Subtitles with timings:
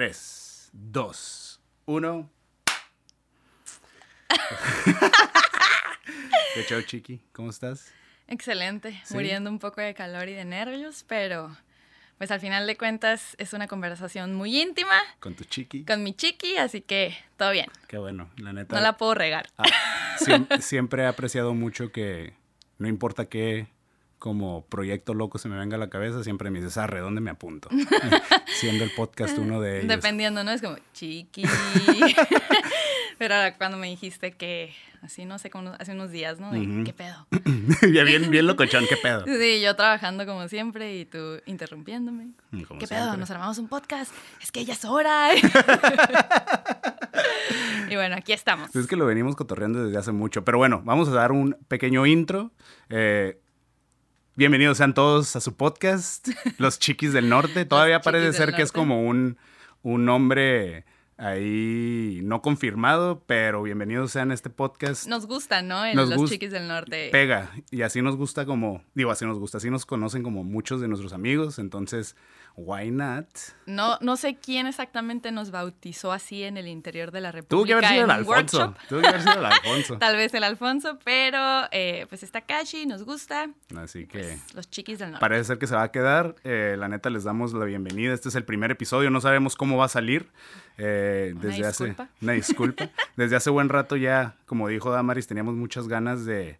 [0.00, 2.30] 3, 2, 1.
[6.54, 7.22] ¿Qué show, Chiqui?
[7.32, 7.90] ¿Cómo estás?
[8.28, 9.14] Excelente, ¿Sí?
[9.14, 11.56] muriendo un poco de calor y de nervios, pero
[12.18, 15.86] pues al final de cuentas es una conversación muy íntima ¿Con tu Chiqui?
[15.86, 18.76] con mi chiqui, así que todo bien, Qué bueno, la neta.
[18.76, 19.48] no la puedo regar.
[19.56, 19.64] Ah,
[20.18, 22.34] siem- siempre he apreciado mucho que
[22.76, 23.66] no importa qué
[24.26, 27.30] como proyecto loco se me venga a la cabeza, siempre me dices, arre, ¿dónde me
[27.30, 27.68] apunto?
[28.58, 29.88] Siendo el podcast uno de ellos.
[29.88, 30.50] Dependiendo, ¿no?
[30.50, 31.44] Es como chiqui.
[33.18, 36.50] pero ahora cuando me dijiste que, así no sé, como hace unos días, ¿no?
[36.50, 36.82] De.
[36.82, 37.28] ¿Qué pedo?
[37.82, 39.24] bien, bien locochón, ¿qué pedo?
[39.26, 42.30] Sí, yo trabajando como siempre y tú interrumpiéndome.
[42.66, 43.06] Como ¿Qué siempre.
[43.06, 43.16] pedo?
[43.16, 44.12] Nos armamos un podcast.
[44.42, 45.28] Es que ya es hora.
[47.88, 48.74] y bueno, aquí estamos.
[48.74, 50.44] Es que lo venimos cotorreando desde hace mucho.
[50.44, 52.50] Pero bueno, vamos a dar un pequeño intro.
[52.90, 53.38] Eh,
[54.36, 57.64] bienvenidos sean todos a su podcast, Los Chiquis del Norte.
[57.64, 59.38] Todavía parece ser que es como un,
[59.82, 60.84] un nombre
[61.18, 65.06] ahí no confirmado, pero bienvenidos sean a este podcast.
[65.06, 65.84] Nos gusta, ¿no?
[65.84, 67.08] El- Nos los gust- chiquis del norte.
[67.10, 67.50] Pega.
[67.70, 70.88] Y así nos gusta como, digo, así nos gusta, así nos conocen como muchos de
[70.88, 71.58] nuestros amigos.
[71.58, 72.16] Entonces,
[72.56, 73.26] why not?
[73.66, 77.74] No, no sé quién exactamente nos bautizó así en el interior de la Tuvo que
[77.74, 77.76] República.
[77.78, 78.74] haber sido el Alfonso.
[78.88, 79.98] Tuvo que haber sido el Alfonso.
[79.98, 81.38] Tal vez el Alfonso, pero
[81.72, 83.50] eh, pues está Kashi, nos gusta.
[83.76, 84.18] Así que...
[84.20, 85.20] Pues, los chiquis del norte.
[85.20, 86.36] Parece ser que se va a quedar.
[86.44, 88.12] Eh, la neta, les damos la bienvenida.
[88.12, 89.10] Este es el primer episodio.
[89.10, 90.28] No sabemos cómo va a salir.
[90.78, 92.02] Eh, Una desde disculpa.
[92.04, 92.12] hace.
[92.24, 92.90] Una disculpa.
[93.16, 96.58] desde hace buen rato ya, como dijo Damaris, teníamos muchas ganas de.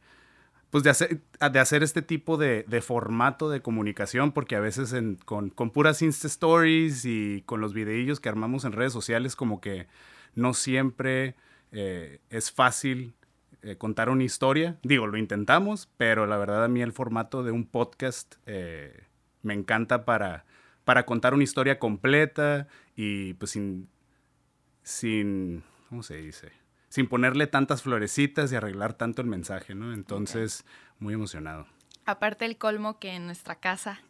[0.70, 1.20] Pues de hacer,
[1.52, 5.70] de hacer este tipo de, de formato de comunicación, porque a veces en- con, con
[5.70, 9.86] puras Insta Stories y con los videillos que armamos en redes sociales, como que
[10.34, 11.36] no siempre
[11.72, 13.14] eh, es fácil
[13.62, 14.76] eh, contar una historia.
[14.82, 19.04] Digo, lo intentamos, pero la verdad a mí el formato de un podcast eh,
[19.42, 20.44] me encanta para,
[20.84, 23.88] para contar una historia completa y pues sin,
[24.86, 26.52] sin, ¿cómo se dice?
[26.88, 29.92] Sin ponerle tantas florecitas y arreglar tanto el mensaje, ¿no?
[29.92, 30.64] Entonces,
[31.00, 31.66] muy emocionado.
[32.04, 34.00] Aparte el colmo que en nuestra casa,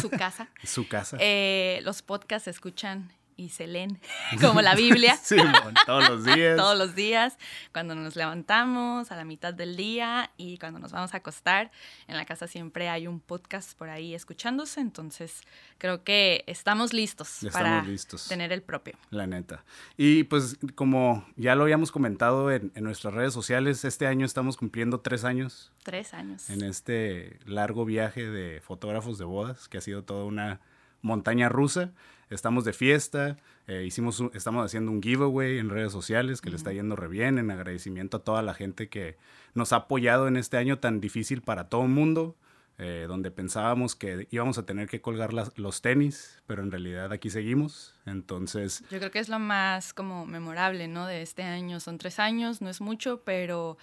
[0.00, 1.18] su casa, Su casa.
[1.20, 3.12] eh, los podcasts se escuchan
[3.44, 4.00] y se leen
[4.40, 5.18] como la Biblia.
[5.22, 5.36] Sí,
[5.86, 6.56] todos los días.
[6.62, 7.38] Todos los días,
[7.72, 11.70] cuando nos levantamos, a la mitad del día y cuando nos vamos a acostar.
[12.06, 15.42] En la casa siempre hay un podcast por ahí escuchándose, entonces
[15.78, 18.28] creo que estamos listos para listos.
[18.28, 18.94] tener el propio.
[19.10, 19.64] La neta.
[19.96, 24.56] Y pues como ya lo habíamos comentado en, en nuestras redes sociales, este año estamos
[24.56, 26.48] cumpliendo tres años Tres años.
[26.50, 30.60] en este largo viaje de fotógrafos de bodas, que ha sido toda una
[31.00, 31.90] montaña rusa.
[32.32, 36.56] Estamos de fiesta, eh, hicimos un- estamos haciendo un giveaway en redes sociales que le
[36.56, 39.16] está yendo re bien, en agradecimiento a toda la gente que
[39.54, 42.36] nos ha apoyado en este año tan difícil para todo el mundo,
[42.78, 47.12] eh, donde pensábamos que íbamos a tener que colgar las- los tenis, pero en realidad
[47.12, 47.94] aquí seguimos.
[48.06, 51.06] Entonces, Yo creo que es lo más como memorable, ¿no?
[51.06, 51.80] De este año.
[51.80, 53.76] Son tres años, no es mucho, pero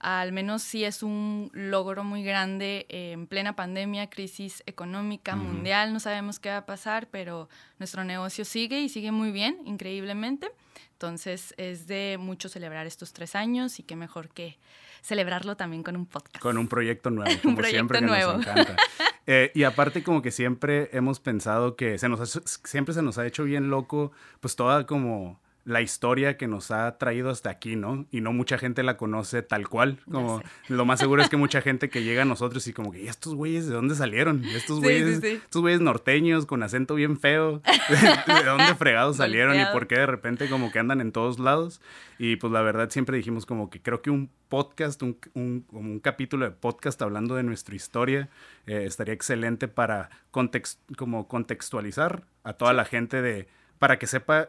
[0.00, 5.92] al menos sí es un logro muy grande eh, en plena pandemia, crisis económica mundial.
[5.92, 10.50] No sabemos qué va a pasar, pero nuestro negocio sigue y sigue muy bien, increíblemente.
[10.92, 14.58] Entonces es de mucho celebrar estos tres años y qué mejor que
[15.02, 16.38] celebrarlo también con un podcast.
[16.42, 18.32] Con un proyecto nuevo, como proyecto siempre que nuevo.
[18.34, 18.76] nos encanta.
[19.26, 23.16] Eh, y aparte como que siempre hemos pensado que se nos ha- siempre se nos
[23.16, 24.10] ha hecho bien loco,
[24.40, 28.06] pues toda como la historia que nos ha traído hasta aquí, ¿no?
[28.10, 31.60] Y no mucha gente la conoce tal cual, como lo más seguro es que mucha
[31.60, 34.44] gente que llega a nosotros y como que, ¿y estos güeyes de dónde salieron?
[34.44, 35.40] Estos güeyes, sí, sí.
[35.44, 37.62] estos güeyes norteños con acento bien feo,
[38.26, 41.80] ¿de dónde fregados salieron y por qué de repente como que andan en todos lados?
[42.18, 46.44] Y pues la verdad siempre dijimos como que creo que un podcast, un, un capítulo
[46.44, 48.28] de podcast hablando de nuestra historia
[48.66, 53.48] eh, estaría excelente para context, como contextualizar a toda la gente de,
[53.78, 54.48] para que sepa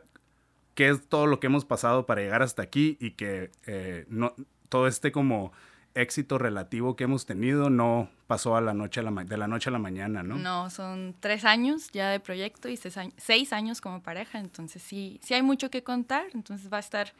[0.75, 4.33] qué es todo lo que hemos pasado para llegar hasta aquí y que eh, no,
[4.69, 5.51] todo este como
[5.93, 9.69] éxito relativo que hemos tenido no pasó a la noche a la de la noche
[9.69, 10.37] a la mañana, ¿no?
[10.37, 14.81] No, son tres años ya de proyecto y seis años, seis años como pareja, entonces
[14.81, 17.13] sí, sí hay mucho que contar, entonces va a estar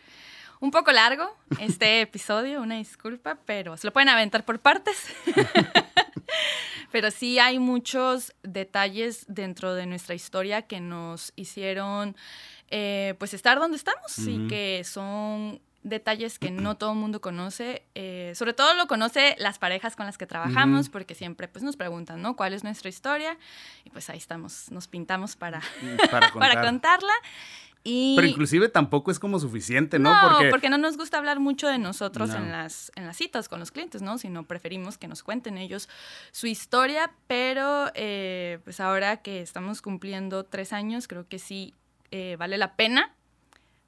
[0.61, 5.07] un poco largo este episodio, una disculpa, pero se lo pueden aventar por partes.
[6.91, 12.15] pero sí hay muchos detalles dentro de nuestra historia que nos hicieron
[12.71, 14.47] eh, pues estar donde estamos y Ujú.
[14.47, 19.57] que son detalles que no todo el mundo conoce, eh, sobre todo lo conoce las
[19.57, 20.91] parejas con las que trabajamos, Ujú.
[20.91, 22.35] porque siempre pues nos preguntan, ¿no?
[22.35, 23.37] ¿Cuál es nuestra historia?
[23.83, 25.59] Y pues ahí estamos, nos pintamos para,
[26.11, 26.49] Para contar.
[26.51, 27.13] para contarla.
[27.83, 30.13] Y Pero inclusive tampoco es como suficiente, ¿no?
[30.13, 30.69] no, porque, porque...
[30.69, 32.35] no nos gusta hablar mucho de nosotros No.
[32.35, 34.19] en, las, en las citas con los clientes, ¿no?
[34.19, 35.89] Sino preferimos que nos cuenten ellos
[36.31, 41.73] su historia, pero eh, pues ahora que estamos cumpliendo tres años, creo que sí
[42.11, 43.13] eh, vale la pena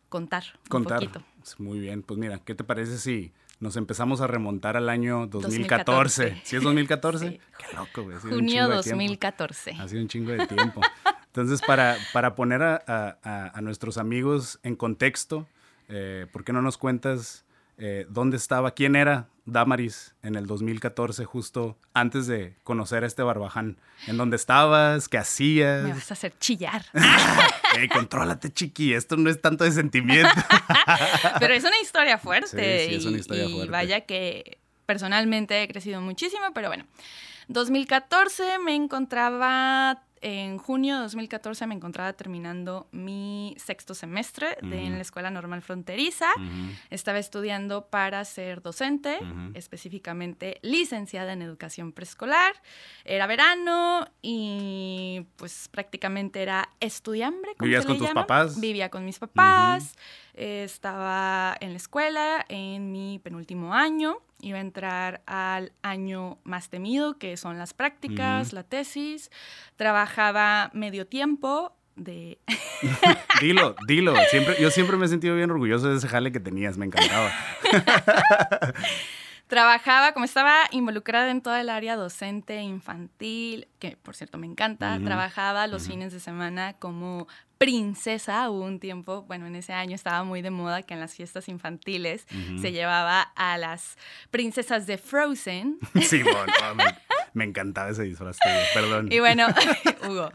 [0.10, 1.00] contar, Contar.
[1.04, 1.26] un poquito.
[1.58, 6.24] Muy bien, pues mira, ¿qué te parece si nos empezamos a remontar al año 2014?
[6.24, 6.42] 2014.
[6.46, 7.30] ¿Sí es 2014?
[7.30, 7.40] Sí.
[7.58, 8.18] Qué loco, güey.
[8.18, 8.98] Junio chingo de tiempo.
[8.98, 9.72] 2014.
[9.80, 10.82] Ha sido un chingo de tiempo.
[11.28, 15.48] Entonces, para, para poner a, a- nuestros amigos en contexto,
[15.90, 17.44] eh, ¿por qué no nos cuentas
[17.78, 23.24] eh, dónde estaba, quién era Damaris en el 2014, justo antes de conocer a este
[23.24, 23.78] barbaján?
[24.08, 25.10] ¿En dónde estabas?
[25.10, 25.90] ¿Qué Me hacías?
[25.90, 26.86] vas a hacer chillar.
[27.80, 30.30] Ey, contrólate, chiqui, esto no es tanto de sentimiento.
[31.40, 32.84] Pero es una historia fuerte.
[32.84, 33.72] Sí, sí, es una y- historia y fuerte.
[33.72, 36.86] vaya que personalmente he crecido muchísimo, pero bueno.
[37.48, 44.94] 2014 me encontraba, en junio de 2014 me encontraba terminando mi sexto semestre de, en
[44.94, 46.30] la Escuela Normal Fronteriza.
[46.90, 49.20] Estaba estudiando para ser docente,
[49.54, 52.54] específicamente licenciada en educación preescolar.
[53.04, 57.52] Era verano y pues prácticamente era estudiambre.
[57.60, 58.22] ¿Vivías con tus llama.
[58.22, 58.60] papás?
[58.62, 59.96] Vivía con mis papás.
[60.36, 64.20] eh, estaba en la escuela en mi penúltimo año.
[64.44, 69.32] Iba a entrar al año más temido, que son las prácticas, la tesis.
[69.78, 72.40] Trabajaba medio tiempo de
[73.42, 74.14] Dilo, dilo.
[74.30, 77.32] Siempre, yo siempre me he sentido bien orgulloso de ese jale que tenías, me encantaba.
[79.54, 85.00] Trabajaba, como estaba involucrada en toda el área docente infantil, que por cierto me encanta,
[85.06, 87.28] trabajaba los fines de semana como
[87.60, 88.50] princesa.
[88.50, 91.48] Hubo un tiempo, bueno, en ese año estaba muy de moda que en las fiestas
[91.50, 92.26] infantiles
[92.60, 93.96] se llevaba a las
[94.32, 95.78] princesas de Frozen.
[96.02, 96.46] Sí, bueno,
[96.76, 96.84] no,
[97.34, 99.12] me, encantaba ese disfraz, tío, perdón.
[99.12, 99.48] Y bueno,
[100.08, 100.30] Hugo.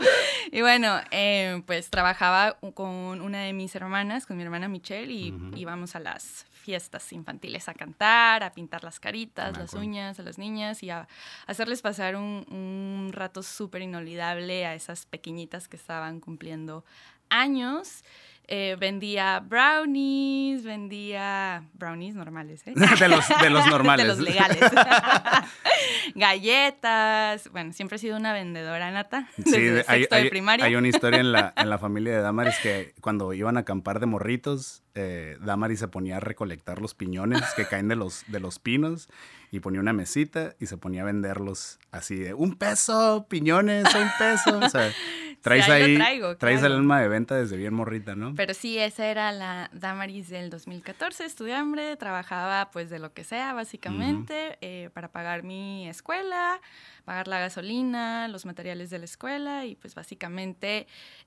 [0.51, 5.35] Y bueno, eh, pues trabajaba con una de mis hermanas, con mi hermana Michelle, y
[5.57, 10.39] íbamos a las fiestas infantiles a cantar, a pintar las caritas, las uñas a las
[10.39, 11.09] niñas y a
[11.47, 16.85] hacerles pasar un, un rato súper inolvidable a esas pequeñitas que estaban cumpliendo
[17.31, 18.05] años.
[18.51, 22.73] Eh, vendía brownies, vendía brownies normales, ¿eh?
[22.99, 24.07] de, los, de los normales.
[24.07, 24.59] De los legales.
[26.15, 27.51] Galletas.
[27.53, 29.29] Bueno, siempre he sido una vendedora nata.
[29.37, 30.65] Sí, Desde de- hay, sexto de hay- primaria.
[30.65, 34.01] hay una historia en la, en la familia de Damaris que cuando iban a acampar
[34.01, 38.41] de morritos, eh, Damaris se ponía a recolectar los piñones que caen de los, de
[38.41, 39.09] los pinos
[39.51, 44.09] y ponía una mesita y se ponía a venderlos así de un peso, piñones, un
[44.19, 44.59] peso.
[44.59, 44.93] O sea,
[45.41, 46.75] traes ahí ahí, traigo, traes claro.
[46.75, 48.35] el alma de venta desde bien morrita, ¿no?
[48.35, 51.25] Pero sí, esa era la Damaris del 2014.
[51.25, 56.61] Estudié hambre, trabajaba pues de lo que sea, básicamente, eh, para pagar mi escuela,
[57.05, 60.87] pagar la gasolina, los materiales de la escuela y pues básicamente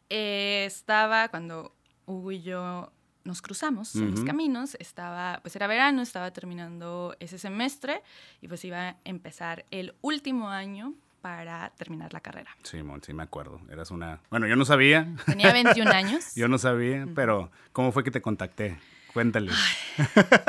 [0.10, 1.74] eh, estaba cuando
[2.06, 2.92] Hugo y yo
[3.24, 8.02] nos cruzamos en los caminos, estaba, pues era verano, estaba terminando ese semestre
[8.42, 12.50] y pues iba a empezar el último año para terminar la carrera.
[12.64, 13.62] Sí, Mon, sí me acuerdo.
[13.70, 14.20] Eras una...
[14.32, 16.26] Bueno, yo no sabía, Tenía 21 años.
[16.36, 18.80] yo no sabía, pero ¿cómo fue que te contacté?
[19.14, 19.52] Cuéntale.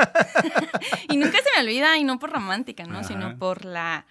[1.09, 2.99] Y nunca se me olvida, y no por romántica, ¿no?
[2.99, 3.03] Ajá.
[3.07, 4.05] Sino por la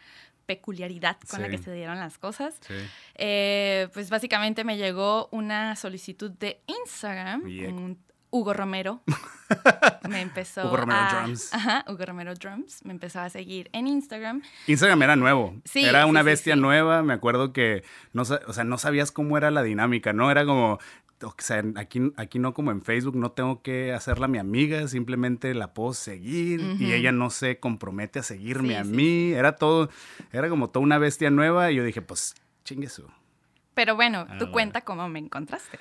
[0.46, 2.54] peculiaridad con la que se dieron las cosas.
[2.60, 2.74] Sí.
[3.14, 7.68] Eh, pues básicamente me llegó una solicitud de Instagram, Yeah.
[7.70, 7.98] un
[8.32, 9.02] Hugo Romero.
[10.08, 11.52] Me empezó Hugo Romero a- Drums.
[11.54, 12.84] Ajá, Hugo Romero Drums.
[12.84, 14.42] Me empezó a seguir en Instagram.
[14.66, 15.54] Instagram era nuevo.
[15.64, 16.60] Sí, era una sí, bestia sí.
[16.60, 17.02] nueva.
[17.02, 20.30] Me acuerdo que no, o sea, no sabías cómo era la dinámica, ¿no?
[20.30, 20.78] Era como,
[21.22, 25.52] o sea, aquí, aquí no como en Facebook, no tengo que hacerla mi amiga, simplemente
[25.54, 29.32] la puedo seguir y ella no se compromete a seguirme Sí, a sí, mí.
[29.32, 29.90] Era todo,
[30.32, 33.06] era como toda una bestia nueva y yo dije, pues, chingue su.
[33.74, 34.52] Pero bueno, Ah, tú bueno.
[34.52, 35.78] cuenta cómo me encontraste.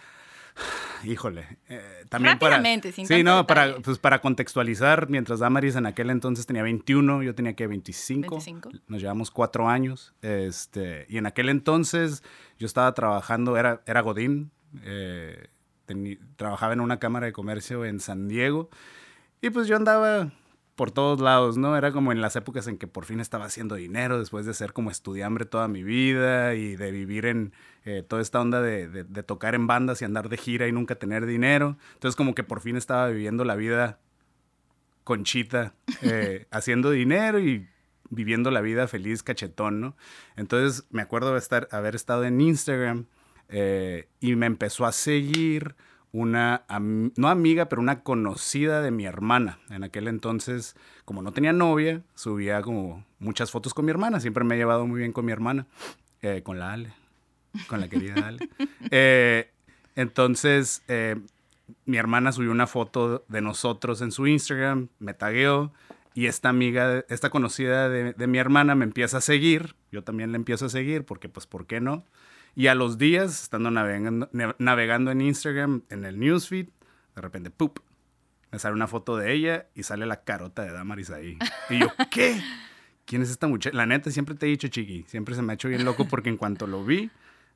[1.03, 1.58] Híjole.
[1.67, 2.58] eh, también para.
[2.58, 7.24] Rápidamente, sin Sí, no, para, pues para contextualizar, mientras Damaris en aquel entonces tenía 21,
[7.24, 8.29] yo tenía que 25.
[8.36, 8.70] 25.
[8.88, 10.13] Nos llevamos cuatro años.
[10.22, 12.24] Este, y en aquel entonces
[12.60, 14.51] yo estaba trabajando, era, era Godín,
[14.84, 15.48] eh,
[15.88, 18.70] teni- trabajaba en una cámara de comercio en San Diego.
[19.41, 20.31] Y pues yo andaba
[20.75, 21.77] por todos lados, ¿no?
[21.77, 24.73] Era como en las épocas en que por fin estaba haciendo dinero después de ser
[24.73, 27.53] como estudiambre toda mi vida y de vivir en
[27.85, 30.71] eh, toda esta onda de, de- de tocar en bandas y andar de gira y
[30.71, 31.77] nunca tener dinero.
[31.93, 33.99] Entonces como que por fin estaba viviendo la vida
[35.03, 37.67] conchita, eh, haciendo dinero y
[38.09, 39.95] viviendo la vida feliz cachetón, ¿no?
[40.35, 43.05] Entonces me acuerdo de estar, haber estado en Instagram
[43.49, 45.75] eh, y me empezó a seguir
[46.13, 49.59] una, am- no amiga, pero una conocida de mi hermana.
[49.69, 50.75] En aquel entonces,
[51.05, 54.19] como no tenía novia, subía como muchas fotos con mi hermana.
[54.19, 55.67] Siempre me he llevado muy bien con mi hermana,
[56.21, 56.93] eh, con la Ale,
[57.67, 58.47] con la querida Ale.
[58.93, 59.49] Eh,
[59.95, 61.15] entonces, eh,
[61.85, 65.71] mi hermana subió una foto de nosotros en su Instagram, me tagueó
[66.13, 69.75] y esta amiga, esta conocida de, de mi hermana me empieza a seguir.
[69.91, 72.03] Yo también la empiezo a seguir porque, pues, ¿por qué no?
[72.55, 76.67] Y a los días, estando navegando, navegando en Instagram, en el newsfeed,
[77.15, 77.79] de repente, ¡pup!
[78.51, 81.38] Me sale una foto de ella y sale la carota de Damaris ahí.
[81.70, 82.41] Y yo, ¿qué?
[83.05, 83.75] ¿Quién es esta muchacha?
[83.75, 86.29] La neta, siempre te he dicho, chiqui, siempre se me ha hecho bien loco porque
[86.29, 87.10] en cuanto lo vi,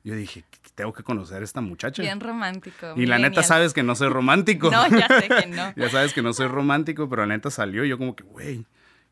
[0.04, 2.00] yo dije, tengo que conocer a esta muchacha.
[2.00, 2.94] Bien romántico.
[2.96, 4.70] Y la neta sabes que no soy romántico.
[4.70, 5.72] no, ya sé que no.
[5.76, 8.66] ya sabes que no soy romántico, pero la neta salió y yo como que, güey,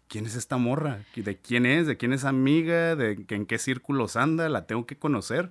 [0.08, 1.04] ¿quién es esta morra?
[1.14, 1.86] ¿De quién es?
[1.86, 2.96] ¿De quién es amiga?
[2.96, 4.48] ¿De en qué círculos anda?
[4.48, 5.50] La tengo que conocer.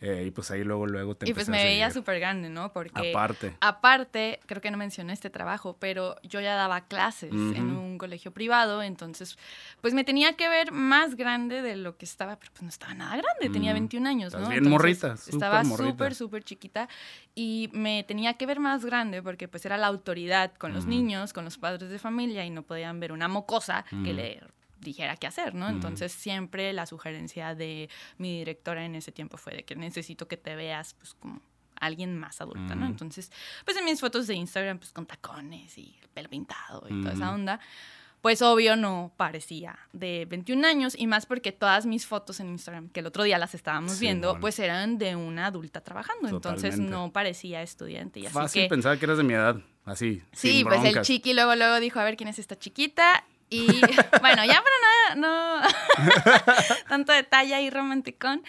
[0.00, 2.72] Eh, y pues ahí luego, luego te Y pues me veía súper grande, ¿no?
[2.72, 3.56] Porque aparte.
[3.60, 8.30] Aparte, creo que no mencioné este trabajo, pero yo ya daba clases en un colegio
[8.30, 9.36] privado, entonces
[9.80, 12.94] pues me tenía que ver más grande de lo que estaba, pero pues no estaba
[12.94, 14.48] nada grande, tenía 21 años, ¿no?
[14.48, 15.14] Bien morrita.
[15.14, 16.88] Estaba súper, súper chiquita
[17.34, 21.32] y me tenía que ver más grande porque pues era la autoridad con los niños,
[21.32, 24.40] con los padres de familia y no podían ver una mocosa que le
[24.80, 25.68] dijera qué hacer, ¿no?
[25.68, 30.36] Entonces siempre la sugerencia de mi directora en ese tiempo fue de que necesito que
[30.36, 31.40] te veas pues como
[31.80, 32.86] alguien más adulta, ¿no?
[32.86, 33.30] Entonces,
[33.64, 37.14] pues en mis fotos de Instagram pues con tacones y el pelo pintado y toda
[37.14, 37.60] esa onda,
[38.20, 42.88] pues obvio no parecía de 21 años y más porque todas mis fotos en Instagram,
[42.88, 47.12] que el otro día las estábamos viendo, pues eran de una adulta trabajando, entonces no
[47.12, 48.20] parecía estudiante.
[48.20, 50.22] Y así Fácil pensaba que eras de mi edad, así.
[50.32, 53.66] Sí, pues el chiqui luego luego dijo, a ver quién es esta chiquita y
[54.20, 55.60] bueno, ya para nada, no
[56.88, 58.42] tanto detalle ahí romanticón,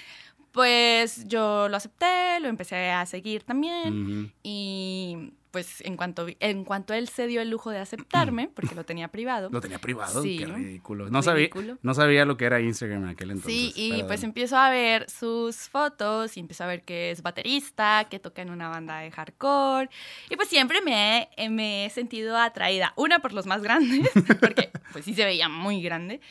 [0.51, 6.93] pues yo lo acepté, lo empecé a seguir también y pues en cuanto, en cuanto
[6.93, 9.49] él se dio el lujo de aceptarme, porque lo tenía privado.
[9.51, 10.21] ¿Lo tenía privado?
[10.21, 10.37] Sí.
[10.37, 11.09] Qué ridículo.
[11.09, 11.49] No, Sabía,
[11.81, 13.53] no sabía lo que era Instagram en aquel entonces.
[13.53, 18.07] Sí, y pues empiezo a ver sus fotos y empiezo a ver que es baterista,
[18.09, 19.89] que toca en una banda de hardcore.
[20.29, 22.93] Y pues siempre me he, me he sentido atraída.
[22.95, 26.21] Una por los más grandes, porque pues sí se veía muy grande.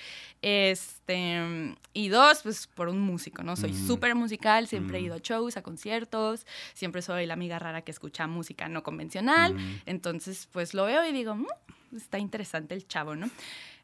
[0.41, 3.57] Este, y dos, pues por un músico, ¿no?
[3.57, 7.83] Soy súper musical, siempre he ido a shows, a conciertos, siempre soy la amiga rara
[7.83, 9.57] que escucha música no convencional.
[9.87, 11.47] Entonces, pues lo veo y digo, mm,
[11.97, 13.29] está interesante el chavo, ¿no?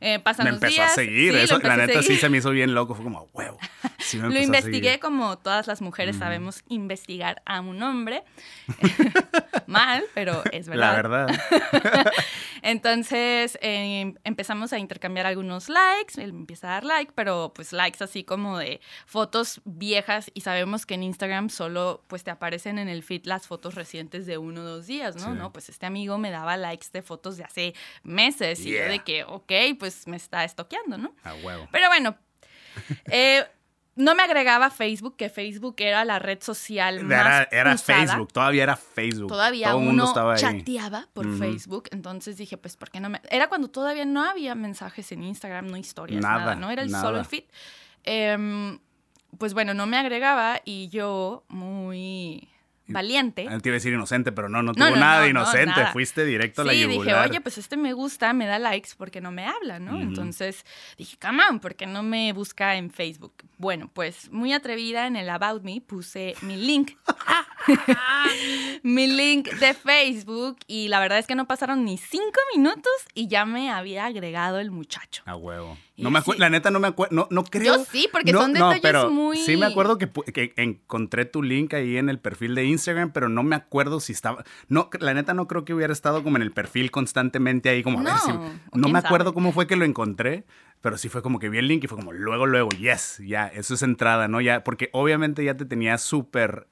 [0.00, 2.74] Eh, pasan me los empezó a seguir, eso la neta sí se me hizo bien
[2.74, 3.58] loco, fue como, huevo.
[4.12, 8.22] lo investigué como todas las mujeres sabemos investigar a un hombre.
[9.66, 10.90] Mal, pero es verdad.
[10.90, 12.12] La verdad.
[12.62, 18.02] Entonces em, empezamos a intercambiar algunos likes, él empieza a dar like, pero pues likes
[18.02, 22.88] así como de fotos viejas y sabemos que en Instagram solo pues te aparecen en
[22.88, 25.34] el feed las fotos recientes de uno o dos días, ¿no?
[25.34, 29.00] No, pues este amigo me daba likes de fotos de hace meses y yo de
[29.00, 31.14] que, ok, pues me está estoqueando, ¿no?
[31.24, 31.68] A huevo.
[31.70, 32.16] Pero bueno,
[33.06, 33.44] eh,
[33.96, 38.76] no me agregaba Facebook, que Facebook era la red social más Era, Facebook, todavía era
[38.76, 39.28] Facebook.
[39.28, 43.20] Todavía Todo uno mundo estaba chateaba por Facebook, entonces dije, pues, ¿por qué no me...?
[43.30, 46.70] Era cuando todavía no había mensajes en Instagram, no historias, nada, ¿no?
[46.70, 47.44] Era el solo el feed.
[48.02, 48.78] Em,
[49.38, 52.48] pues bueno, no me agregaba y yo muy
[52.86, 53.46] valiente.
[53.50, 55.86] Él te iba a decir inocente, pero no, no tuvo nada de inocente.
[55.92, 57.04] Fuiste directo a la yugular.
[57.04, 60.00] Sí, dije, oye, pues este me gusta, me da likes porque no me habla, ¿no?
[60.00, 60.64] Entonces
[60.98, 63.34] dije, come on, ¿por qué no me busca en Facebook?
[63.58, 66.92] Bueno, pues muy atrevida en el About Me puse mi link.
[68.82, 73.28] mi link de Facebook y la verdad es que no pasaron ni cinco minutos y
[73.28, 75.22] ya me había agregado el muchacho.
[75.26, 75.76] A huevo.
[75.96, 77.76] No me la neta no me acuerdo, no, no creo.
[77.76, 79.38] Yo sí, porque son detalles pero muy...
[79.38, 82.73] Sí me acuerdo que, que, encontré tu link ahí en el perfil de Instagram,
[83.12, 84.44] pero no me acuerdo si estaba...
[84.68, 88.00] No, la neta no creo que hubiera estado como en el perfil constantemente ahí como
[88.00, 88.32] a ver si...
[88.72, 90.44] No me acuerdo cómo fue que lo encontré,
[90.80, 93.46] pero sí fue como que vi el link y fue como luego, luego, yes, ya,
[93.48, 94.40] eso es entrada, ¿no?
[94.40, 96.68] Ya, porque obviamente ya te tenía súper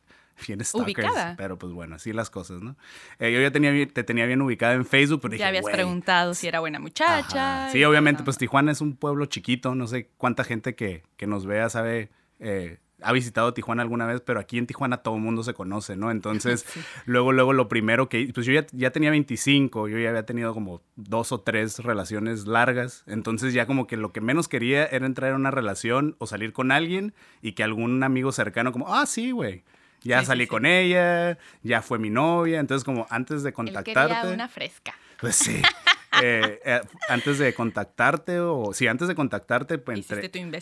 [0.47, 1.35] bien ubicada.
[1.37, 2.77] Pero pues bueno, así las cosas, ¿no?
[3.19, 6.49] Eh, yo ya tenía, te tenía bien ubicada en Facebook, pero Ya habías preguntado si
[6.49, 7.71] era buena muchacha.
[7.71, 11.47] Sí, obviamente, pues Tijuana es un pueblo chiquito, no sé cuánta gente que, que nos
[11.47, 12.11] vea sabe...
[12.41, 15.97] Eh, ha visitado Tijuana alguna vez, pero aquí en Tijuana todo el mundo se conoce,
[15.97, 16.11] ¿no?
[16.11, 16.65] Entonces,
[17.07, 20.55] luego, luego lo primero que, pues yo ya, ya, tenía 25, yo ya había tenido
[20.55, 25.07] como dos o tres relaciones largas, entonces ya como que lo que menos quería era
[25.07, 29.07] entrar en una relación o salir con alguien y que algún amigo cercano como, ah,
[29.07, 29.65] sí, güey,
[30.03, 34.15] ya salí con ella, ya fue mi novia, entonces como antes de contactarte...
[34.15, 34.95] quería una fresca.
[35.21, 35.63] Pues sí.
[36.21, 40.07] Eh, eh, antes de contactarte o sí, antes de contactarte, pues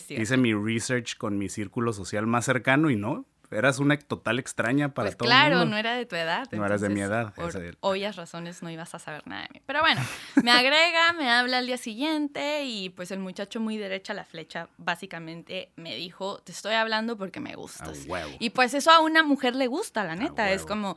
[0.09, 4.93] hice mi research con mi círculo social más cercano y no, eras una total extraña
[4.93, 5.71] para pues todo claro, el mundo.
[5.71, 6.47] no era de tu edad.
[6.51, 7.33] No eras de mi edad.
[7.33, 9.61] Por obvias razones no ibas a saber nada de mí.
[9.65, 10.01] Pero bueno,
[10.41, 14.25] me agrega, me habla al día siguiente y pues el muchacho muy derecha a la
[14.25, 18.07] flecha básicamente me dijo, te estoy hablando porque me gustas.
[18.39, 20.51] Y pues eso a una mujer le gusta, la neta.
[20.51, 20.95] Es como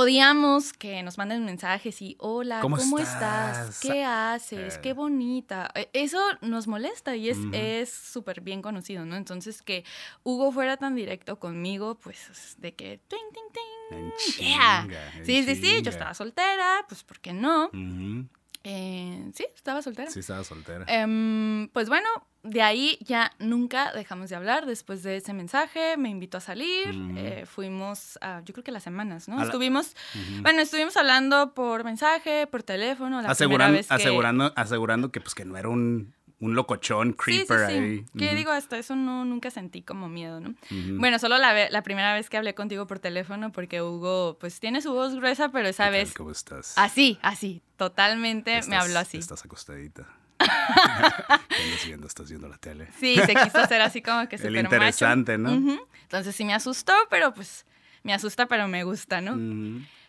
[0.00, 3.70] odiamos que nos manden mensajes y hola, ¿cómo, ¿Cómo estás?
[3.70, 3.80] estás?
[3.80, 4.76] ¿Qué haces?
[4.76, 4.80] Eh.
[4.82, 5.70] Qué bonita.
[5.74, 7.50] E- Eso nos molesta y es Ujú.
[7.54, 9.16] es súper bien conocido, ¿no?
[9.16, 9.84] Entonces que
[10.22, 13.98] Hugo fuera tan directo conmigo, pues es de que ting, ting, ting.
[13.98, 14.86] En Yeah.
[15.16, 17.66] en Sí, sí, sí, yo estaba soltera, pues ¿por qué no?
[17.68, 18.26] Ujú.
[18.68, 20.10] Eh, sí, estaba soltera.
[20.10, 20.84] Sí, estaba soltera.
[20.88, 22.08] Em, pues bueno,
[22.42, 24.66] de ahí ya nunca dejamos de hablar.
[24.66, 26.88] Después de ese mensaje, me invitó a salir.
[27.16, 29.36] Eh, fuimos, a, yo creo que las semanas, ¿no?
[29.36, 29.94] A la- Estuvimos,
[30.42, 33.22] bueno, estuvimos hablando por mensaje, por teléfono.
[33.22, 33.94] La asegurando, vez que...
[33.94, 37.72] asegurando, asegurando que pues que no era un, un locochón sí, creeper sí.
[37.72, 38.04] ahí.
[38.18, 38.36] Que Ujú.
[38.36, 40.54] digo, hasta eso no, nunca sentí como miedo, ¿no?
[40.98, 44.82] Bueno, solo la, la primera vez que hablé contigo por teléfono, porque Hugo, pues tiene
[44.82, 46.74] su voz gruesa, pero esa vez ¿Cómo estás?
[46.76, 49.16] así, así, totalmente me Estás- habló así.
[49.16, 50.06] Estás acostadita.
[50.38, 52.06] ¿Qué andas viendo?
[52.06, 52.88] ¿Estás viendo la tele?
[53.00, 55.58] Sí, se quiso hacer así como que súper interesante, macho.
[55.60, 55.78] ¿no?
[56.02, 57.64] Entonces sí me asustó, pero pues
[58.02, 59.36] me asusta, pero me gusta, ¿no?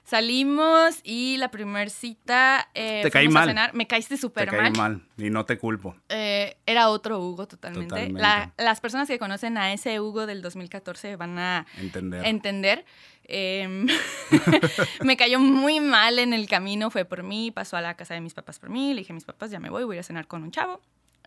[0.08, 3.48] Salimos y la primer cita eh, Te caí a mal.
[3.50, 3.74] cenar.
[3.74, 4.78] Me caíste Te súper caí mal.
[4.78, 5.98] mal y no te culpo.
[6.08, 7.90] Eh, era otro Hugo totalmente.
[7.90, 8.22] Totalmente.
[8.22, 12.26] La- las personas que conocen a ese Hugo del 2014 van a Entender.
[12.26, 12.86] entender.
[13.26, 13.86] Em,
[15.04, 18.22] me cayó muy mal en el camino, fue por mí, pasó a la casa de
[18.22, 20.00] mis papás por mí, le dije a mis papás, ya me voy, voy a ir
[20.00, 20.80] a cenar con un chavo,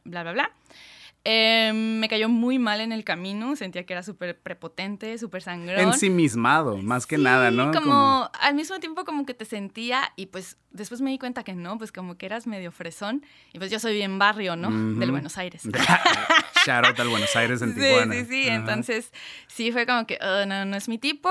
[0.04, 0.50] bla, bla, bla.
[1.22, 5.78] Em, me cayó muy mal en el camino, sentía que era súper prepotente, súper sangrón.
[5.80, 7.72] Ensimismado, más que Sí, nada, ¿no?
[7.72, 11.52] Como, al mismo tiempo como que te sentía y pues después me di cuenta que
[11.52, 13.22] no, pues como que eras medio fresón
[13.52, 14.70] y pues yo soy bien barrio, ¿no?
[14.70, 15.10] Del Ujú.
[15.12, 15.62] Buenos Aires.
[16.64, 18.14] Shout out al Buenos Aires en Sí, Tijuana.
[18.14, 18.46] sí, sí.
[18.48, 18.54] Ajá.
[18.56, 19.12] Entonces,
[19.46, 21.30] sí fue como que, "Oh, no, no es mi tipo.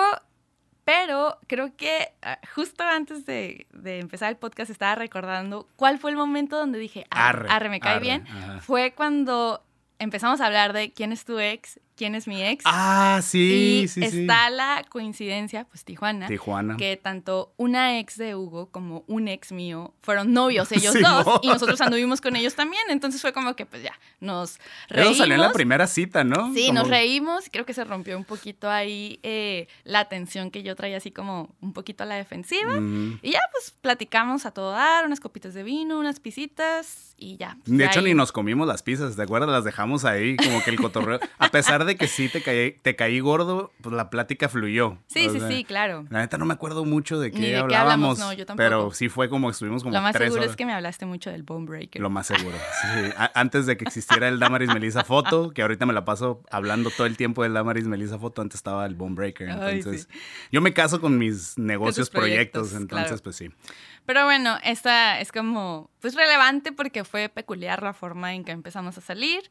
[0.86, 6.10] Pero creo que ah, justo antes de, de empezar el podcast estaba recordando cuál fue
[6.10, 8.26] el momento donde dije, arre, Arre, arre, me cae arre, bien.
[8.28, 8.60] ajá.
[8.62, 9.64] Fue cuando
[10.00, 12.64] empezamos a hablar de quién es tu ex, quién es mi ex.
[12.66, 14.22] Ah, sí, y sí, sí.
[14.22, 16.78] está la coincidencia, pues Tijuana, Tijuana.
[16.78, 21.48] que tanto una ex de Hugo como un ex mío fueron novios ellos dos y
[21.48, 22.82] nosotros anduvimos con ellos también.
[22.90, 25.18] Entonces fue como que pues ya, nos Eso reímos.
[25.18, 26.54] salió en la primera cita, ¿no?
[26.54, 27.46] Sí, Como- nos reímos.
[27.52, 31.54] Creo que se rompió un poquito ahí eh, la tensión que yo traía así como
[31.60, 32.78] un poquito a la defensiva.
[33.22, 37.58] Y ya pues platicamos a todo dar, unas copitas de vino, unas pisitas y ya.
[37.66, 39.50] pues, De hecho, ahí- ni nos comimos las pizzas, ¿te acuerdas?
[39.50, 41.20] Las dejamos ahí, como que el cotorreo.
[41.38, 44.98] A pesar de que sí te caí, te caí gordo, pues la plática fluyó.
[45.08, 46.06] Sí, O sí, sea, sí, claro.
[46.10, 48.18] La neta no me acuerdo mucho de qué Ni de qué hablábamos.
[48.18, 48.64] hablamos, no, yo tampoco.
[48.64, 50.52] Pero sí fue como estuvimos como Lo más tres seguro horas.
[50.52, 52.02] es que me hablaste mucho del Bone Breaker.
[52.02, 52.56] Lo más seguro.
[52.82, 53.12] sí.
[53.34, 57.08] Antes de que existiera el Damaris Melissa Foto, que ahorita me la paso hablando todo
[57.08, 59.50] el tiempo del Damaris Melissa Foto, antes estaba el Bone Breaker.
[59.52, 60.08] Ay, Entonces,
[60.52, 63.24] yo me caso con mis negocios, proyectos, proyectos, entonces claro.
[63.24, 63.50] pues sí.
[64.06, 68.98] Pero bueno, esta es como, pues relevante porque fue peculiar la forma en que empezamos
[68.98, 69.42] a salir.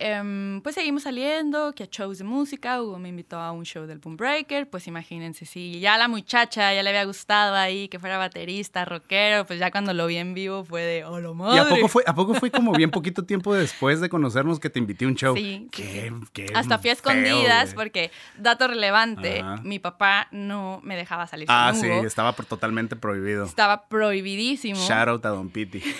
[0.00, 3.84] Em, pues seguimos saliendo, que a shows de música, Hugo me invitó a un show
[3.84, 7.88] del Boom Breaker, pues imagínense, si ya a la muchacha ya le había gustado ahí
[7.88, 11.34] que fuera baterista, rockero, pues ya cuando lo vi en vivo fue de, oh, lo
[11.34, 11.56] madre.
[11.56, 14.70] ¿Y a poco fue, a poco fue como bien poquito tiempo después de conocernos que
[14.70, 15.34] te invité a un show?
[15.34, 19.56] Sí, sí, Qué- qué Hasta fui a escondidas porque, dato relevante, Ajá.
[19.64, 22.06] mi papá no me dejaba salir Ah, con sí, Hugo.
[22.06, 23.46] estaba totalmente prohibido.
[23.46, 24.78] Estaba prohibidísimo.
[24.78, 25.82] Shout out a Don Piti.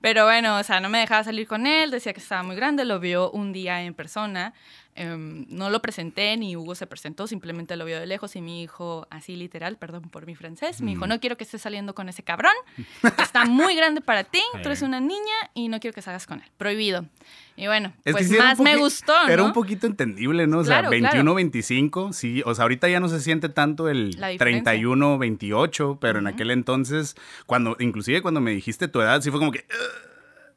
[0.00, 2.84] Pero bueno, o sea, no me dejaba salir con él, decía que estaba muy grande,
[2.84, 4.52] lo vio un día en persona.
[4.96, 8.62] em, no lo presenté, ni Hugo se presentó, simplemente lo vio de lejos y mi
[8.62, 10.94] hijo, así literal, perdón por mi francés, me Mm.
[10.94, 12.52] dijo, no quiero que estés saliendo con ese cabrón,
[13.18, 16.40] está muy grande para ti, tú eres una niña y no quiero que salgas con
[16.42, 17.06] él, prohibido.
[17.56, 19.28] Y bueno, Es pues más me gustó, ¿no?
[19.32, 20.58] Era un poquito entendible, ¿no?
[20.58, 21.34] O sea, Claro, 21, claro.
[21.34, 22.42] 25, sí.
[22.46, 24.62] O sea, ahorita ya no se siente tanto el La diferencia.
[24.62, 26.34] 31, 28, pero en Ujú.
[26.34, 29.64] aquel entonces, cuando, inclusive cuando me dijiste tu edad, sí fue como que...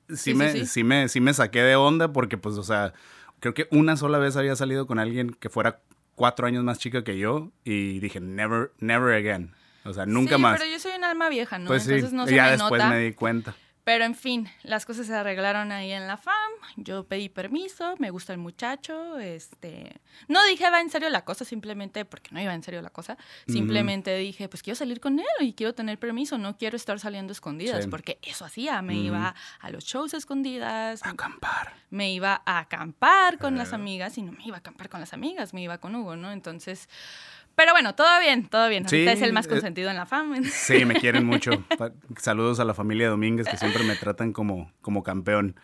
[0.09, 2.93] sí, Sí, me, sí, me, sí me saqué de onda porque, pues, o sea,
[3.39, 5.81] creo que una sola vez había salido con alguien que fuera
[6.15, 9.53] cuatro años más chica que yo y dije, never, never again.
[9.85, 10.59] O sea, nunca sí, más.
[10.59, 11.67] pero yo soy un alma vieja, ¿no?
[11.67, 12.89] pues Entonces no se ya me después nota.
[12.89, 13.55] me di cuenta.
[13.87, 16.33] Pero en fin, las cosas se arreglaron ahí en la FAM.
[16.75, 19.17] Yo pedí permiso, me gusta el muchacho.
[19.17, 22.89] Este, no dije va en serio la cosa, simplemente porque no iba en serio la
[22.89, 23.15] cosa.
[23.47, 27.31] Simplemente dije, pues quiero salir con él y quiero tener permiso, no quiero estar saliendo
[27.31, 27.89] escondidas, Sí.
[27.89, 28.81] porque eso hacía.
[28.81, 31.73] Me iba a los shows escondidas, Acampar.
[31.89, 33.75] me iba a acampar con las Eh.
[33.75, 36.33] amigas y no me iba a acampar con las amigas, me iba con Hugo, ¿no?
[36.33, 36.89] Entonces,
[37.57, 38.87] pero bueno, todo bien, todo bien.
[38.87, 40.43] Sí, Ahorita es el más eh, consentido en la FAM.
[40.43, 41.51] Sí, me quieren mucho.
[42.17, 45.55] Saludos a la familia Domínguez que siempre me tratan como, como campeón.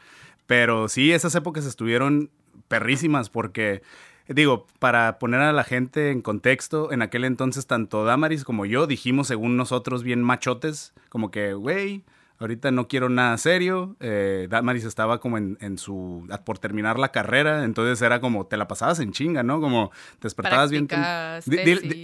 [0.47, 2.31] Pero sí, esas épocas estuvieron
[2.67, 3.83] perrísimas porque,
[4.27, 8.87] digo, para poner a la gente en contexto, en aquel entonces tanto Damaris como yo
[8.87, 12.03] dijimos, según nosotros, bien machotes, como que, güey,
[12.39, 13.95] ahorita no quiero nada serio.
[13.99, 18.57] Eh, Damaris estaba como en, en, su, por terminar la carrera, entonces era como, te
[18.57, 19.61] la pasabas en chinga, ¿no?
[19.61, 20.87] Como te despertabas bien.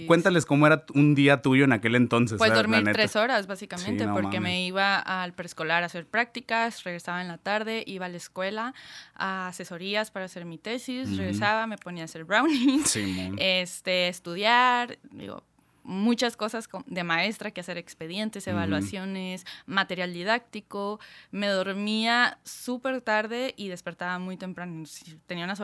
[0.06, 2.38] cuéntales cómo era un día tuyo en aquel entonces.
[2.38, 7.28] Pues dormir tres horas, básicamente, porque me iba al preescolar a hacer prácticas, regresaba en
[7.28, 8.74] la tarde, iba a la escuela
[9.14, 12.96] a asesorías para hacer mi tesis, regresaba, me ponía a hacer brownies,
[13.38, 15.44] este, estudiar, digo,
[15.82, 21.00] muchas cosas de maestra, que hacer expedientes, evaluaciones, material didáctico.
[21.30, 24.84] Me dormía súper tarde y despertaba muy temprano.
[25.26, 25.60] Tenía unas,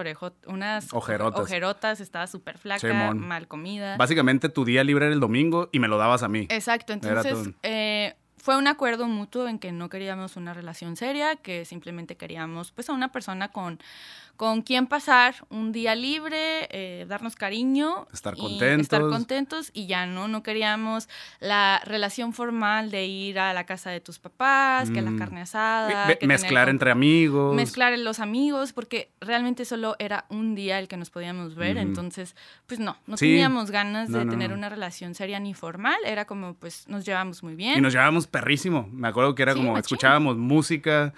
[0.47, 1.41] unas ojerotas.
[1.41, 3.97] ojerotas, estaba súper flaca, mal comida.
[3.97, 6.47] Básicamente tu día libre era el domingo y me lo dabas a mí.
[6.51, 8.15] Exacto, entonces eh,
[8.47, 12.89] fue un acuerdo mutuo en que no queríamos una relación seria, que simplemente queríamos pues
[12.89, 13.81] a una persona con
[14.37, 18.07] con quién pasar un día libre, eh, darnos cariño.
[18.13, 18.83] Estar contentos.
[18.83, 21.09] Estar contentos y ya no, no queríamos
[21.41, 25.19] la relación formal de ir a la casa de tus papás, que la mm.
[25.19, 26.17] carne asada.
[26.23, 27.55] mezclar entre amigos.
[27.55, 32.37] Mezclar los amigos, porque realmente solo era un día el que nos podíamos ver, entonces,
[32.67, 36.89] pues no, no teníamos ganas de tener una relación seria ni formal, era como, pues
[36.89, 37.79] nos llevamos muy bien.
[37.79, 41.15] Y nos llevábamos perrísimo, me acuerdo que era como, escuchábamos música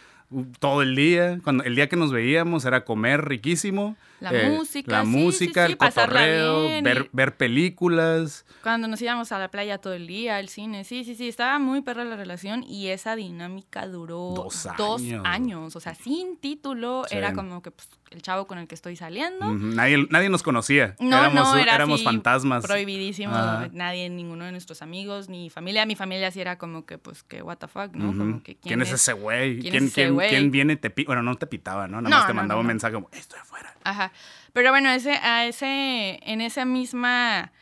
[0.59, 1.39] todo el día.
[1.43, 3.97] Cuando, el día que nos veíamos era comer riquísimo.
[4.21, 4.91] La eh, música.
[4.91, 8.45] La música, el cotorreo, ver, ver, películas.
[8.63, 10.85] Cuando nos íbamos a la playa todo el día, al cine.
[10.85, 11.29] Sí, sí, sí.
[11.29, 14.35] Estaba muy perra la relación y esa dinámica duró
[14.77, 15.77] dos años.
[15.77, 17.05] O sea, sin título.
[17.11, 19.53] Era como que pues, el chavo con el que estoy saliendo.
[19.53, 20.97] nadie, nadie nos conocía.
[20.99, 22.65] No, éramos, no, éramos fantasmas.
[22.65, 23.33] Prohibidísimo.
[23.73, 25.87] Nadie, ninguno de nuestros amigos, ni familia.
[25.87, 28.17] Mi familia sí era como que, pues, que what the fuck, ¿no?
[28.17, 29.61] como que, ¿quién, es ese güey?
[29.61, 32.01] ¿Quién, quién, viene te Bueno, no te pitaba, ¿no?
[32.01, 33.75] Nada más te mandaba un mensaje como, estoy afuera.
[33.85, 34.13] Ajá.
[34.53, 37.53] Pero bueno, ese, a ese, en esa misma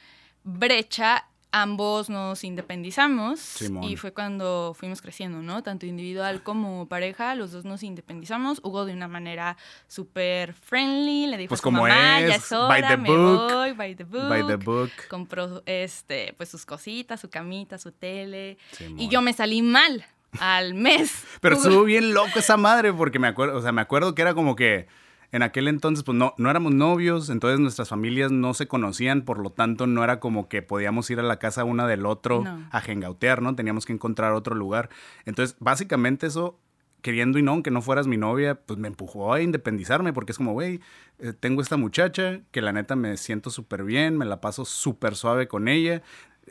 [0.44, 1.26] brecha
[1.62, 5.62] ambos nos independizamos y fue cuando fuimos creciendo, ¿no?
[5.62, 8.60] Tanto individual como pareja, los dos nos independizamos.
[8.62, 9.56] Hugo de una manera
[9.88, 12.96] súper friendly, le dijo pues a su como mamá, es, ya es hora, by the
[12.96, 14.28] me book, voy, by the book.
[14.28, 14.90] By the book.
[15.08, 18.58] Compró este, pues sus cositas, su camita, su tele.
[18.96, 20.04] y yo me salí mal
[20.38, 21.24] al mes.
[21.40, 24.34] Pero estuvo bien loco esa madre porque me acuerdo, o sea, me acuerdo que era
[24.34, 24.88] como que
[25.32, 29.38] en aquel entonces, pues no, no éramos novios, entonces nuestras familias no se conocían, por
[29.38, 32.80] lo tanto no era como que podíamos ir a la casa una del otro a
[32.80, 33.54] jengautear, ¿no?
[33.54, 34.88] Teníamos que encontrar otro lugar.
[35.24, 36.58] Entonces, básicamente eso,
[37.02, 40.38] queriendo y no, aunque no fueras mi novia, pues me empujó a independizarme, porque es
[40.38, 40.80] como, güey,
[41.18, 45.16] eh, tengo esta muchacha que la neta me siento súper bien, me la paso súper
[45.16, 46.02] suave con ella.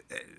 [0.10, 0.35] Eh,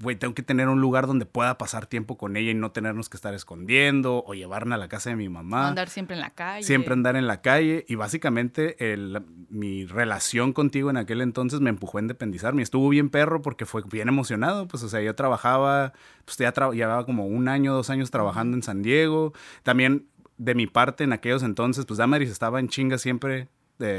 [0.00, 3.08] güey, tengo que tener un lugar donde pueda pasar tiempo con ella y no tenernos
[3.08, 5.68] que estar escondiendo o llevarla a la casa de mi mamá.
[5.68, 6.62] Andar siempre en la calle.
[6.62, 7.84] Siempre andar en la calle.
[7.88, 12.62] Y básicamente el, mi relación contigo en aquel entonces me empujó a independizarme.
[12.62, 14.68] Estuvo bien perro porque fue bien emocionado.
[14.68, 15.92] Pues, o sea, yo trabajaba,
[16.24, 19.32] pues ya llevaba como un año, dos años trabajando en San Diego.
[19.62, 20.06] También
[20.38, 23.48] de mi parte en aquellos entonces, pues Damaris estaba en chinga siempre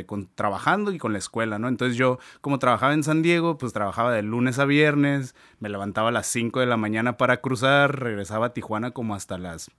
[0.05, 1.67] con, trabajando y con la escuela, ¿no?
[1.67, 6.09] Entonces yo, como trabajaba en San Diego, pues trabajaba de lunes a viernes, me levantaba
[6.09, 9.71] a las 5 de la mañana para cruzar, regresaba a Tijuana como hasta las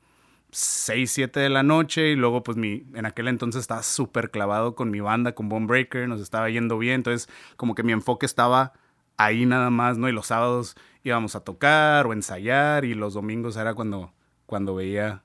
[0.53, 4.75] 6, 7 de la noche y luego pues mi, en aquel entonces estaba súper clavado
[4.75, 8.27] con mi banda, con Bone Breaker, nos estaba yendo bien, entonces como que mi enfoque
[8.27, 8.73] estaba
[9.17, 10.09] ahí nada más, ¿no?
[10.09, 14.13] Y los sábados íbamos a tocar o ensayar y los domingos era cuando,
[14.47, 15.23] cuando veía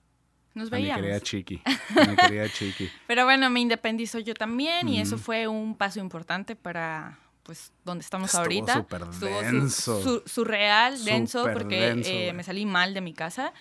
[0.56, 1.02] nos veíamos.
[1.02, 1.62] Me quería chiqui.
[1.96, 2.89] Me quería chiqui.
[3.06, 8.02] Pero bueno, me independizo yo también y eso fue un paso importante para pues donde
[8.02, 8.74] estamos Estuvo ahorita.
[8.74, 10.24] Súper denso.
[10.26, 13.54] surreal, denso, porque eh, me salí mal de mi casa.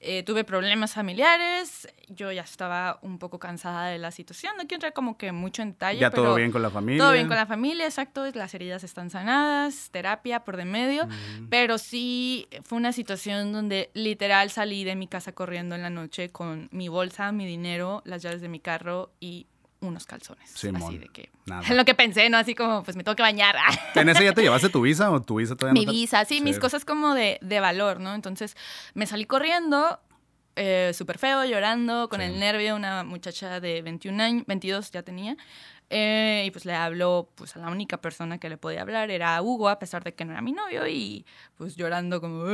[0.00, 4.76] Eh, tuve problemas familiares, yo ya estaba un poco cansada de la situación, no quiero
[4.76, 5.98] entrar como que mucho en detalle.
[5.98, 7.02] Ya todo bien con la familia.
[7.02, 11.08] Todo bien con la familia, exacto, las heridas están sanadas, terapia por de medio,
[11.48, 16.30] pero sí fue una situación donde literal salí de mi casa corriendo en la noche
[16.30, 19.46] con mi bolsa, mi dinero, las llaves de mi carro y
[19.88, 20.52] unos calzones.
[20.52, 21.30] así de que.
[21.46, 21.62] Nada.
[21.74, 22.38] lo que pensé, ¿no?
[22.38, 23.56] Así como, pues me tengo que bañar.
[23.94, 26.58] ¿En ese ya te llevaste tu visa o tu visa todavía Mi visa, sí, mis
[26.58, 28.14] cosas como de, de, valor, ¿no?
[28.14, 28.56] Entonces
[28.94, 30.00] me salí corriendo,
[30.56, 35.36] eh, súper feo, llorando, con el nervio, una muchacha de 21 años, 22 ya tenía.
[35.88, 39.40] Eh, y pues le habló, pues a la única persona que le podía hablar era
[39.40, 41.24] Hugo, a pesar de que no era mi novio, y
[41.56, 42.44] pues llorando como,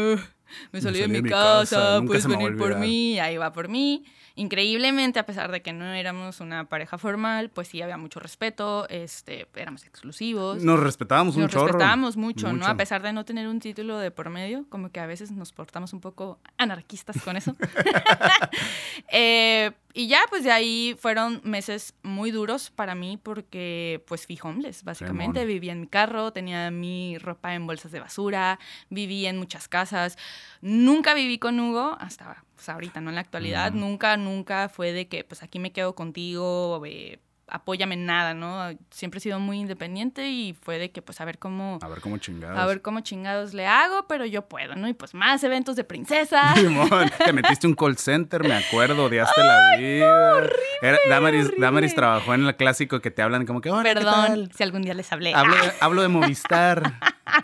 [0.72, 4.04] me salí, de mi, casa, puedes venir por mí, ahí va por mí.
[4.34, 8.88] Increíblemente, a pesar de que no éramos una pareja formal, pues sí había mucho respeto,
[8.88, 10.64] este, éramos exclusivos.
[10.64, 12.66] Nos respetábamos un nos respetábamos mucho, ¿no?
[12.66, 15.52] A pesar de no tener un título de por medio, como que a veces nos
[15.52, 17.54] portamos un poco anarquistas con eso.
[19.12, 24.38] eh, y ya, pues de ahí fueron meses muy duros para mí porque pues fui
[24.42, 25.44] homeless, básicamente.
[25.44, 30.16] Vivía en mi carro, tenía mi ropa en bolsas de basura, viví en muchas casas.
[30.60, 33.10] Nunca viví con Hugo, hasta pues, ahorita, ¿no?
[33.10, 37.94] En la actualidad, nunca, nunca fue de que, pues, aquí me quedo contigo, eh, apóyame
[37.94, 38.70] en nada, ¿no?
[38.90, 41.78] Siempre he sido muy independiente y fue de que, pues, a ver cómo...
[41.82, 42.58] A ver cómo chingados.
[42.58, 44.88] A ver cómo chingados le hago, pero yo puedo, ¿no?
[44.88, 46.54] Y pues más eventos de princesa.
[47.26, 50.34] te metiste un call center, me acuerdo, odiaste la vida.
[50.36, 51.66] horrible, Era, Damaris, horrible.
[51.66, 54.52] Damaris trabajó en el clásico que te hablan como que, "Hola, ¿qué Perdón tal?".
[54.56, 55.34] si algún día les hablé.
[55.34, 56.94] Hablo, Ah, de- hablo de Movistar.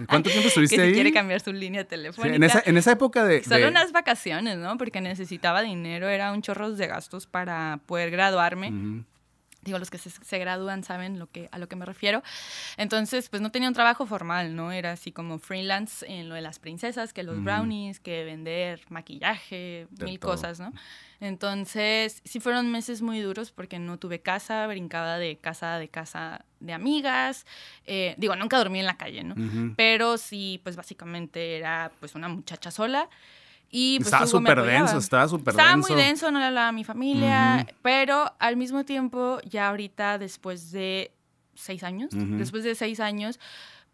[0.08, 0.92] ¿Cuánto tiempo que estuviste si ahí?
[0.94, 2.36] quiere cambiar su línea Sí, telefónica.
[2.36, 3.42] en, esa, en esa época de...
[3.44, 4.78] Solo de- unas vacaciones, ¿no?
[4.78, 8.68] Porque necesitaba dinero, era un chorro de gastos para poder graduarme.
[8.68, 9.04] Ujú.
[9.68, 12.22] Digo, los que se, se gradúan saben lo que, a lo que me refiero.
[12.78, 14.72] Entonces, pues no tenía un trabajo formal, ¿no?
[14.72, 17.44] Era así como freelance en lo de las princesas, que los Ujú.
[17.44, 20.32] brownies, que vender maquillaje, De mil todo.
[20.32, 20.72] cosas, ¿no?
[21.20, 26.44] Entonces, sí fueron meses muy duros porque no tuve casa, brincaba de casa de casa
[26.60, 27.44] de amigas.
[27.86, 29.34] eh, digo, nunca dormí en la calle, ¿no?
[29.34, 29.74] Ujú.
[29.76, 33.08] Pero sí, pues básicamente era pues una muchacha sola.
[33.70, 35.88] Y, pues, estaba súper denso, estaba súper Estaba denso.
[35.92, 37.76] muy denso, no le hablaba a mi familia, Ujú.
[37.82, 41.12] pero al mismo tiempo, ya ahorita, después de
[41.54, 42.36] seis años, Ujú.
[42.38, 43.38] después de seis años,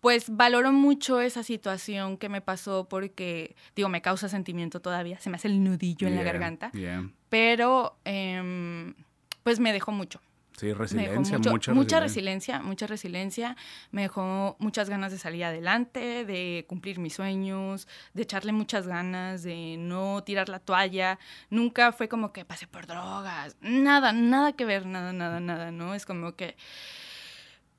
[0.01, 5.31] pues valoro mucho esa situación que me pasó porque, digo, me causa sentimiento todavía, se
[5.31, 7.09] me hace el nudillo en la Yeah, garganta, yeah.
[7.31, 8.95] pero em,
[9.43, 10.21] pues me dejó mucho.
[10.57, 12.59] Sí, resiliencia, mucho- mucha, mucha resiliencia.
[12.59, 13.57] resiliencia, mucha resiliencia.
[13.91, 19.43] Me dejó muchas ganas de salir adelante, de cumplir mis sueños, de echarle muchas ganas,
[19.43, 21.19] de no tirar la toalla.
[21.51, 23.57] Nunca fue como que pasé por drogas.
[23.61, 25.95] Nada, nada que ver, nada, nada, nada, ¿no?
[25.95, 26.57] Es como que.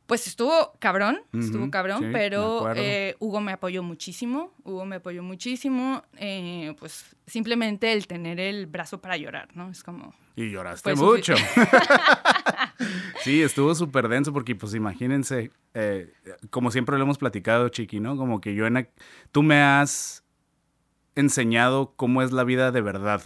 [0.06, 5.24] Pues estuvo cabrón, estuvo cabrón, sí, pero eh, Hugo me apoyó muchísimo, Hugo me apoyó
[5.24, 9.72] muchísimo, eh, pues simplemente el tener el brazo para llorar, ¿no?
[9.72, 11.34] Es como, Y lloraste Fue mucho.
[13.24, 16.14] sí, estuvo súper denso porque, pues, imagínense, eh,
[16.52, 18.16] como siempre lo hemos platicado, Chiqui, ¿no?
[18.16, 18.88] Como que yo en...
[19.32, 20.24] Tú me has
[21.16, 23.24] enseñado cómo es la vida de verdad,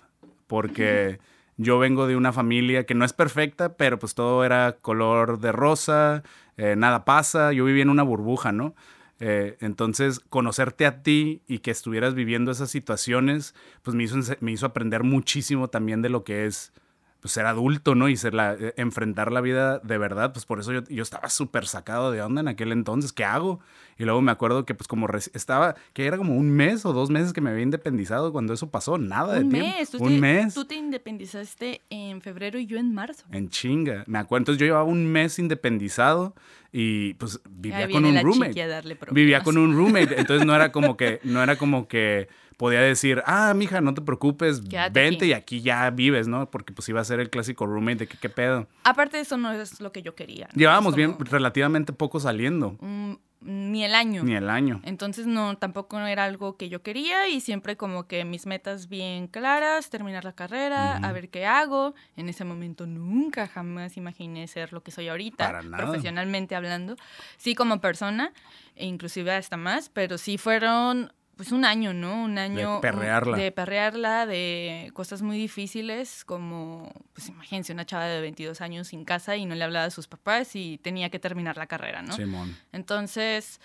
[0.48, 1.20] porque
[1.60, 5.52] yo vengo de una familia que no es perfecta, pero pues todo era color de
[5.52, 6.24] rosa,
[6.56, 8.76] eh, nada pasa, yo vivía en una burbuja, ¿no?
[9.20, 14.54] Eh, entonces, conocerte a ti y que estuvieras viviendo esas situaciones, pues me hizo, me
[14.54, 16.72] hizo aprender muchísimo también de lo que es
[17.20, 18.10] pues, ser adulto, ¿no?
[18.10, 20.32] Y ser la, eh, enfrentar la vida de verdad.
[20.34, 23.14] Pues por eso yo, yo estaba súper sacado de onda en aquel entonces.
[23.14, 23.60] ¿Qué hago?
[23.98, 27.10] Y luego me acuerdo que pues como estaba, que era como un mes o dos
[27.10, 28.98] meses que me había independizado cuando eso pasó.
[28.98, 29.70] Nada de un tiempo.
[29.78, 29.90] mes.
[29.92, 30.54] Tú un te, mes.
[30.54, 33.26] Tú te independizaste en febrero y yo en marzo.
[33.32, 34.04] En chinga.
[34.08, 34.44] Me acuerdo.
[34.44, 36.34] Entonces yo llevaba un mes independizado
[36.72, 38.62] y pues vivía Ahí con viene un la roommate.
[38.62, 40.20] a darle Vivía con un roommate.
[40.20, 44.02] Entonces no era como que, no era como que podía decir, ah, mija, no te
[44.02, 45.30] preocupes, Quédate vente aquí".
[45.30, 46.52] y aquí ya vives, ¿no?
[46.52, 48.68] Porque pues iba a ser el clásico roommate de que qué pedo.
[48.84, 50.50] Aparte de eso no es lo que yo quería.
[50.52, 50.60] ¿no?
[50.60, 54.24] Llevábamos bien, relativamente poco saliendo, mm, ni el año.
[54.26, 54.82] ni el año.
[54.84, 59.28] Entonces no, tampoco era algo que yo quería y siempre como que mis metas bien
[59.28, 61.14] claras, terminar la carrera, a Ujú.
[61.14, 61.96] ver qué hago.
[62.18, 65.86] En ese momento nunca jamás imaginé ser lo que soy ahorita, Para nada.
[65.86, 66.98] profesionalmente hablando.
[67.38, 68.34] Sí como persona,
[68.76, 72.22] e inclusive hasta más, pero sí fueron pues un año, ¿no?
[72.22, 73.38] Un año un- perrearla.
[73.38, 79.06] de perrearla, de cosas muy difíciles como, pues imagínense, una chava de 22 años sin
[79.06, 82.12] casa y no le hablaba a sus papás y tenía que terminar la carrera, ¿no?
[82.12, 82.58] Simón.
[82.74, 83.62] Entonces,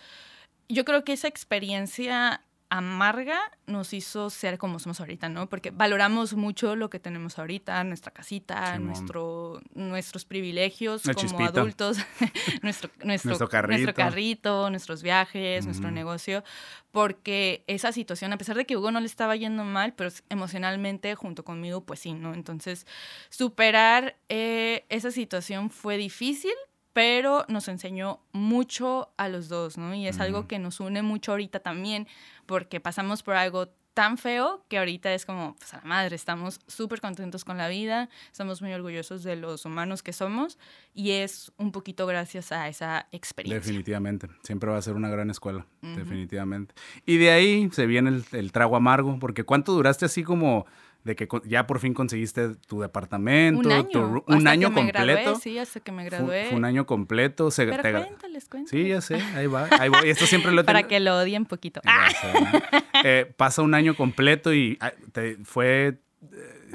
[0.69, 2.43] yo creo que esa experiencia
[2.77, 5.49] amarga nos hizo ser como somos ahorita, ¿no?
[5.49, 11.51] Porque valoramos mucho lo que tenemos ahorita, nuestra casita, nuestro, nuestros privilegios como chispita.
[11.61, 11.99] adultos,
[12.63, 13.79] nuestro, nuestro, Nuestro carrito.
[13.79, 16.43] nuestro carrito, nuestros viajes, nuestro negocio,
[16.91, 21.15] porque esa situación, a pesar de que Hugo no le estaba yendo mal, pero emocionalmente
[21.15, 22.35] junto conmigo, pues sí, ¿no?
[22.35, 22.89] Entonces,
[23.31, 26.55] superar eh, esa situación fue difícil,
[26.93, 29.95] pero nos enseñó mucho a los dos, ¿no?
[29.97, 32.07] Y es algo que nos une mucho ahorita también,
[32.47, 36.61] porque pasamos por algo tan feo que ahorita es como, pues a la madre, estamos
[36.67, 40.59] súper contentos con la vida, estamos muy orgullosos de los humanos que somos
[40.93, 43.61] y es un poquito gracias a esa experiencia.
[43.61, 44.29] Definitivamente.
[44.43, 45.65] Siempre va a ser una gran escuela.
[45.81, 46.75] Definitivamente.
[47.07, 50.67] Y de ahí se viene el, el trago amargo, porque ¿cuánto duraste así como
[51.05, 53.61] de que ya por fin conseguiste tu departamento?
[53.69, 53.89] Un año.
[53.89, 55.03] tu ru- hasta un que año me completo.
[55.23, 56.47] gradué, sí, hasta que me gradué.
[56.49, 57.51] Fue, un año completo.
[57.51, 58.71] Se, Pero te- cuéntales, cuéntales.
[58.71, 60.09] sí, ya sé, ahí va, ahí voy.
[60.09, 61.81] Esto siempre lo Para que lo odien poquito.
[61.85, 62.81] Ya sé, ¿no?
[63.07, 65.99] Eh, pasa un año completo y ah, te- fue
[66.33, 66.71] eh,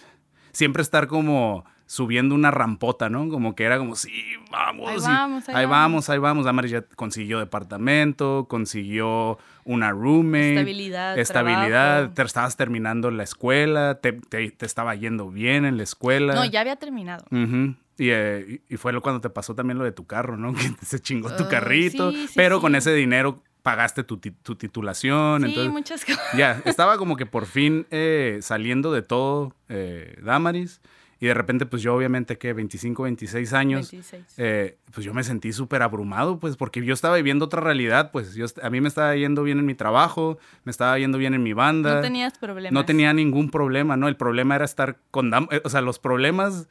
[0.52, 3.28] siempre estar como subiendo una rampota, ¿no?
[3.30, 4.12] Como que era como, sí,
[4.52, 4.89] vamos.
[4.91, 5.71] Ahí y- vamos, ahí ahí vamos.
[5.71, 6.45] vamos, ahí vamos.
[6.45, 10.52] Damaris ya consiguió departamento, consiguió una roommate.
[10.54, 11.95] Estabilidad, Estabilidad.
[11.95, 12.13] trabajo.
[12.13, 16.36] Te estabas terminando la escuela, te, te- te estaba yendo bien en la escuela.
[16.36, 17.25] No, ya había terminado.
[17.32, 20.54] Y, eh, y- fue lo cuando te pasó también lo de tu carro, ¿no?
[20.80, 22.62] Que se chingó tu carrito, sí, sí, pero sí.
[22.62, 25.41] con ese dinero pagaste tu, titulación.
[25.41, 26.21] Sí, entonces, muchas cosas.
[26.38, 30.82] Ya, estaba como que por fin eh, saliendo de todo eh, Damaris.
[31.21, 33.91] Y de repente, pues yo obviamente que 25, 26 años,
[34.38, 38.36] eh, pues yo me sentí súper abrumado, pues porque yo estaba viviendo otra realidad, pues
[38.36, 41.43] yo, a mí me estaba yendo bien en mi trabajo, me estaba yendo bien en
[41.43, 41.95] mi banda.
[41.95, 42.71] No tenías problemas.
[42.71, 44.08] No tenía ningún problema, ¿no?
[44.08, 45.32] El problema era estar con...
[45.34, 46.69] O sea, los problemas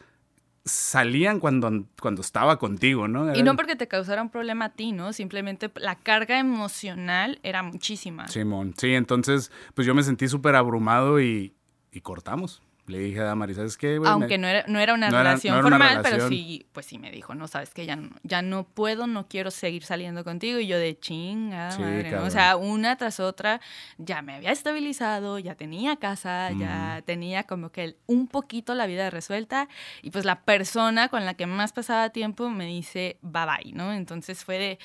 [0.65, 3.35] salían cuando, cuando estaba contigo, ¿no?
[3.35, 5.13] y no porque te causara un problema a ti, ¿no?
[5.13, 8.29] Simplemente la carga emocional era muchísima.
[8.29, 11.55] Simón, sí, entonces pues yo me sentí súper abrumado y,
[11.91, 14.01] y cortamos le dije a Damaris, ¿sabes qué?
[14.05, 17.47] Aunque no era, no era una relación formal, pero sí, pues sí me dijo, no,
[17.47, 20.59] sabes que ya no, ya no puedo, no quiero seguir saliendo contigo.
[20.59, 23.61] Y yo de chinga, madre, O sea, una tras otra,
[23.99, 29.11] ya me había estabilizado, ya tenía casa, ya tenía como que un poquito la vida
[29.11, 29.69] resuelta.
[30.03, 33.93] Y pues la persona con la que más pasaba tiempo me dice, bye bye, ¿no?
[33.93, 34.79] Entonces fue de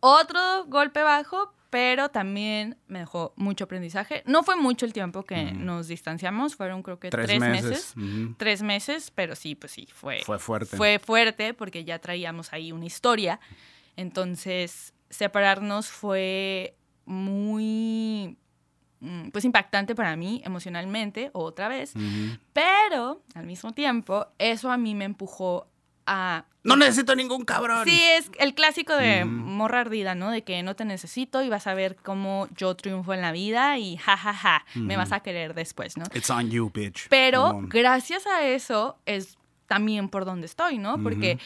[0.00, 4.22] otro golpe bajo, pero también me dejó mucho aprendizaje.
[4.26, 7.94] No fue mucho el tiempo que nos distanciamos, fueron creo que tres, meses.
[8.36, 10.76] Tres meses, pero sí, pues sí, fue, fue fuerte.
[10.76, 13.38] Fue fuerte porque ya traíamos ahí una historia.
[13.96, 18.36] Entonces, separarnos fue muy
[19.00, 21.94] mm, pues impactante para mí emocionalmente otra vez,
[22.52, 25.68] pero al mismo tiempo eso a mí me empujó
[26.64, 27.84] no necesito ningún cabrón.
[27.84, 30.30] Sí, es el clásico de morra ardida, ¿no?
[30.30, 33.78] De que no te necesito y vas a ver cómo yo triunfo en la vida
[33.78, 36.04] y jajaja, ja, ja, me vas a querer después, ¿no?
[36.14, 37.08] It's on you, bitch.
[37.08, 41.02] Pero gracias a eso es también por donde estoy, ¿no?
[41.02, 41.38] Porque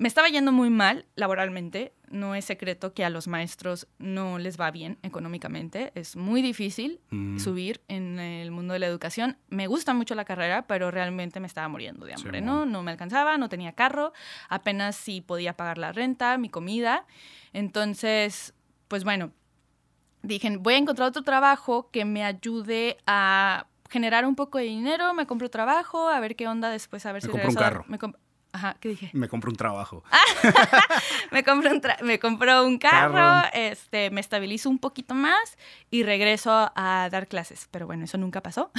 [0.00, 1.92] me estaba yendo muy mal laboralmente.
[2.08, 5.92] No es secreto que a los maestros no les va bien económicamente.
[5.94, 7.38] Es muy difícil mm.
[7.38, 9.36] subir en el mundo de la educación.
[9.50, 12.64] Me gusta mucho la carrera, pero realmente me estaba muriendo de hambre, ¿no?
[12.64, 14.14] No me alcanzaba, no tenía carro,
[14.48, 17.04] apenas sí podía pagar la renta, mi comida.
[17.52, 18.54] Entonces,
[18.88, 19.32] pues bueno,
[20.22, 25.12] dije, voy a encontrar otro trabajo que me ayude a generar un poco de dinero,
[25.12, 27.84] me compro trabajo, a ver qué onda después, a ver me si compro un carro.
[28.52, 29.10] Ajá, ¿qué dije?
[29.12, 30.02] Me compro un trabajo.
[31.30, 35.56] me, compro un me compró un carro, este, me estabilizo un poquito más
[35.90, 37.68] y regreso a dar clases.
[37.70, 38.70] Pero bueno, eso nunca pasó.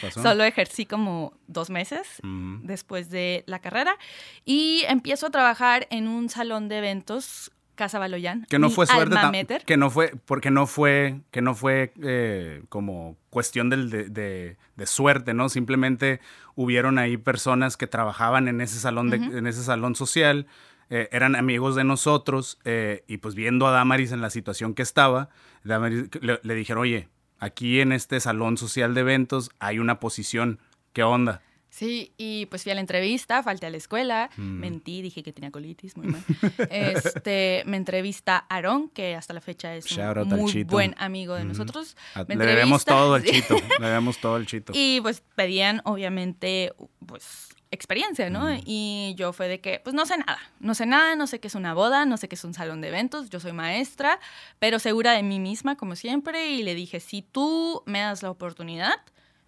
[0.00, 0.22] pasó.
[0.22, 2.20] Solo ejercí como dos meses
[2.62, 3.96] después de la carrera
[4.44, 8.44] y empiezo a trabajar en un salón de eventos Casa Baloyán.
[8.50, 9.16] Que no fue suerte.
[9.64, 15.32] Que no fue, porque no fue, que no fue eh, como cuestión del, de, suerte,
[15.32, 15.48] ¿no?
[15.48, 16.20] Simplemente
[16.54, 20.46] hubieron ahí personas que trabajaban en ese salón, de, en ese salón social,
[20.90, 24.82] eh, eran amigos de nosotros, eh, y pues viendo a Damaris en la situación que
[24.82, 25.30] estaba,
[25.62, 26.10] le,
[26.42, 30.58] le dijeron, oye, aquí en este salón social de eventos hay una posición,
[30.92, 31.40] ¿qué onda?
[31.70, 34.42] Sí, y pues fui a la entrevista, falté a la escuela, mm.
[34.42, 36.22] mentí, dije que tenía colitis, muy mal.
[36.70, 41.96] este, me entrevista Aarón, que hasta la fecha es un muy buen amigo de nosotros.
[42.26, 44.72] le debemos todo el chito, le debemos todo el chito.
[44.74, 46.74] Y pues pedían, obviamente,
[47.06, 48.48] pues experiencia, ¿no?
[48.64, 51.46] Y yo fue de que, pues no sé nada, no sé nada, no sé qué
[51.46, 54.18] es una boda, no sé qué es un salón de eventos, yo soy maestra,
[54.58, 58.30] pero segura de mí misma, como siempre, y le dije, si tú me das la
[58.30, 58.94] oportunidad,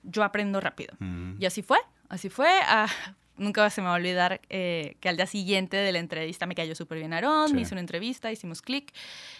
[0.04, 0.94] yo aprendo rápido.
[1.38, 1.78] Y así fue.
[2.12, 2.50] Así fue.
[2.66, 2.86] Ah,
[3.38, 6.54] nunca se me va a olvidar eh, que al día siguiente de la entrevista me
[6.54, 8.92] cayó súper bien Aarón, me hizo una entrevista, hicimos clic.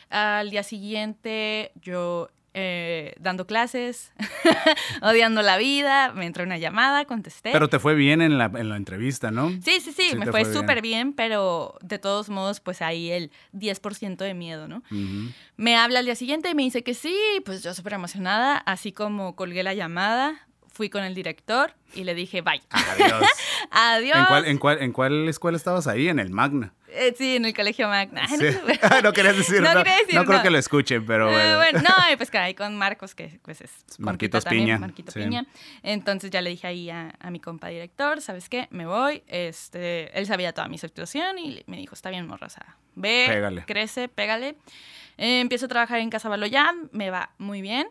[0.08, 4.12] Al día siguiente yo eh, dando clases,
[5.02, 7.50] odiando la vida, me entró una llamada, contesté.
[7.52, 9.50] Pero te fue bien en la, en la entrevista, ¿no?
[9.62, 11.12] Sí, sí, sí, me fue, súper bien.
[11.12, 14.82] pero de todos modos, pues ahí el 10% de miedo, ¿no?
[15.56, 18.92] Me habla al día siguiente y me dice que sí, pues yo súper emocionada, así
[18.92, 22.62] como colgué la llamada, fui con el director y le dije, bye.
[22.70, 23.24] Adiós.
[23.70, 24.16] Adiós.
[24.16, 26.08] ¿En cuál, en, cuál, ¿En cuál escuela estabas ahí?
[26.08, 26.72] En el Magna.
[26.88, 28.26] Eh, sí, en el colegio Magna.
[29.02, 31.80] no querías decir, no, no, decir, no, creo que lo escuchen, pero eh, bueno.
[31.80, 34.78] no, pues que ahí con Marcos, que pues es Marquitos Piña.
[34.78, 35.46] Marquito Piña.
[35.82, 38.68] Entonces ya le dije ahí a, a, mi compa director, ¿sabes qué?
[38.70, 39.22] Me voy.
[39.26, 42.76] Este, él sabía toda mi situación y me dijo, está bien, morrosa.
[42.94, 44.56] Ve, crece, pégale.
[45.16, 47.88] Eh, empiezo a trabajar en Casa Baloyán, me va muy bien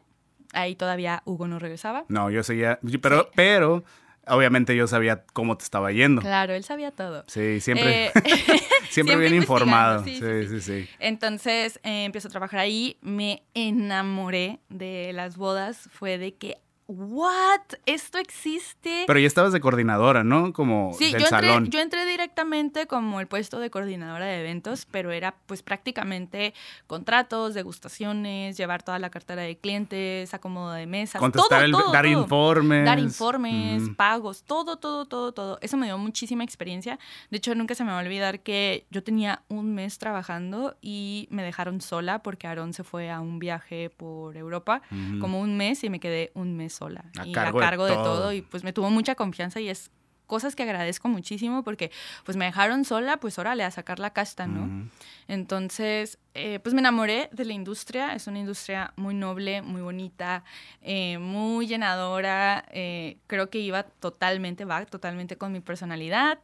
[0.53, 2.05] Ahí todavía Hugo no regresaba.
[2.09, 3.83] No, yo seguía, pero, pero
[4.27, 6.21] obviamente yo sabía cómo te estaba yendo.
[6.21, 7.23] Claro, él sabía todo.
[7.27, 8.11] Sí, siempre, eh,
[8.89, 10.03] siempre, bien informado.
[10.03, 16.17] Sí sí, sí, Entonces eh, empiezo a trabajar ahí, me enamoré de las bodas, fue
[16.17, 16.57] de que
[16.91, 17.61] ¿what?
[17.85, 19.05] Esto existe.
[19.07, 20.53] Pero ya estabas de coordinadora, ¿no?
[20.53, 21.65] Como Sí, del yo entré, salón.
[21.69, 26.53] yo entré directamente como el puesto de coordinadora de eventos, pero era pues prácticamente
[26.87, 31.91] contratos, degustaciones, llevar toda la cartera de clientes, acomodo de mesas, Contestar todo, el- todo,
[31.91, 32.21] dar todo.
[32.21, 32.85] informes.
[32.85, 33.95] Dar informes, Mm.
[33.95, 35.57] pagos, todo, todo, todo, todo.
[35.61, 36.99] Eso me dio muchísima experiencia.
[37.29, 41.27] De hecho, nunca se me va a olvidar que yo tenía un mes trabajando y
[41.31, 44.81] me dejaron sola porque Aarón se fue a un viaje por Europa
[45.19, 47.05] como un mes y me quedé un mes sola.
[47.19, 48.03] A y cargo a cargo de, todo.
[48.03, 48.33] todo.
[48.33, 49.91] Y pues me tuvo mucha confianza y es
[50.31, 51.91] cosas que agradezco muchísimo porque
[52.23, 54.89] pues me dejaron sola, pues órale, a sacar la casta, ¿no?
[55.27, 58.15] Entonces, eh, pues me enamoré de la industria.
[58.15, 60.45] Es una industria muy noble, muy bonita,
[60.81, 62.63] eh, muy llenadora.
[62.71, 66.39] eh, creo que iba totalmente, va totalmente con mi personalidad.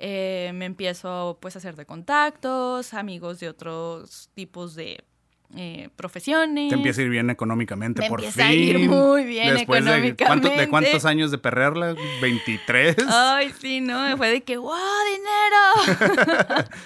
[0.00, 5.04] Me empiezo pues a hacer de contactos, amigos de otros tipos de
[5.54, 6.68] eh, profesiones.
[6.70, 8.50] Te empieza a ir bien económicamente, Me por empieza fin.
[8.50, 10.70] a ir muy bien Después de, ¿cuánto- ¿De económicamente.
[10.70, 11.94] cuántos años de perrearla?
[12.20, 12.96] ¿23?
[13.08, 14.16] Ay, sí, ¿no?
[14.16, 14.72] Fue de que, ¡wow,
[15.86, 16.66] dinero!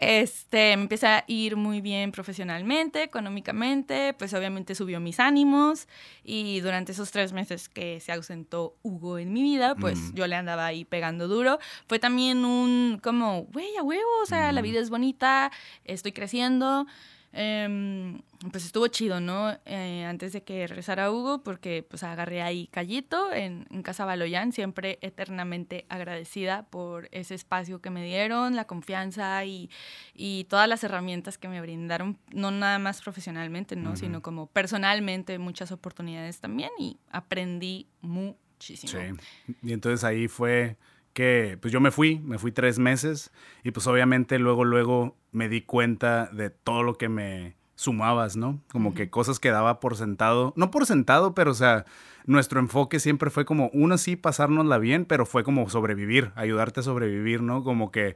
[0.00, 5.88] este, me empieza a ir muy bien profesionalmente, económicamente, pues obviamente subió mis ánimos
[6.22, 10.14] y durante esos tres meses que se ausentó Hugo en mi vida, pues Mm.
[10.14, 11.58] yo le andaba ahí pegando duro.
[11.88, 14.64] Fue también un, como, güey, a huevo, o sea, la Mm.
[14.64, 15.50] vida es bonita,
[15.84, 16.86] estoy creciendo.
[17.32, 19.54] Em, pues estuvo chido, ¿no?
[19.66, 24.52] Eh, antes de que regresara Hugo, porque pues agarré ahí Callito en, en Casa Baloyán,
[24.52, 29.68] siempre eternamente agradecida por ese espacio que me dieron, la confianza y,
[30.14, 33.96] y todas las herramientas que me brindaron, no nada más profesionalmente, ¿no?
[33.96, 38.92] Sino como personalmente, muchas oportunidades también y aprendí muchísimo.
[38.92, 39.54] Sí.
[39.62, 40.76] Y entonces ahí fue
[41.18, 43.32] que, pues yo me fui, me fui tres meses
[43.64, 48.60] y pues obviamente luego, luego me di cuenta de todo lo que me sumabas, ¿no?
[48.70, 51.86] Como que cosas que daba por sentado, no por sentado, pero o sea,
[52.24, 56.82] nuestro enfoque siempre fue como, uno sí, pasárnosla bien, pero fue como sobrevivir, ayudarte a
[56.84, 57.64] sobrevivir, ¿no?
[57.64, 58.14] Como que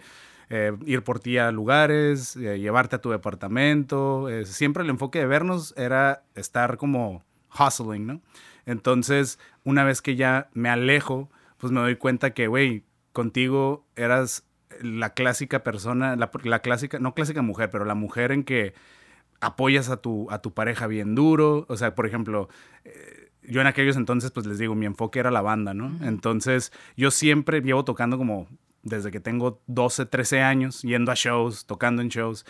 [0.48, 5.18] eh, ir por ti a lugares, eh, llevarte a tu departamento, eh, siempre el enfoque
[5.18, 7.24] de vernos era estar como
[7.59, 8.20] hustling, ¿no?
[8.64, 14.44] Entonces, una vez que ya me alejo, pues me doy cuenta que, güey, contigo eras
[14.80, 18.74] la clásica persona, la, la clásica, no clásica mujer, pero la mujer en que
[19.40, 21.66] apoyas a tu, a tu pareja bien duro.
[21.68, 22.48] O sea, por ejemplo,
[22.84, 25.98] eh, yo en aquellos entonces, pues les digo, mi enfoque era la banda, ¿no?
[26.06, 28.48] Entonces, yo siempre llevo tocando como
[28.82, 32.46] desde que tengo 12, 13 años, yendo a shows, tocando en shows.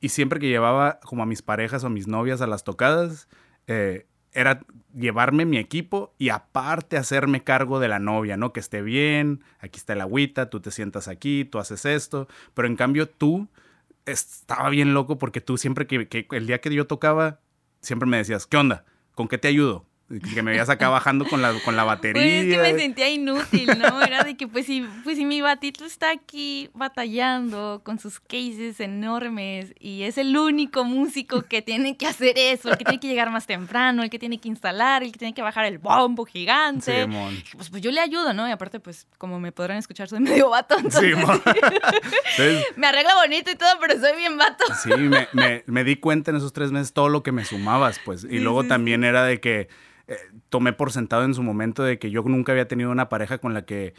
[0.00, 3.28] Y siempre que llevaba como a mis parejas o a mis novias a las tocadas,
[3.68, 4.60] eh, era
[4.94, 8.52] llevarme mi equipo y aparte hacerme cargo de la novia, ¿no?
[8.52, 12.68] Que esté bien, aquí está el agüita, tú te sientas aquí, tú haces esto, pero
[12.68, 13.48] en cambio tú
[14.06, 17.40] estaba bien loco porque tú siempre que, el día que yo tocaba,
[17.80, 18.84] siempre me decías, ¿qué onda?
[19.14, 19.86] ¿Con qué te ayudo?
[20.34, 22.22] Que me veías acá bajando con la, con la batería.
[22.22, 24.02] Pues es que me sentía inútil, ¿no?
[24.02, 28.78] Era de que, pues si, pues si mi batito está aquí batallando con sus cases
[28.80, 33.08] enormes y es el único músico que tiene que hacer eso, el que tiene que
[33.08, 36.24] llegar más temprano, el que tiene que instalar, el que tiene que bajar el bombo
[36.24, 37.06] gigante.
[37.56, 38.46] Pues, pues yo le ayudo, ¿no?
[38.48, 41.14] Y aparte, pues como me podrán escuchar, soy medio vato, entonces.
[41.16, 44.64] Entonces, me arreglo bonito y todo, pero soy bien vato.
[44.82, 47.98] Sí, me, me- me di cuenta en esos tres meses todo lo que me sumabas,
[48.04, 48.24] pues.
[48.24, 49.68] Y Sí, luego sí, también era de que
[50.12, 50.16] eh,
[50.48, 53.54] tomé por sentado en su momento de que yo nunca había tenido una pareja con
[53.54, 53.94] la que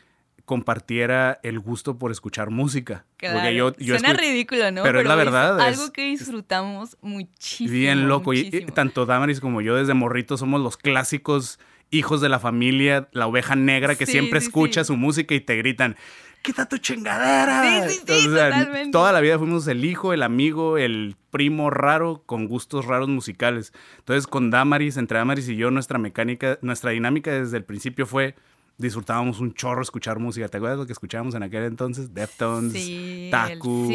[0.45, 3.05] compartiera el gusto por escuchar música.
[3.17, 3.35] Claro.
[3.39, 4.83] Porque yo, yo Suena ridículo, ¿no?
[4.83, 7.71] pero es la verdad, es- algo que disfrutamos muchísimo.
[7.71, 8.33] Bien loco.
[8.33, 11.59] Y- tanto Damaris como yo desde morrito somos los clásicos
[11.91, 14.87] hijos de la familia, la oveja negra que Sí, siempre sí, escucha sí.
[14.87, 15.95] su música y te gritan,
[16.43, 17.87] quita tu chingadera.
[17.89, 18.91] Sí, sí, sí, totalmente.
[18.91, 23.73] Toda la vida fuimos el hijo, el amigo, el primo raro con gustos raros musicales.
[23.97, 28.35] Entonces con Damaris, entre Damaris y yo, nuestra mecánica, nuestra dinámica desde el principio fue
[28.77, 30.47] disfrutábamos un chorro escuchar música.
[30.47, 32.13] ¿Te acuerdas lo que escuchábamos en aquel entonces?
[32.13, 33.87] Deftones, Sí, Taku.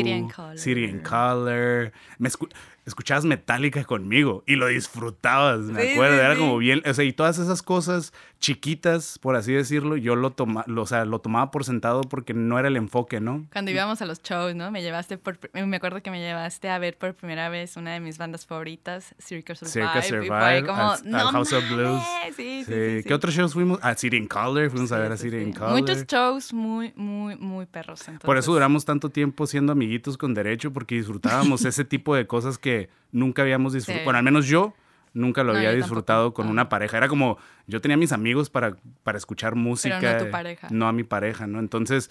[0.56, 1.92] City and Color.
[2.18, 2.30] Me
[2.88, 6.14] escuchabas Metallica conmigo y lo disfrutabas, me Sí, acuerdo.
[6.16, 6.40] sí, Era sí.
[6.40, 10.64] como bien, o sea, y todas esas cosas chiquitas, por así decirlo, yo lo, toma,
[10.66, 13.46] lo, o sea, lo tomaba por sentado porque no era el enfoque, ¿no?
[13.52, 14.70] Cuando íbamos a los shows, ¿no?
[14.70, 15.38] Me llevaste por...
[15.52, 19.14] Me acuerdo que me llevaste a ver por primera vez una de mis bandas favoritas,
[19.18, 19.72] Circus Survive.
[19.88, 20.28] Circus y Survive,
[20.60, 22.02] fue como, al- al no House of Blues.
[22.02, 22.36] mames".
[22.36, 23.02] Sí, sí.
[23.06, 23.78] ¿Qué otros shows fuimos?
[23.82, 25.72] A City and Color, fuimos a ver a City and Color.
[25.80, 28.00] Muchos shows muy, muy, muy perros.
[28.00, 28.46] Por eso entonces.
[28.46, 32.77] duramos tanto tiempo siendo amiguitos con derecho, porque disfrutábamos ese tipo de cosas que
[33.12, 34.00] nunca habíamos disfrutado.
[34.00, 34.04] Sí.
[34.04, 34.74] Bueno, al menos yo
[35.14, 36.36] nunca lo No, había disfrutado tampoco.
[36.42, 36.50] con Ah.
[36.50, 36.96] una pareja.
[36.98, 40.00] Era como, yo tenía mis amigos para, para escuchar música.
[40.00, 40.68] no a tu pareja.
[40.70, 41.58] No a mi pareja, ¿no?
[41.58, 42.10] Entonces,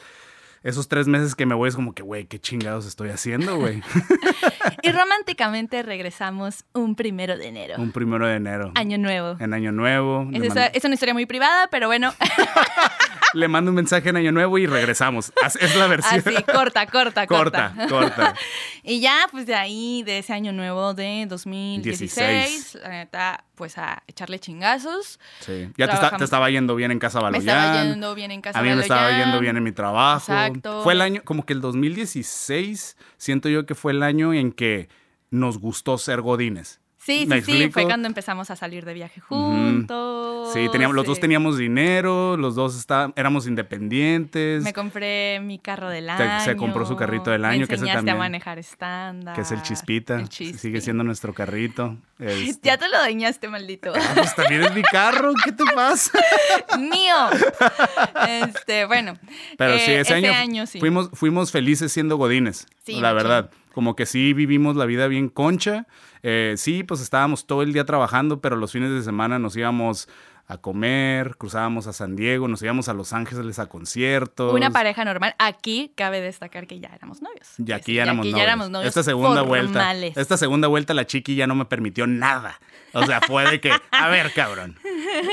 [0.63, 3.82] esos tres meses que me voy es como que, güey, qué chingados estoy haciendo, güey.
[4.82, 7.76] y románticamente regresamos un primero de enero.
[7.78, 8.72] Un primero de enero.
[8.76, 9.38] Año nuevo.
[9.39, 10.28] En Año Nuevo.
[10.34, 12.11] Es, es una historia muy privada, pero bueno.
[13.34, 15.32] le mando un mensaje en Año Nuevo y regresamos.
[15.60, 16.22] Es la versión.
[16.26, 17.74] Así, corta, corta, corta.
[17.76, 18.34] Corta, corta.
[18.84, 24.04] y ya, pues de ahí, de ese Año Nuevo de 2016, la neta, pues a
[24.08, 25.20] echarle chingazos.
[25.42, 25.70] Sí.
[25.78, 27.46] Ya te, estaba yendo bien en Casa Baloyán.
[27.46, 30.32] Me estaba yendo bien en Casa A mí me estaba yendo bien en mi trabajo.
[30.32, 30.84] Exacto.
[30.84, 34.90] Fue el año, como que el 2016, siento yo que fue el año en que
[35.30, 36.80] nos gustó ser godines.
[37.08, 40.51] Sí, sí, sí, fue cuando empezamos a salir de viaje juntos.
[40.51, 44.62] Sí, teníamos, los dos teníamos dinero, los dos está, éramos independientes.
[44.62, 46.43] Me compré mi carro del año.
[46.43, 47.62] Se, compró su carrito del año.
[47.62, 49.34] Me que es a manejar estándar.
[49.36, 50.20] Que es el Chispita.
[50.20, 51.95] El Sigue siendo nuestro carrito.
[52.20, 52.68] Este.
[52.68, 53.93] Ya te lo dañaste, maldito.
[53.95, 56.12] Ah, pues también es mi carro, ¿qué te pasa?
[56.80, 57.30] Mío.
[58.28, 59.20] Este, bueno.
[59.55, 63.51] Pero sí, eh, ese, año, Fuimos, fuimos felices siendo godines, la verdad.
[63.78, 65.86] Como que sí vivimos la vida bien concha.
[66.24, 70.10] Eh, sí, pues estábamos todo el día trabajando, pero los fines de semana nos íbamos
[70.50, 74.54] a comer, cruzábamos a San Diego, nos íbamos a Los Ángeles a conciertos.
[74.54, 75.36] Una pareja normal.
[75.39, 77.50] Aquí cabe destacar que ya éramos novios.
[77.58, 78.88] Y aquí, ya, éramos novios.
[78.88, 79.93] Esta segunda vuelta.
[80.16, 82.62] Esta segunda vuelta la chiqui ya no me permitió nada.
[82.93, 84.80] O sea, fue de que, a ver, cabrón.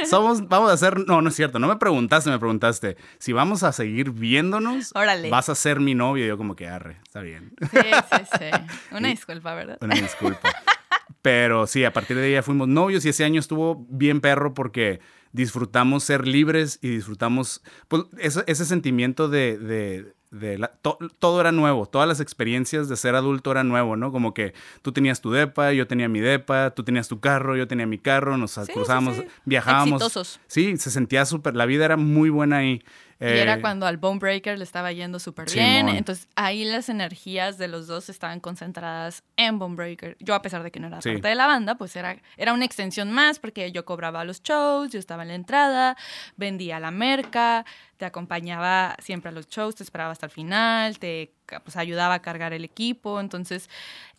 [0.04, 3.62] Somos, vamos a hacer, no, no es cierto, no me preguntaste, me preguntaste, si vamos
[3.62, 4.92] a seguir viéndonos,
[5.30, 6.24] vas a ser mi novio.
[6.24, 7.52] Y yo como que arre, está bien.
[7.70, 8.74] Sí, sí, sí.
[8.90, 9.78] Una disculpa, ¿verdad?
[9.80, 10.50] Una disculpa.
[11.24, 14.52] Pero sí, a partir de ahí ya fuimos novios y ese año estuvo bien perro
[14.52, 15.00] porque
[15.32, 21.50] disfrutamos ser libres y disfrutamos pues, ese, ese sentimiento de, de, de la, todo era
[21.50, 24.12] nuevo, todas las experiencias de ser adulto eran nuevo, ¿no?
[24.12, 24.52] Como que
[24.82, 27.96] tú tenías tu depa, yo tenía mi depa, tú tenías tu carro, yo tenía mi
[27.96, 30.02] carro, nos cruzábamos, viajábamos.
[30.02, 30.40] Exitosos.
[30.46, 32.74] Sí, se sentía súper, la vida era muy buena ahí.
[32.74, 32.82] Y
[33.20, 35.88] era eh, cuando al Bone Breaker le estaba yendo súper bien.
[35.88, 40.16] Entonces ahí las energías de los dos estaban concentradas en Bone Breaker.
[40.20, 42.64] Yo, a pesar de que no era parte de la banda, pues era, era una
[42.64, 45.96] extensión más porque yo cobraba los shows, yo estaba en la entrada,
[46.36, 47.64] vendía la merca,
[47.96, 51.32] te acompañaba siempre a los shows, te esperaba hasta el final, te
[51.64, 53.20] pues, ayudaba a cargar el equipo.
[53.20, 53.68] Entonces,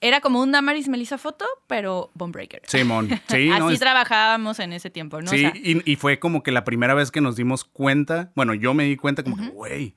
[0.01, 2.61] era como un Damaris Melissa Foto, pero Bonebreaker.
[2.67, 3.49] Simón, sí.
[3.51, 5.29] Así trabajábamos en ese tiempo, ¿no?
[5.29, 8.85] Sí, y, fue como que la primera vez que nos dimos cuenta, bueno, yo me
[8.85, 9.95] di cuenta como que, güey,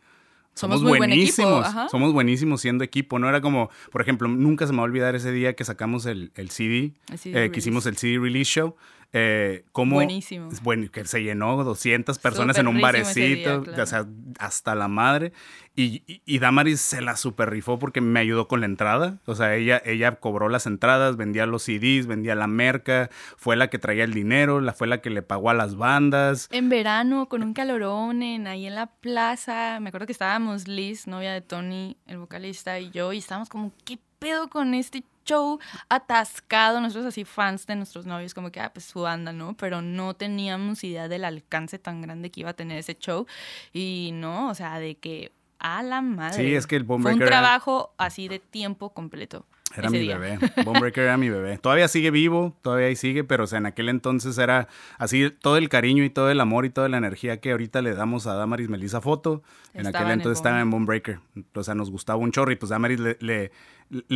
[0.58, 1.66] somos, buenísimos.
[1.90, 3.18] somos buenísimos siendo equipo.
[3.18, 6.04] No era como, por ejemplo, nunca se me va a olvidar ese día que sacamos
[6.06, 8.74] el, CD, eh, que hicimos el CD release show.
[9.12, 10.50] Eh, Buenísimo.
[10.62, 14.06] Bueno, que se llenó 200 personas en un barecito, o sea,
[14.38, 15.32] hasta la madre.
[15.74, 19.18] Y, y, Damaris se la super rifó porque me ayudó con la entrada.
[19.26, 23.70] O sea, ella, ella cobró las entradas, vendía los CDs, vendía la merca, fue la
[23.70, 26.48] que traía el dinero, la fue la que le pagó a las bandas.
[26.50, 31.06] En verano, con un calorón en, ahí en la plaza, me acuerdo que estábamos Liz,
[31.06, 35.58] novia de Tony, el vocalista, y yo, y estábamos como, ¿qué pedo con este show
[35.88, 39.54] atascado, nosotros así fans de nuestros novios, como que, ah, pues su banda, ¿no?
[39.56, 43.26] Pero no teníamos idea del alcance tan grande que iba a tener ese show.
[43.72, 46.36] Y no, o sea, de que a la madre.
[46.36, 49.44] Sí, es que el Fue un trabajo así de tiempo completo.
[49.76, 50.38] Era mi bebé.
[50.64, 51.58] Bonebreaker era mi bebé.
[51.58, 54.66] Todavía sigue vivo, todavía ahí sigue, pero o sea, en aquel entonces era
[54.96, 57.94] así todo el cariño y todo el amor y toda la energía que ahorita le
[57.94, 59.42] damos a Damaris Melissa Foto.
[59.74, 61.20] En aquel entonces estaba en Bonebreaker.
[61.54, 63.52] O sea, nos gustaba un chorro y pues Damaris le le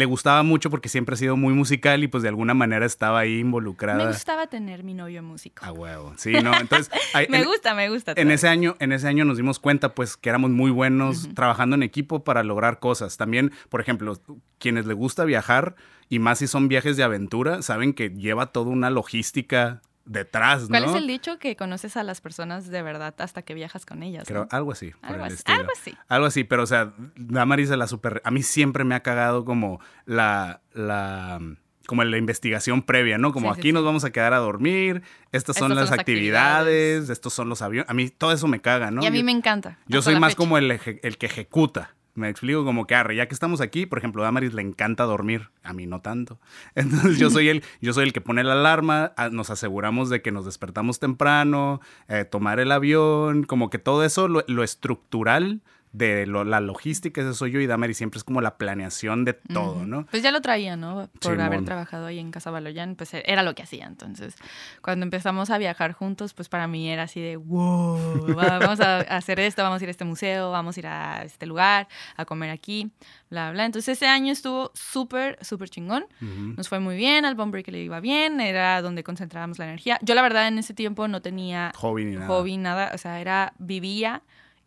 [0.05, 3.39] gustaba mucho porque siempre ha sido muy musical y pues de alguna manera estaba ahí
[3.39, 3.99] involucrada.
[3.99, 5.63] Me gustaba tener mi novio músico.
[5.65, 6.15] Ah, huevo.
[6.17, 6.91] Sí, no, entonces...
[7.29, 8.13] me gusta, me gusta.
[8.17, 11.77] En ese, año, en ese año nos dimos cuenta pues que éramos muy buenos trabajando
[11.77, 13.17] en equipo para lograr cosas.
[13.17, 14.21] También, por ejemplo,
[14.59, 15.75] quienes les gusta viajar
[16.09, 20.69] y más si son viajes de aventura, saben que lleva toda una logística detrás, ¿no?
[20.69, 24.03] ¿Cuál es el dicho que conoces a las personas de verdad hasta que viajas con
[24.03, 24.25] ellas?
[24.27, 24.93] Creo, algo así.
[25.03, 25.95] Algo, así algo así.
[26.09, 28.21] Algo así, pero o sea, Damaris de la super...
[28.25, 30.61] A mí siempre me ha cagado como la...
[30.73, 31.41] la
[31.87, 33.33] como la investigación previa, ¿no?
[33.33, 37.61] Como aquí nos vamos a quedar a dormir, estas son, las, actividades, estos son los
[37.61, 37.91] aviones.
[37.91, 39.03] A mí todo eso me caga, ¿no?
[39.03, 39.79] Y a mí me encanta.
[39.89, 41.95] Yo soy más como el, el que ejecuta.
[42.15, 45.05] Me explico como que, arre, ya que estamos aquí, por ejemplo, a Damaris le encanta
[45.05, 46.39] dormir, a mí no tanto.
[46.75, 50.31] Entonces yo soy el, yo soy el que pone la alarma, nos aseguramos de que
[50.31, 56.61] nos despertamos temprano, eh, tomar el avión, como que todo eso, lo estructural de la
[56.61, 60.07] logística, eso soy yo y Damari siempre es como la planeación de todo, ¿no?
[60.07, 61.11] Pues ya lo traía, ¿no?
[61.21, 63.87] Por haber trabajado ahí en Casa Baloyan, pues era lo que hacía.
[63.87, 64.35] Entonces,
[64.81, 69.39] cuando empezamos a viajar juntos, pues para mí era así de, wow, vamos a hacer
[69.41, 72.51] esto, vamos a ir a este museo, vamos a ir a este lugar, a comer
[72.51, 72.91] aquí,
[73.29, 73.67] bla, bla.
[73.67, 76.07] Entonces, ese año estuvo súper, súper chingón.
[76.21, 79.99] Nos fue muy bien, al Bomb que le iba bien, era donde concentrábamos la energía.
[80.01, 82.29] Yo, la verdad, en ese tiempo no tenía hobby ni nada.
[82.29, 82.91] Hobby, nada.
[82.95, 84.23] O sea, era, vivía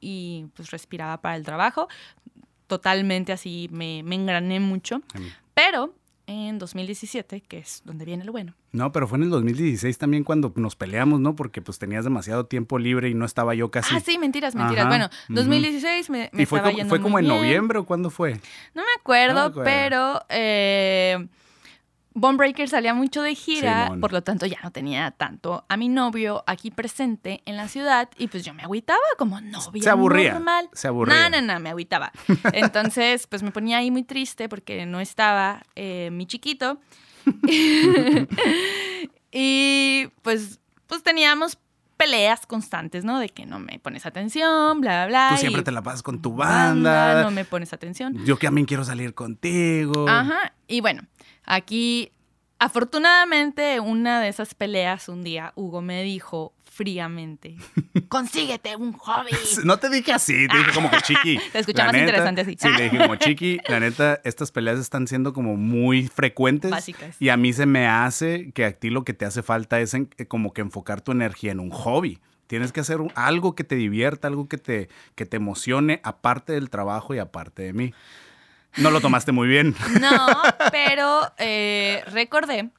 [0.06, 1.88] y pues respiraba para el trabajo.
[2.68, 5.02] totalmente así, me, me engrané mucho.
[5.54, 5.94] Pero
[6.28, 8.56] en 2017, que es donde viene lo bueno.
[8.72, 11.36] No, pero fue en el 2016 también cuando nos peleamos, ¿no?
[11.36, 13.96] Porque pues tenías demasiado tiempo libre y no estaba yo casi.
[13.96, 14.86] Ah, sí, mentiras, mentiras.
[14.86, 15.36] Ajá, Bueno, ujú.
[15.36, 17.36] 2016 me, me y fue estaba como, yendo fue muy como en bien.
[17.38, 18.34] noviembre o cuándo fue.
[18.74, 19.64] No me acuerdo, No me acuerdo.
[19.64, 21.28] pero eh,
[22.18, 24.00] Bone Breaker salía mucho de gira, Simón.
[24.00, 28.10] por lo tanto ya no tenía tanto a mi novio aquí presente en la ciudad
[28.18, 30.70] y pues yo me agüitaba como novia Se aburría, normal.
[30.72, 31.30] se aburría.
[31.30, 32.14] No, no, no, me agüitaba.
[32.54, 36.80] Entonces pues me ponía ahí muy triste porque no estaba eh, mi chiquito.
[39.32, 41.58] y pues, pues teníamos
[41.98, 43.20] peleas constantes, ¿no?
[43.20, 45.30] De que no me pones atención, bla, bla, bla.
[45.36, 47.06] Tú siempre te la pasas con tu banda.
[47.08, 48.18] banda, No me pones atención.
[48.26, 50.08] Yo que también quiero salir contigo.
[50.08, 50.54] Ajá.
[50.68, 51.04] Y bueno,
[51.46, 52.12] aquí,
[52.60, 57.56] afortunadamente, una de esas peleas un día, Hugo me dijo fríamente,
[58.10, 59.32] consíguete un hobby.
[59.64, 61.40] No te dije así, te dije como que chiqui.
[61.54, 62.56] Te escucha la más interesante así.
[62.60, 66.72] Sí, le dije como chiqui, la neta, estas peleas están siendo como muy frecuentes.
[66.72, 67.16] Básicas.
[67.20, 69.94] Y a mí se me hace que a ti lo que te hace falta es
[69.94, 72.20] en- eh, como que enfocar tu energía en un hobby.
[72.48, 76.54] Tienes que hacer un- algo que te divierta, algo que te, que te emocione, aparte
[76.54, 77.94] del trabajo y aparte de mí.
[78.78, 79.76] No lo tomaste muy bien.
[80.02, 80.28] No,
[80.72, 82.70] pero eh, recordé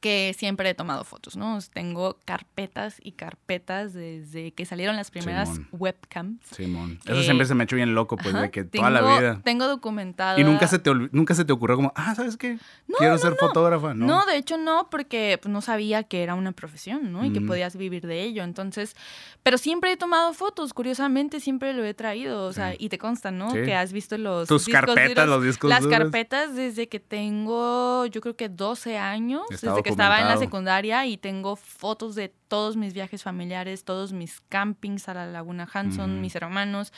[0.00, 1.58] que siempre he tomado fotos, ¿no?
[1.72, 5.68] Tengo carpetas y carpetas desde que salieron las primeras Simón.
[5.72, 6.40] webcams.
[6.52, 6.98] Simón.
[7.04, 9.00] Eso Eh, siempre se me ha hecho bien loco, pues, Ajá, de que toda la
[9.02, 9.40] vida.
[9.44, 10.38] Tengo documentado.
[10.38, 12.58] Y nunca se te nunca se te ocurrió como, ah, ¿sabes qué?
[12.98, 14.06] Quiero ser fotógrafa, ¿no?
[14.06, 17.24] No, de hecho no, porque pues, no sabía que era una profesión, ¿no?
[17.24, 18.44] Y que podías vivir de ello.
[18.44, 18.94] Entonces,
[19.42, 22.76] pero siempre he tomado fotos, curiosamente siempre lo he traído, o sea, Sí.
[22.80, 23.50] y te consta, ¿no?
[23.50, 23.58] Sí.
[23.64, 25.98] Que has visto los Tus discos carpetas, duros, los discos Las duros.
[25.98, 31.06] carpetas desde que tengo, yo creo que 12 años, desde que estaba en la secundaria
[31.06, 36.20] y tengo fotos de todos mis viajes familiares, todos mis campings a la Laguna Hanson,
[36.20, 36.92] mis hermanos.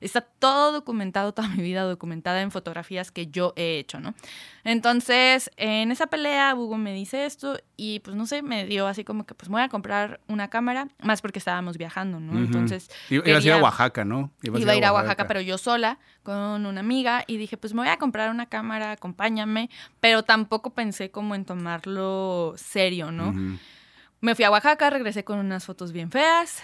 [0.00, 4.14] Está todo documentado, toda mi vida documentada en fotografías que yo he hecho, ¿no?
[4.64, 9.04] Entonces, en esa pelea, Hugo me dice esto y pues no sé, me dio así
[9.04, 12.38] como que pues voy a comprar una cámara, más porque estábamos viajando, ¿no?
[12.38, 14.30] Entonces, Ibas a ir a Oaxaca, ¿no?
[14.42, 17.74] Ibas Iba a ir a Oaxaca, pero yo sola, con una amiga, y dije, pues
[17.74, 19.68] me voy a comprar una cámara, acompáñame,
[20.00, 23.34] pero tampoco pensé como en tomarlo serio, ¿no?
[24.24, 26.62] Me fui a Oaxaca, regresé con unas fotos bien feas,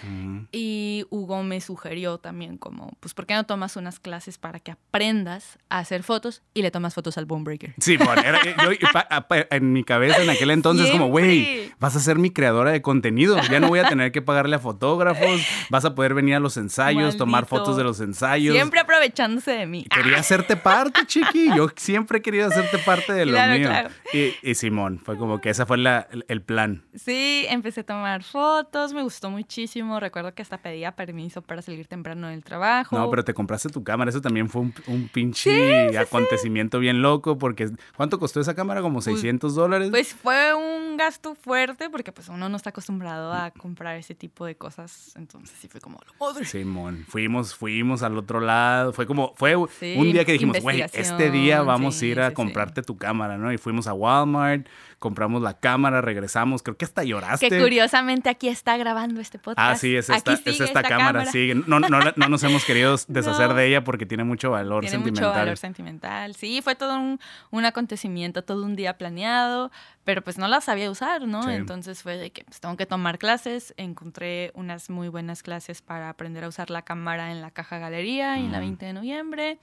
[0.51, 4.71] y Hugo me sugirió también como, pues, ¿por qué no tomas unas clases para que
[4.71, 7.75] aprendas a hacer fotos y le tomas fotos al Bone Breaker?
[7.79, 12.17] Sí, era- yo- pa- en mi cabeza en aquel entonces como, güey, vas a ser
[12.17, 15.93] mi creadora de contenido, ya no voy a tener que pagarle a fotógrafos, vas a
[15.93, 18.55] poder venir a los ensayos, tomar fotos de los ensayos.
[18.55, 19.85] Siempre aprovechándose de mí.
[19.93, 21.49] Quería hacerte parte, chiqui.
[21.55, 23.67] Yo siempre he querido hacerte parte de lo Claro, mío.
[23.69, 23.89] claro.
[24.13, 26.83] Y, y Simón, fue como que ese fue la- el, el plan.
[26.95, 29.99] Sí, empecé a tomar fotos, me gustó muchísimo.
[29.99, 32.97] Recuerdo que hasta pedía permiso para salir temprano del trabajo.
[32.97, 34.09] No, pero te compraste tu cámara.
[34.09, 37.37] Eso también fue un, un pinche acontecimiento bien loco.
[37.37, 38.81] Porque, ¿cuánto costó esa cámara?
[38.81, 39.89] ¿Como 600 dólares?
[39.91, 44.45] Pues fue un gasto fuerte porque pues uno no está acostumbrado a comprar ese tipo
[44.45, 45.11] de cosas.
[45.15, 46.45] Entonces sí fue como, "Madre".
[46.45, 48.93] Simón, fuimos, fuimos al otro lado.
[48.93, 52.33] Fue como, fue Sí, un día que dijimos, güey, este día vamos a ir a
[52.33, 53.51] comprarte tu cámara, ¿no?
[53.51, 54.67] Y fuimos a Walmart,
[55.01, 56.61] compramos la cámara, regresamos.
[56.61, 57.49] Creo que hasta lloraste.
[57.49, 59.59] Que curiosamente aquí está grabando este podcast.
[59.59, 61.53] Ah, sí, es esta, es esta cámara, sí.
[61.65, 63.55] No, no, no nos hemos querido deshacer No.
[63.55, 65.23] de ella porque tiene mucho valor Tiene sentimental.
[65.29, 66.35] mucho valor sentimental.
[66.35, 69.71] Sí, fue todo un, un acontecimiento, todo un día planeado,
[70.03, 71.41] pero pues no la sabía usar, ¿no?
[71.43, 71.49] Sí.
[71.51, 73.73] Entonces fue de que pues, tengo que tomar clases.
[73.77, 78.37] Encontré unas muy buenas clases para aprender a usar la cámara en la caja galería
[78.37, 78.67] y en la Ujú.
[78.67, 79.59] 20 de noviembre.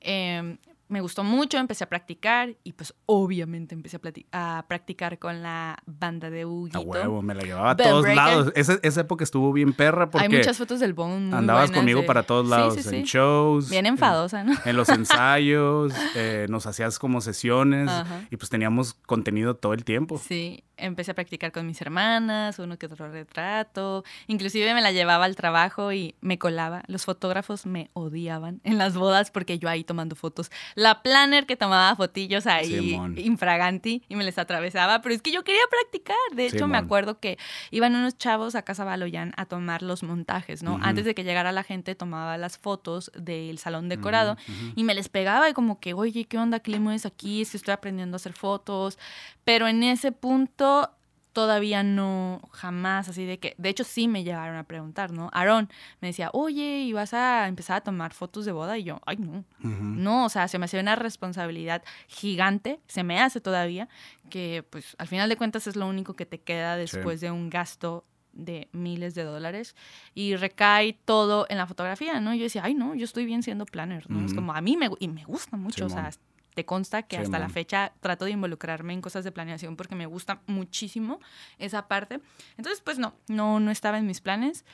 [0.00, 0.56] Eh,
[0.88, 4.00] me gustó mucho, empecé a practicar y pues obviamente empecé
[4.32, 6.78] a, practicar con la banda de Huguito.
[6.78, 8.16] A huevo, me la llevaba a todos Breaker.
[8.16, 8.52] lados.
[8.56, 11.34] Esa, esa época estuvo bien perra porque Hay muchas fotos del Bone.
[11.36, 12.96] andabas conmigo de- para todos lados, sí, sí.
[12.96, 13.70] en shows.
[13.70, 14.54] Bien en- enfadosa, ¿no?
[14.64, 18.26] En, los ensayos, eh, nos hacías como sesiones Ajá.
[18.30, 20.18] y pues teníamos contenido todo el tiempo.
[20.18, 24.04] Sí, empecé a practicar con mis hermanas, uno que otro retrato.
[24.26, 26.82] Inclusive me la llevaba al trabajo y me colaba.
[26.86, 30.50] Los fotógrafos me odiaban en las bodas porque yo ahí tomando fotos.
[30.78, 33.18] La planner que tomaba fotillos ahí Simón.
[33.18, 36.16] infraganti y me les atravesaba, pero es que yo quería practicar.
[36.36, 37.36] De hecho, me acuerdo que
[37.72, 40.78] iban unos chavos a Casa Baloyan a tomar los montajes, ¿no?
[40.80, 44.36] Antes de que llegara la gente, tomaba las fotos del salón decorado
[44.76, 46.60] y me les pegaba y como que, oye, ¿qué onda?
[46.60, 47.42] ¿Qué es aquí?
[47.42, 49.00] Es que estoy aprendiendo a hacer fotos.
[49.44, 50.92] Pero en ese punto
[51.32, 55.30] todavía no, jamás, así de que, de hecho sí me llegaron a preguntar, ¿no?
[55.32, 55.68] Aarón
[56.00, 58.78] me decía, oye, ¿y vas a empezar a tomar fotos de boda?
[58.78, 63.20] Y yo, ay, no, no, o sea, se me hacía una responsabilidad gigante, se me
[63.20, 63.88] hace todavía,
[64.30, 67.50] que pues al final de cuentas es lo único que te queda después de un
[67.50, 69.74] gasto de miles de dólares
[70.14, 72.34] y recae todo en la fotografía, ¿no?
[72.34, 74.24] Yo decía, ay, no, yo estoy bien siendo planner, ¿no?
[74.24, 76.10] Es como a mí me, y me gusta mucho, o sea,
[76.58, 80.06] te consta que hasta la fecha trato de involucrarme en cosas de planeación porque me
[80.06, 81.20] gusta muchísimo
[81.60, 82.18] esa parte.
[82.56, 84.64] Entonces, pues no, no, no estaba en mis planes.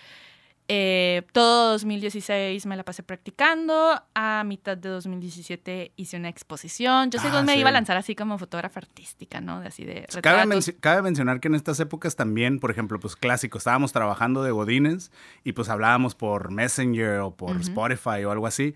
[0.66, 4.02] Eh, todo 2016 me la pasé practicando.
[4.14, 7.10] A mitad de 2017 hice una exposición.
[7.10, 9.60] Yo sé ah, me iba a lanzar así como fotógrafa artística, ¿no?
[9.60, 10.48] De así de cabe,
[10.80, 15.12] cabe, mencionar que en estas épocas también, por ejemplo, pues clásico, estábamos trabajando de godines
[15.44, 18.74] y pues hablábamos por Messenger o por Spotify o algo así.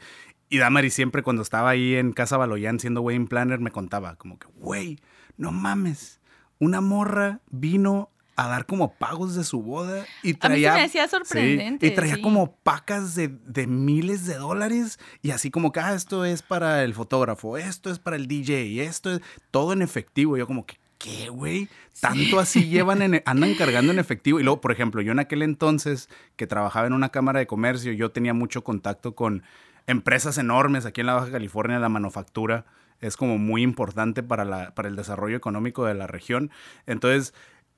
[0.48, 4.38] Y Damari siempre cuando estaba ahí en Casa Baloyán siendo wedding planner me contaba como
[4.38, 4.98] que, güey,
[5.36, 6.20] no mames,
[6.58, 10.70] una morra vino a dar como pagos de su boda y traía...
[10.70, 11.88] A mí me decía sorprendente.
[11.88, 16.24] y traía como pacas de, de, miles de dólares y así como que, ah, esto
[16.24, 19.20] es para el fotógrafo, esto es para el DJ, esto es
[19.50, 20.36] todo en efectivo.
[20.36, 21.68] yo como que, ¿qué, güey?
[22.00, 24.38] Tanto así llevan, en, andan cargando en efectivo.
[24.38, 27.92] Y luego, por ejemplo, yo en aquel entonces que trabajaba en una cámara de comercio,
[27.92, 29.42] yo tenía mucho contacto con
[29.88, 32.66] empresas enormes aquí en la Baja California, la manufactura
[33.00, 36.50] es como muy importante para, la, para el desarrollo económico de la región.
[36.86, 37.34] Entonces,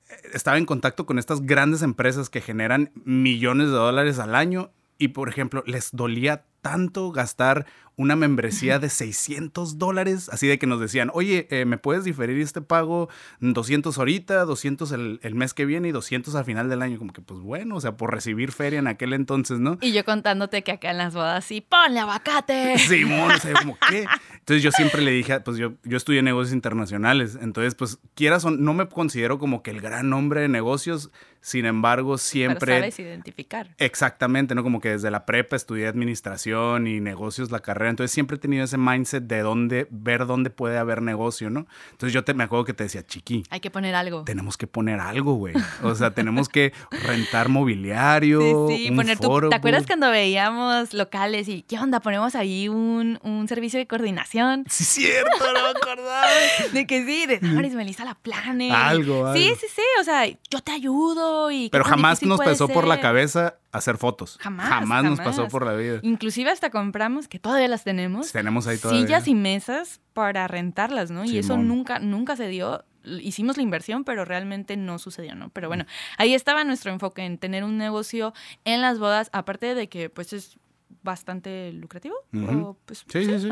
[0.09, 4.71] eh, estaba en contacto con estas grandes empresas que generan millones de dólares al año
[4.97, 7.65] y, por ejemplo, les dolía tanto gastar
[7.97, 12.39] una membresía de 600 dólares, así de que nos decían, oye, eh, ¿me puedes diferir
[12.39, 13.09] este pago
[13.41, 16.97] 200 ahorita, 200 el, el, mes que viene y 200 al final del año?
[16.97, 19.77] Como que, pues bueno, o sea, por recibir feria en aquel entonces, ¿no?
[19.81, 22.75] Y yo contándote que acá en las bodas, sí, ponle aguacate.
[22.91, 24.05] Sí, o sea, como, ¿qué?
[24.39, 28.51] Entonces yo siempre le dije, pues yo, yo estudié negocios internacionales, entonces pues quieras o
[28.51, 32.59] no me considero como que el gran hombre de negocios, sin embargo siempre...
[32.59, 33.75] Pero sabes identificar.
[33.77, 34.63] Exactamente, ¿no?
[34.63, 38.63] Como que desde la prepa estudié administración y negocios, la carrera entonces siempre he tenido
[38.63, 41.65] ese mindset de dónde, ver dónde puede haber negocio, ¿no?
[41.91, 43.43] Entonces yo te, me acuerdo que te decía, chiqui.
[43.49, 44.23] Hay que poner algo.
[44.23, 45.55] Tenemos que poner algo, güey.
[45.83, 48.67] O sea, tenemos que rentar mobiliario.
[48.67, 51.99] Sí, sí, poner tu, ¿Te acuerdas cuando veíamos locales y qué onda?
[51.99, 54.65] Ponemos ahí un, un servicio de coordinación.
[54.69, 56.27] Sí, cierto, no me acordaba.
[56.73, 58.71] de que sí, de Maris Melissa la plane.
[58.71, 59.33] Algo, algo.
[59.33, 59.81] Sí, sí, sí.
[59.99, 61.69] O sea, yo te ayudo y.
[61.69, 64.37] Pero jamás nos pasó por la cabeza hacer fotos.
[64.41, 65.03] Jamás, jamás.
[65.03, 65.99] nos pasó por la vida.
[66.03, 68.31] Inclusive hasta compramos, que todavía las tenemos.
[68.31, 69.05] Tenemos ahí todavía.
[69.05, 71.25] Sillas y mesas para rentarlas, ¿no?
[71.25, 72.83] y eso nunca, nunca se dio.
[73.03, 75.49] Hicimos la inversión, pero realmente no sucedió, ¿no?
[75.49, 75.85] Pero bueno,
[76.17, 80.33] ahí estaba nuestro enfoque en tener un negocio en las bodas, aparte de que pues
[80.33, 80.59] es
[81.03, 82.15] bastante lucrativo.
[82.33, 83.49] o, pues, sí, sí, sí.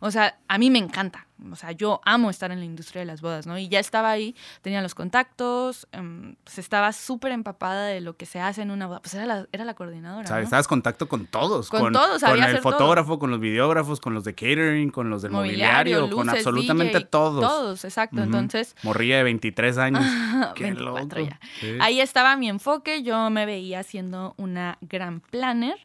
[0.00, 1.26] O sea, a mí me encanta.
[1.50, 3.58] O sea, yo amo estar en la industria de las bodas, ¿no?
[3.58, 5.88] Y ya estaba ahí, tenía los contactos,
[6.44, 9.00] pues estaba súper empapada de lo que se hace en una boda.
[9.00, 10.24] Pues era la, era la coordinadora.
[10.24, 11.68] O sea, estabas en contacto con todos.
[11.68, 15.32] Con, todos, Con el fotógrafo, con los videógrafos, con los de catering, con los del
[15.32, 17.40] mobiliario, con absolutamente todos.
[17.40, 18.22] Todos, exacto.
[18.22, 18.76] Entonces.
[18.82, 20.04] Morría de 23 años.
[20.54, 21.40] Qué 24 ya.
[21.80, 23.02] Ahí estaba mi enfoque.
[23.02, 25.76] Yo me veía siendo una gran planner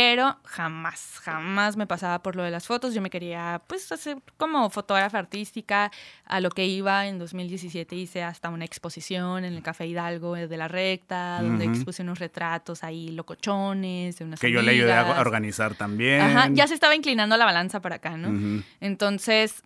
[0.00, 2.94] pero jamás, jamás me pasaba por lo de las fotos.
[2.94, 5.90] Yo me quería, pues, hacer como fotógrafa artística.
[6.24, 10.56] A lo que iba en 2017 hice hasta una exposición en el Café Hidalgo de
[10.56, 15.20] la Recta, donde expuse unos retratos ahí locochones de unas Que yo le ayudé a
[15.20, 16.20] organizar también.
[16.20, 18.62] Ajá, ya se estaba inclinando la balanza para acá, ¿no?
[18.80, 19.64] Entonces,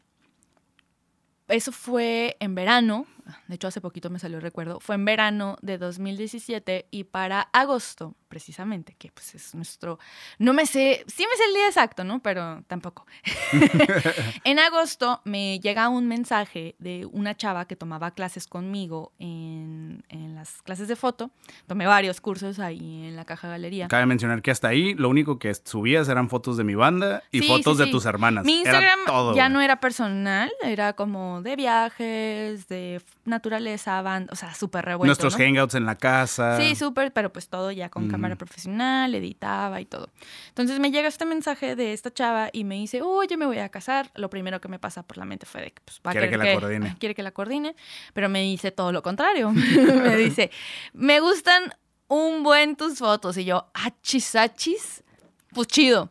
[1.49, 3.07] eso fue en verano,
[3.49, 7.43] de hecho hace poquito me salió el recuerdo, fue en verano de 2017 y para
[7.53, 9.99] agosto, precisamente, que pues es nuestro,
[10.39, 12.21] no me sé, sí me sé el día exacto, ¿no?
[12.21, 13.07] Pero tampoco.
[14.45, 20.35] en agosto me llega un mensaje de una chava que tomaba clases conmigo en, en,
[20.35, 21.31] las clases de foto,
[21.67, 23.89] tomé varios cursos ahí en la caja galería.
[23.89, 27.43] Cabe mencionar que hasta ahí lo único que subías eran fotos de mi banda y
[27.43, 28.45] fotos de tus hermanas.
[28.45, 34.55] Mi Instagram ya no era personal, era como de viajes, de naturaleza, banda, o sea,
[34.55, 35.07] súper revuelto.
[35.07, 36.59] Nuestros hangouts en la casa.
[36.59, 40.09] Sí, súper, pero pues todo ya con cámara profesional, editaba y todo.
[40.49, 43.69] Entonces me llega este mensaje de esta chava y me dice, oye, me voy a
[43.69, 44.11] casar.
[44.15, 46.37] Lo primero que me pasa por la mente fue de que pues, va quiere que,
[46.37, 46.97] la coordine.
[46.99, 47.77] Quiere que la coordine,
[48.13, 49.51] pero me dice todo lo contrario.
[49.53, 50.51] me dice,
[50.93, 51.73] me gustan
[52.09, 53.37] un buen tus fotos.
[53.37, 55.05] Y yo, achis, achis,
[55.53, 56.11] pues chido.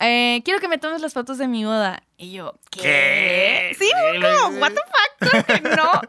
[0.00, 2.02] Eh, quiero que me tomes las fotos de mi boda.
[2.20, 3.76] Y yo, ¿qué?
[3.78, 3.88] Sí,
[4.20, 6.00] como, what the fuck, no.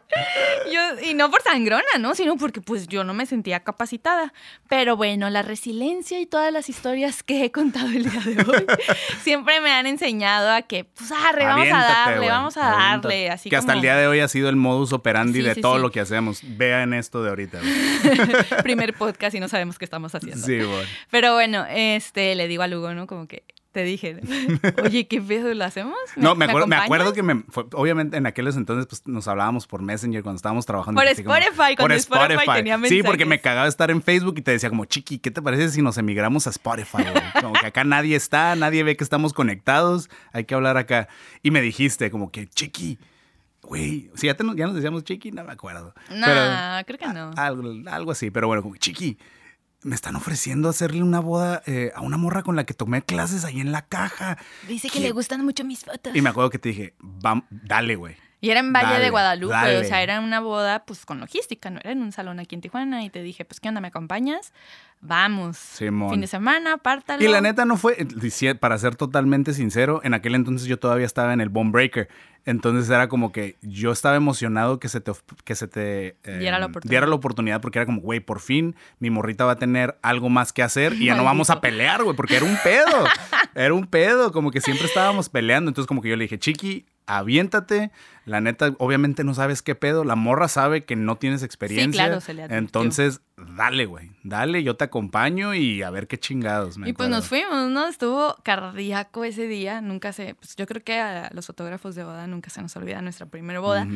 [0.72, 2.16] Yo, y no por sangrona, ¿no?
[2.16, 4.32] Sino porque pues yo no me sentía capacitada.
[4.68, 8.66] Pero bueno, la resiliencia y todas las historias que he contado el día de hoy
[9.22, 13.30] siempre me han enseñado a que, pues, arre, vamos a darle, vamos a darle.
[13.30, 15.92] Así que hasta el día de hoy ha sido el modus operandi de todo lo
[15.92, 16.40] que hacemos.
[16.42, 17.60] Vean esto de ahorita.
[18.64, 20.44] Primer podcast y no sabemos qué estamos haciendo.
[20.44, 20.88] Sí, bueno.
[21.10, 23.06] Pero bueno, este, le digo a Lugo, ¿no?
[23.06, 24.20] Como que te dije,
[24.84, 25.96] oye, ¿qué pedo lo hacemos?
[26.16, 29.82] no, me, acuerdo, me acuerdo que me, obviamente en aquellos entonces pues, nos hablábamos por
[29.82, 31.00] Messenger cuando estábamos trabajando.
[31.00, 33.02] Por Spotify, por Spotify, tenía mensajes.
[33.02, 35.68] Sí, porque me cagaba estar en Facebook y te decía como, chiqui, ¿qué te parece
[35.70, 37.04] si nos emigramos a Spotify?
[37.40, 41.08] Como que acá nadie está, nadie ve que estamos conectados, hay que hablar acá.
[41.42, 42.98] Y me dijiste como que, chiqui,
[43.62, 45.94] güey, si ya, ya, nos decíamos chiqui, no me acuerdo.
[46.10, 46.26] No,
[46.86, 47.30] creo que no.
[47.36, 49.16] Algo, algo así, pero bueno, como chiqui
[49.82, 53.44] me están ofreciendo hacerle una boda eh, a una morra con la que tomé clases
[53.44, 54.38] ahí en la caja.
[54.68, 56.14] Dice que le gustan mucho mis fotos.
[56.14, 56.94] Y me acuerdo que te dije,
[57.50, 58.16] dale, güey.
[58.40, 61.78] Y era en Valle de Guadalupe, o sea, era una boda pues con logística, no
[61.80, 63.04] era en un salón aquí en Tijuana.
[63.04, 63.80] Y te dije, pues, ¿qué onda?
[63.80, 64.52] ¿Me acompañas?
[65.02, 65.58] Vamos.
[65.58, 67.24] Fin de semana, pártalo.
[67.24, 67.96] Y la neta no fue,
[68.58, 72.08] para ser totalmente sincero, en aquel entonces yo todavía estaba en el Bone Breaker.
[72.46, 75.12] Entonces era como que yo estaba emocionado que se te,
[75.44, 78.74] que se te em, diera, la diera, la oportunidad porque era como, güey, por fin
[78.98, 82.02] mi morrita va a tener algo más que hacer y ya no vamos a pelear,
[82.02, 83.04] güey, porque era un pedo.
[83.54, 85.70] era un pedo, como que siempre estábamos peleando.
[85.70, 86.86] Entonces como que yo le dije, Chiqui,
[87.18, 87.90] aviéntate.
[88.24, 90.04] La neta, obviamente no sabes qué pedo.
[90.04, 92.04] La morra sabe que no tienes experiencia.
[92.04, 93.20] Sí, claro, se le Entonces,
[93.56, 94.10] dale, güey.
[94.22, 96.76] Dale, yo te acompaño y a ver qué chingados.
[96.84, 97.88] y pues nos fuimos, ¿no?
[97.88, 99.80] Estuvo cardíaco ese día.
[99.80, 100.34] Nunca se.
[100.34, 103.60] Pues yo creo que a los fotógrafos de boda nunca se nos olvida nuestra primera
[103.60, 103.86] boda.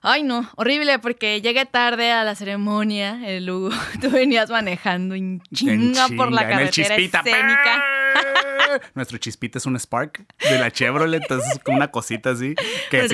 [0.00, 3.70] Ay, no, horrible, porque llegué tarde a la ceremonia, el Hugo.
[4.00, 7.84] Tú venías manejando en chinga, por la carretera escénica.
[8.94, 12.54] Nuestro chispita es un Spark de la Chevrolet, entonces es como una cosita así.
[12.90, 13.06] Que,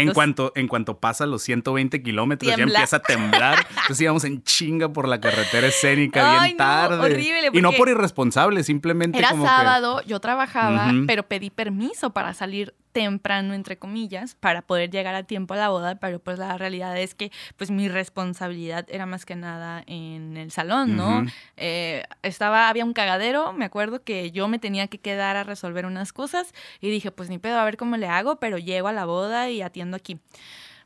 [0.00, 3.66] en, cuanto, en cuanto pasa los 120 kilómetros ya empieza a temblar.
[3.70, 6.98] Entonces íbamos en chinga por la carretera escénica bien tarde.
[6.98, 12.34] horrible, y no por irresponsable, simplemente era como sábado, yo trabajaba, pero pedí permiso para
[12.34, 16.56] salir temprano, entre comillas, para poder llegar a tiempo a la boda, pero pues la
[16.56, 21.24] realidad es que pues mi responsabilidad era más que nada en el salón, ¿no?
[21.56, 25.86] Eh, estaba, había un cagadero, me acuerdo que yo me tenía que quedar a resolver
[25.86, 28.92] unas cosas y dije, pues ni pedo, a ver cómo le hago, pero llego a
[28.92, 30.18] la boda y atiendo aquí.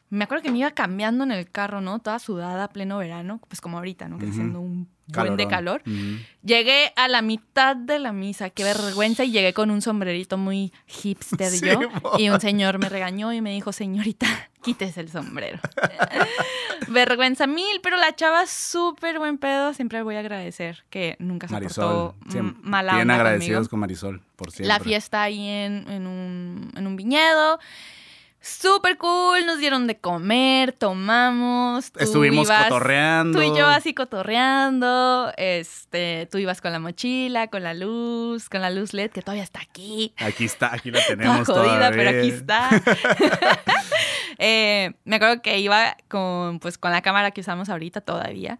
[0.08, 1.98] Me acuerdo que me iba cambiando en el carro, ¿no?
[1.98, 4.18] Toda sudada, pleno verano, pues como ahorita, ¿no?
[4.18, 5.82] Que haciendo un buen de calor.
[6.42, 10.72] Llegué a la mitad de la misa, qué vergüenza, y llegué con un sombrerito muy
[10.86, 11.80] hipster yo.
[12.18, 14.26] Y un señor me regañó y me dijo, señorita,
[14.62, 15.58] quítese el sombrero.
[16.88, 19.74] vergüenza mil, pero la chava súper buen pedo.
[19.74, 24.50] Siempre voy a agradecer que nunca se Marisol, portó mala Bien agradecidos con Marisol, por
[24.50, 24.68] siempre.
[24.68, 27.58] La fiesta ahí en, en, un, en un viñedo.
[28.46, 31.90] Súper cool, nos dieron de comer, tomamos.
[31.98, 33.36] Estuvimos cotorreando.
[33.36, 35.32] Tú y yo así cotorreando.
[35.36, 39.42] Este, tú ibas con la mochila, con la luz, con la luz LED que todavía
[39.42, 40.14] está aquí.
[40.18, 41.44] Aquí está, aquí la tenemos.
[41.44, 42.70] Toda jodida, pero aquí está.
[44.38, 48.58] Eh, me acuerdo que iba con, pues, con la cámara que usamos ahorita todavía.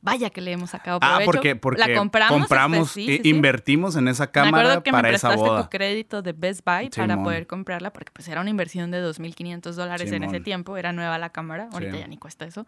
[0.00, 1.30] Vaya que le hemos sacado ah, provecho.
[1.30, 2.38] Ah, porque, porque la compramos.
[2.38, 6.64] compramos invertimos en esa cámara me acuerdo que para me prestaste tu crédito de Best
[6.64, 10.76] Buy para poder comprarla porque pues era una inversión de 2.500 dólares en ese tiempo.
[10.76, 11.68] Era nueva la cámara.
[11.72, 12.66] Ahorita ya ni cuesta eso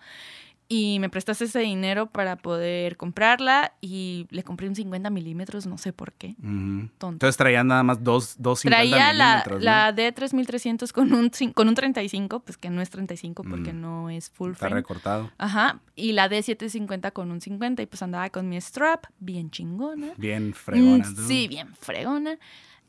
[0.70, 5.78] y me prestaste ese dinero para poder comprarla y le compré un 50 milímetros, no
[5.78, 6.36] sé por qué.
[6.42, 9.62] Entonces traía nada más dos, dos 50 traía milímetros.
[9.62, 14.10] la, la D3300 con un, con un 35, pues que no es 35 porque no
[14.10, 14.68] es full frame.
[14.68, 15.30] Está recortado.
[15.38, 15.80] Ajá.
[15.96, 20.08] Y la D750 con un 50 y pues andaba con mi strap, bien chingona.
[20.18, 21.08] Bien fregona.
[21.08, 22.38] Mm, sí, bien fregona.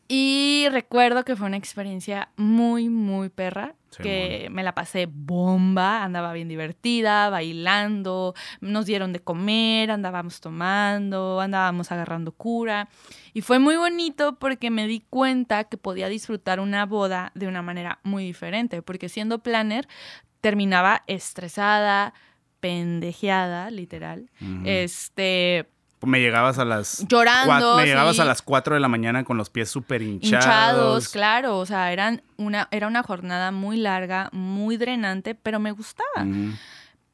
[0.09, 6.34] Y recuerdo que fue una experiencia muy, muy perra, que me la pasé bomba, andaba
[6.34, 12.90] bien divertida, bailando, nos dieron de comer, andábamos tomando, andábamos agarrando cura.
[13.34, 17.62] Y fue muy bonito porque me di cuenta que podía disfrutar una boda de una
[17.62, 19.88] manera muy diferente, porque siendo planner
[20.42, 22.14] terminaba estresada,
[22.60, 24.30] pendejeada, literal.
[24.66, 25.68] Este
[26.02, 29.50] me llegabas a las llorando me llegabas a las 4 de la mañana con los
[29.50, 30.45] pies súper hinchados.
[30.45, 35.72] hinchados claro o sea eran una era una jornada muy larga muy drenante pero me
[35.72, 36.26] gustaba.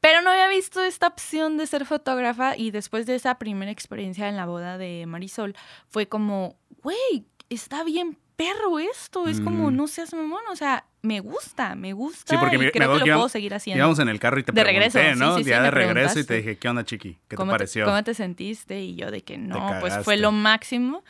[0.00, 4.28] Pero no había visto esta opción de ser fotógrafa y después de esa primera experiencia
[4.28, 5.56] en la boda de Marisol
[5.88, 11.20] fue como güey está bien perro esto es como no seas mamón o sea me
[11.20, 12.34] gusta, me gusta.
[12.34, 13.78] Sí, porque y creo que lo puedo seguir haciendo.
[13.78, 15.36] Íbamos en el carro y te de regreso, ¿no?
[15.38, 17.18] Sí, sí, de regreso y te dije, ¿qué onda, chiqui?
[17.28, 17.84] ¿Qué te pareció?
[17.84, 18.80] ¿Cómo te sentiste?
[18.80, 21.02] Y yo de que no, pues fue lo máximo.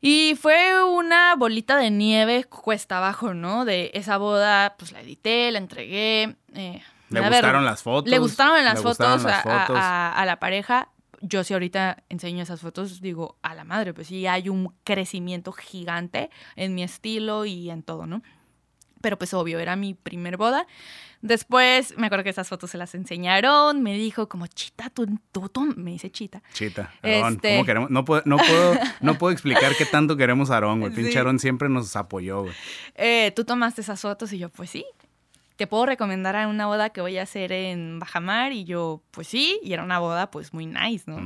[0.00, 3.64] Y fue una bolita de nieve cuesta abajo, ¿no?
[3.64, 6.36] De esa boda, pues la edité, la entregué.
[6.54, 8.10] Eh, le gustaron las fotos.
[8.10, 10.90] Le gustaron las, fotos, a, la pareja.
[11.22, 15.50] Yo si ahorita enseño esas fotos, digo, a la madre, pues sí hay un crecimiento
[15.52, 18.22] gigante en mi estilo y en todo, ¿no?
[19.00, 20.66] Pero pues obvio, era mi primer boda.
[21.22, 25.48] Después, me acuerdo que esas fotos se las enseñaron, me dijo como, chita, tú, tú,
[25.48, 26.42] tú", me dice chita.
[26.52, 27.90] Chita, Aarón, Este- ¿cómo queremos?
[27.90, 30.92] No puedo, no, puedo, no puedo explicar qué tanto queremos a Aarón, güey.
[30.94, 31.18] Pinche Sí.
[31.18, 32.54] Aarón siempre nos apoyó, güey.
[32.94, 34.84] Eh, tú tomaste esas fotos y yo, pues sí.
[35.56, 39.26] Te puedo recomendar a una boda que voy a hacer en Bajamar y yo, pues
[39.26, 41.18] sí, y era una boda pues muy nice, ¿no?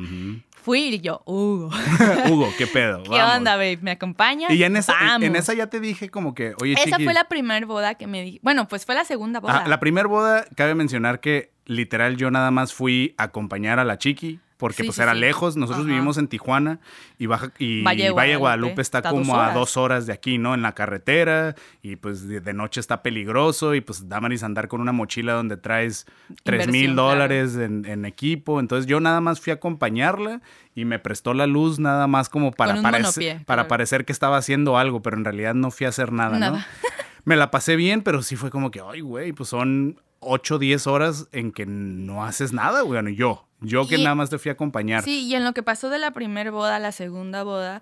[0.62, 1.68] Fui y yo, uh,
[2.30, 3.02] Hugo, ¿qué pedo?
[3.04, 3.36] ¿qué Vamos.
[3.38, 3.78] onda, babe?
[3.82, 4.52] ¿Me acompañas?
[4.52, 7.24] Y en esa, en- esa ya te dije como que, oye, Esa chiqui, fue la
[7.24, 8.38] primera boda que me di.
[8.42, 9.58] Bueno, pues fue la segunda boda.
[9.60, 13.84] Ajá, la primera boda, cabe mencionar que literal yo nada más fui a acompañar a
[13.84, 15.18] la chiqui, porque Sí, pues sí, era sí.
[15.18, 15.56] lejos.
[15.56, 15.92] Nosotros Ajá.
[15.92, 16.78] vivimos en Tijuana
[17.18, 20.54] y, Baja, y Valle Guadalupe Guadalupe está como a dos horas de aquí, ¿no?
[20.54, 24.80] En la carretera y pues de, de noche está peligroso y pues Damaris andar con
[24.80, 26.06] una mochila donde traes
[26.44, 28.60] tres mil dólares en, equipo.
[28.60, 30.40] Entonces yo nada más fui a acompañarla
[30.74, 33.68] y me prestó la luz nada más como para, un parece- monopié, para claro.
[33.68, 36.38] parecer que estaba haciendo algo, pero en realidad no fui a hacer nada, ¿no?
[36.38, 36.66] Nada.
[37.24, 40.58] Me la pasé bien, pero sí fue como que, ay, güey, pues son 8 o
[40.58, 42.94] 10 horas en que no haces nada, güey.
[43.02, 45.02] Bueno, yo, yo que Y- nada más te fui a acompañar.
[45.02, 47.80] Sí, y en lo que pasó de la primera boda a la segunda boda,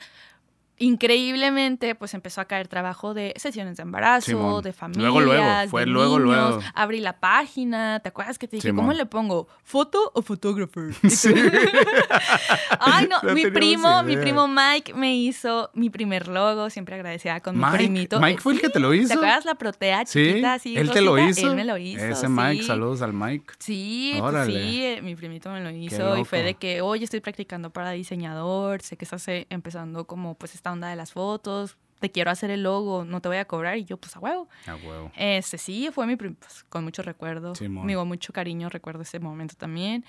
[0.79, 4.63] increíblemente, pues empezó a caer trabajo de sesiones de embarazo, Simón.
[4.63, 6.35] de familias, Luego, luego, fue de luego, niños.
[6.55, 6.61] luego.
[6.75, 8.87] Abrí la página, ¿te acuerdas que te dije, Simón.
[8.87, 9.49] cómo le pongo?
[9.65, 10.95] ¿Foto o photographer?
[11.09, 11.35] Sí.
[12.81, 17.41] Ay, no, No mi primo, mi primo Mike me hizo mi primer logo, siempre agradecida
[17.41, 18.21] con mi primito.
[18.21, 19.09] Mike fue el que te lo hizo.
[19.09, 20.77] ¿Te acuerdas la protea Sí, chiquita así?
[20.77, 21.49] él te lo hizo.
[21.51, 22.05] Él me lo hizo.
[22.05, 22.67] Ese Mike, sí.
[22.69, 23.55] saludos al Mike.
[23.59, 27.21] Sí, pues sí, eh, mi primito me lo hizo y fue de que, oye, estoy
[27.21, 31.77] practicando para diseñador, sé que estás eh, empezando como pues esta onda de las fotos,
[32.01, 34.49] te quiero hacer el logo, no te voy a cobrar y yo pues a huevo.
[34.67, 35.11] A huevo.
[35.17, 37.87] Este sí, fue mi pues, con mucho recuerdo, Simón.
[37.87, 40.05] digo, mucho cariño, recuerdo ese momento también.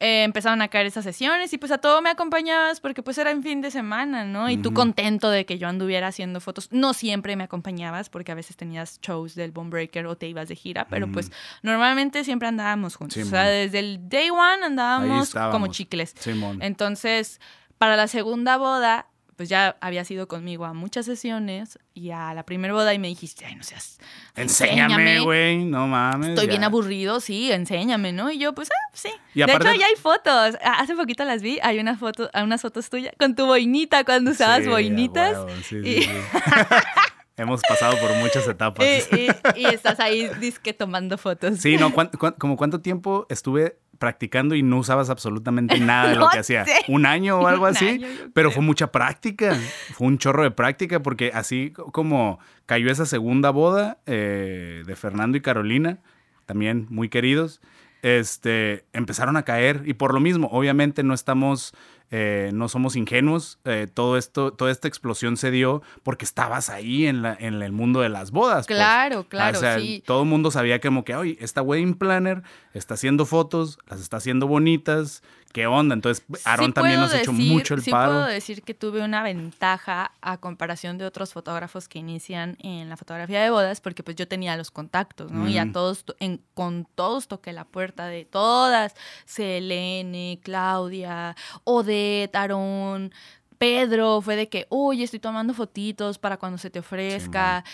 [0.00, 3.30] Eh, empezaron a caer esas sesiones y pues a todo me acompañabas porque pues era
[3.30, 4.50] en fin de semana, ¿no?
[4.50, 4.74] Y tú Ujú.
[4.74, 6.68] contento de que yo anduviera haciendo fotos.
[6.72, 10.48] No siempre me acompañabas porque a veces tenías shows del Bone Breaker o te ibas
[10.48, 11.30] de gira, pero pues
[11.62, 13.22] normalmente siempre andábamos juntos.
[13.22, 16.12] o sea, desde el day one andábamos como chicles.
[16.18, 16.60] Simón.
[16.60, 17.40] Entonces,
[17.78, 22.44] para la segunda boda, pues ya habías ido conmigo a muchas sesiones y a la
[22.44, 23.98] primera boda y me dijiste, ay, no seas...
[24.36, 25.64] Enséñame, güey.
[25.64, 26.30] No mames.
[26.30, 28.30] Estoy bien aburrido, sí, enséñame, ¿no?
[28.30, 29.10] Y yo, pues, ah, sí.
[29.34, 30.56] Y de aparte- hecho, ya hay fotos.
[30.62, 31.58] Hace poquito las vi.
[31.62, 35.32] Hay una foto, hay unas fotos tuyas con tu boinita cuando usabas Sí, boinitas.
[35.36, 36.10] huevo, sí, sí, y- sí.
[37.36, 38.86] Hemos pasado por muchas etapas.
[38.86, 41.58] Y, y- y estás ahí, disque tomando fotos.
[41.58, 46.16] Sí, no, ¿cuán- cuán- como cuánto tiempo estuve practicando y no usabas absolutamente nada de
[46.16, 46.66] lo que hacía.
[46.66, 46.72] sé.
[46.88, 48.50] Un año o algo así, año, pero creo.
[48.52, 49.56] fue mucha práctica.
[49.94, 54.96] Fue un chorro de práctica porque así co- como cayó esa segunda boda eh, de
[54.96, 55.98] Fernando y Carolina,
[56.44, 57.62] también muy queridos,
[58.02, 61.74] este, empezaron a caer y por lo mismo, obviamente no estamos,
[62.10, 67.06] eh, no somos ingenuos, eh, todo esto, toda esta explosión se dio porque estabas ahí
[67.06, 68.66] en, la, en el mundo de las bodas.
[68.66, 68.76] pues.
[68.76, 70.02] Claro, claro, O sea, sí.
[70.06, 72.42] todo el mundo sabía como que, oye, esta wedding planner
[72.74, 75.22] está haciendo fotos, las está haciendo bonitas,
[75.52, 75.94] ¿qué onda?
[75.94, 78.12] Entonces, Aarón Sí también nos ha hecho mucho el sí paro.
[78.12, 82.96] puedo decir que tuve una ventaja a comparación de otros fotógrafos que inician en la
[82.96, 85.48] fotografía de bodas, porque pues yo tenía los contactos, ¿no?
[85.48, 88.94] Y a todos, to- en- con todos toqué la puerta de todas,
[89.24, 93.12] Selene, Claudia, Odette, Aarón,
[93.58, 97.64] Pedro, fue de que, oye, estoy tomando fotitos para cuando se te ofrezca.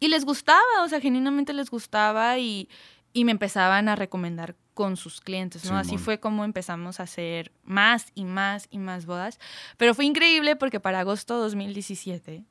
[0.00, 2.68] y les gustaba, o sea, genuinamente les gustaba y,
[3.14, 5.78] y me empezaban a recomendar con sus clientes, ¿no?
[5.78, 9.38] Así fue como empezamos a hacer más y más y más bodas.
[9.78, 12.44] Pero fue increíble porque para agosto 2017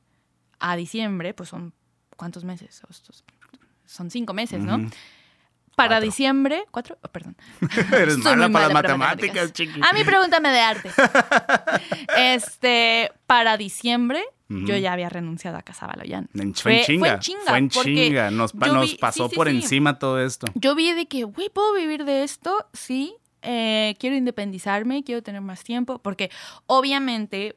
[0.58, 1.74] a diciembre, pues son,
[2.16, 2.80] ¿cuántos meses?
[3.84, 4.78] Son cinco meses, ¿no?
[5.76, 6.04] Para Cuatro.
[6.06, 6.98] diciembre, ¿cuatro?
[7.02, 7.36] Oh, perdón.
[7.92, 9.80] Eres mala para las matemáticas, chiqui.
[9.82, 10.90] A mí pregúntame de arte.
[12.16, 16.28] este, para diciembre, Yo ya había renunciado a Casa Baloyán.
[16.34, 17.20] En- Fue, en chinga.
[17.46, 18.30] Fue en chinga.
[18.30, 18.68] Nos, pa-
[19.00, 19.56] pasó sí, sí, por sí.
[19.56, 20.46] encima todo esto.
[20.54, 22.66] Yo vi de que, güey, ¿puedo vivir de esto?
[22.72, 23.14] Sí.
[23.46, 26.30] eh, quiero independizarme, quiero tener más tiempo, porque
[26.66, 27.56] obviamente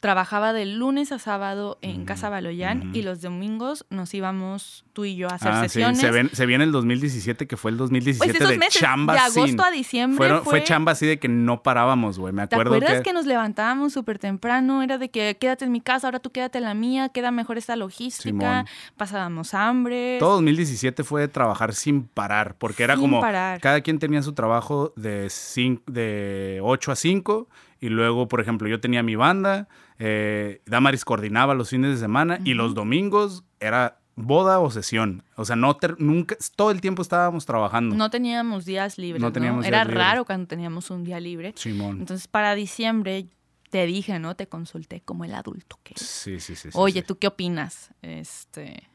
[0.00, 5.14] trabajaba de lunes a sábado en Casa Baloyán y los domingos nos íbamos tú y
[5.14, 5.98] yo a hacer Ah, sí, sesiones.
[6.00, 9.12] se, ven- se viene el 2017, que fue el 2017 pues esos de meses, chamba
[9.12, 10.50] de agosto sin- a diciembre Fueron- fue...
[10.58, 12.32] fue chamba así de que no parábamos, güey.
[12.32, 13.02] Me ¿Te acuerdo acuerdas que...
[13.04, 13.12] que...
[13.12, 14.82] nos levantábamos súper temprano?
[14.82, 17.58] Era de que quédate en mi casa, ahora tú quédate en la mía, queda mejor
[17.58, 18.66] esta logística, Simón.
[18.96, 20.16] pasábamos hambre.
[20.18, 23.60] Todo 2017 fue de trabajar sin parar, porque era Sin como parar.
[23.60, 27.48] cada quien tenía su trabajo de, cin- de 8 a 5
[27.80, 29.68] y luego, por ejemplo, yo tenía mi banda,
[30.00, 35.22] eh, Damaris coordinaba los fines de semana y los domingos era boda o sesión.
[35.36, 37.94] O sea, no ter- nunca, todo el tiempo estábamos trabajando.
[37.94, 39.32] No teníamos días libres, No ¿no?
[39.32, 40.04] teníamos Era días libres.
[40.06, 41.52] raro cuando teníamos un día libre.
[41.56, 42.00] Simón.
[42.00, 43.26] Entonces, para diciembre
[43.70, 44.34] te dije, ¿no?
[44.34, 45.94] Te consulté como el adulto que.
[45.96, 46.70] Sí, sí, sí.
[46.70, 47.06] sí, Oye, sí.
[47.06, 47.90] ¿tú qué opinas?
[48.02, 48.88] Este,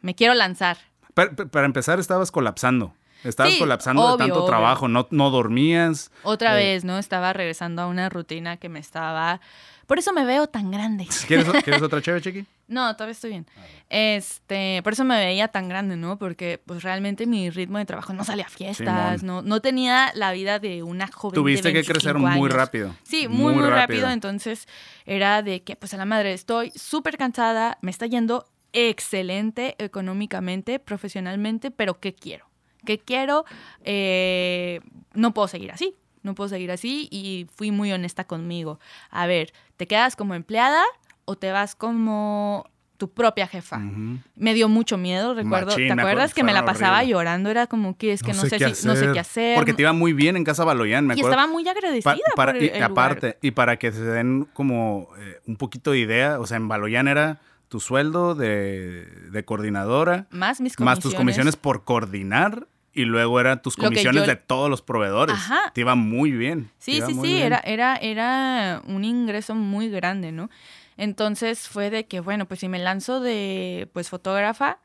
[0.00, 0.78] me quiero lanzar.
[1.14, 2.94] Para, para empezar, estabas colapsando.
[3.24, 4.46] Estabas Sí, colapsando obvio, de tanto obvio.
[4.46, 6.10] trabajo, no, no dormías.
[6.24, 6.64] Otra Eh.
[6.74, 6.98] vez, ¿no?
[6.98, 9.40] Estaba regresando a una rutina que me estaba...
[9.86, 11.06] Por eso me veo tan grande.
[11.26, 12.46] ¿Quieres, ¿quieres otra chévere, Chiqui?
[12.68, 13.46] No, todavía estoy bien.
[13.90, 16.18] Este, por eso me veía tan grande, ¿no?
[16.18, 19.44] Porque pues realmente mi ritmo de trabajo no salía a fiestas, Simón.
[19.44, 22.94] no, no tenía la vida de una joven Tuviste de que crecer 25 muy rápido.
[23.02, 24.08] Sí, muy, muy, rápido.
[24.08, 24.66] Entonces
[25.04, 30.78] era de que, pues a la madre, estoy súper cansada, me está yendo excelente económicamente,
[30.78, 32.46] profesionalmente, pero ¿qué quiero?
[32.84, 33.44] ¿Qué quiero?
[33.84, 34.80] Eh,
[35.14, 35.94] no puedo seguir así.
[36.22, 38.78] No puedo seguir así y fui muy honesta conmigo.
[39.10, 40.82] A ver, ¿te quedas como empleada
[41.24, 43.80] o te vas como tu propia jefa?
[44.36, 45.74] Me dio mucho miedo, recuerdo.
[45.74, 47.12] ¿Te acuerdas que me la pasaba horrible.
[47.12, 47.50] llorando?
[47.50, 49.56] Era como que es que no, sé, qué si, no sé qué hacer.
[49.56, 51.30] Porque te iba muy bien en Casa Baloyán, me y acuerdo.
[51.32, 52.90] estaba muy agradecida Pa- para, por y, el, el lugar.
[52.92, 56.68] aparte, y para que se den como eh, un poquito de idea, o sea, en
[56.68, 63.04] Baloyán era tu sueldo de, de coordinadora, Más mis más tus comisiones por coordinar, y
[63.04, 65.34] luego eran tus comisiones yo- de todos los proveedores.
[65.34, 65.72] Ajá.
[65.74, 66.70] Te iba muy bien.
[66.78, 67.42] Sí, sí, sí, bien.
[67.46, 70.50] era, era, era un ingreso muy grande, ¿no?
[70.96, 74.78] Entonces fue de que, bueno, pues si me lanzo de, pues, fotógrafa,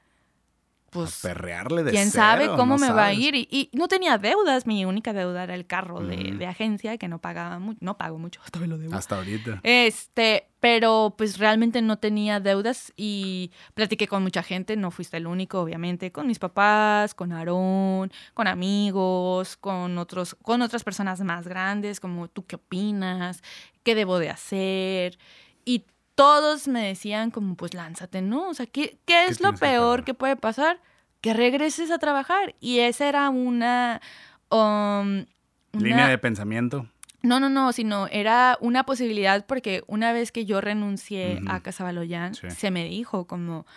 [1.03, 3.35] pues, A perrearle de quién cero, sabe cómo no me va a ir.
[3.35, 7.19] Y, y no tenía deudas, mi única deuda era el carro de, agencia, que no
[7.19, 8.95] pagaba mucho, no pago mucho, hasta me lo debo.
[8.95, 9.59] Hasta ahorita.
[9.63, 15.27] Este, pero pues realmente no tenía deudas y platiqué con mucha gente, no fuiste el
[15.27, 21.47] único, obviamente, con mis papás, con Aarón, con amigos, con otros, con otras personas más
[21.47, 23.43] grandes, como tú qué opinas,
[23.83, 25.17] qué debo de hacer.
[25.63, 25.85] Y
[26.17, 28.49] todos me decían como, pues lánzate, ¿no?
[28.49, 30.81] O sea, ¿qué, qué es lo peor que puede pasar?
[31.21, 32.55] Que regreses a trabajar.
[32.59, 34.01] Y esa era una...
[34.49, 35.25] um,
[35.73, 36.87] Línea de pensamiento.
[37.21, 42.33] no, no, no, sino era una posibilidad porque una vez que yo renuncié a Casabaloyán,
[42.33, 42.49] Sí.
[42.49, 43.67] se me dijo como,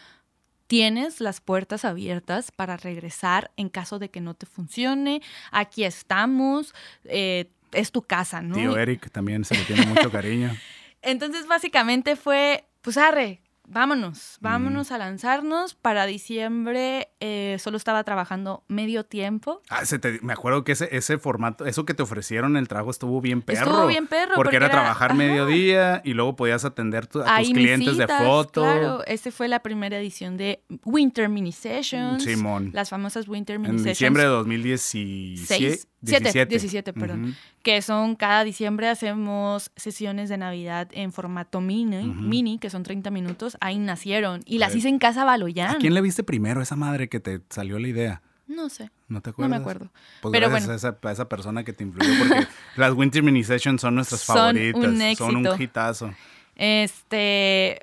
[0.67, 5.21] tienes las puertas abiertas para regresar en caso de que no te funcione,
[5.51, 6.75] aquí estamos,
[7.05, 8.55] eh, es tu casa, ¿no?
[8.55, 10.57] Tío Eric también se le tiene mucho cariño.
[11.03, 13.41] Entonces básicamente fue, pues arre,
[13.71, 15.75] vámonos, vámonos a lanzarnos.
[15.75, 19.63] Para diciembre eh, solo estaba trabajando medio tiempo.
[19.71, 22.69] Ah, se te- me acuerdo que ese, ese formato, eso que te ofrecieron en el
[22.69, 23.71] trabajo estuvo bien perro.
[23.71, 25.19] Estuvo bien perro, Porque, porque era, era- trabajar ajá.
[25.19, 28.63] mediodía y luego podías atender tu- a tus Ahí clientes de citas, foto.
[28.63, 32.23] Claro, esta fue la primera edición de Winter Mini Sessions.
[32.25, 32.71] Simón.
[32.73, 33.99] Las famosas Winter Mini En Sessions.
[33.99, 35.47] diciembre de 2017.
[35.47, 37.37] Seis, siete, 17, perdón.
[37.63, 43.11] Que son cada diciembre hacemos sesiones de Navidad en formato mini, mini, que son 30
[43.11, 43.57] minutos.
[43.61, 44.43] Ahí nacieron.
[44.47, 45.77] Y las hice en Casa Baloyán.
[45.77, 48.23] ¿A quién le viste primero esa madre que te salió la idea?
[48.47, 49.51] No sé, ¿No te no acuerdas?
[49.51, 49.93] me acuerdo.
[50.23, 50.73] Pues Pero gracias bueno.
[50.73, 52.47] a, esa, a esa persona que te influyó, porque
[52.77, 54.85] las Winter Mini Sessions son nuestras Son favoritas.
[54.85, 55.63] un Son un éxito.
[55.63, 56.15] hitazo.
[56.57, 57.81] Este,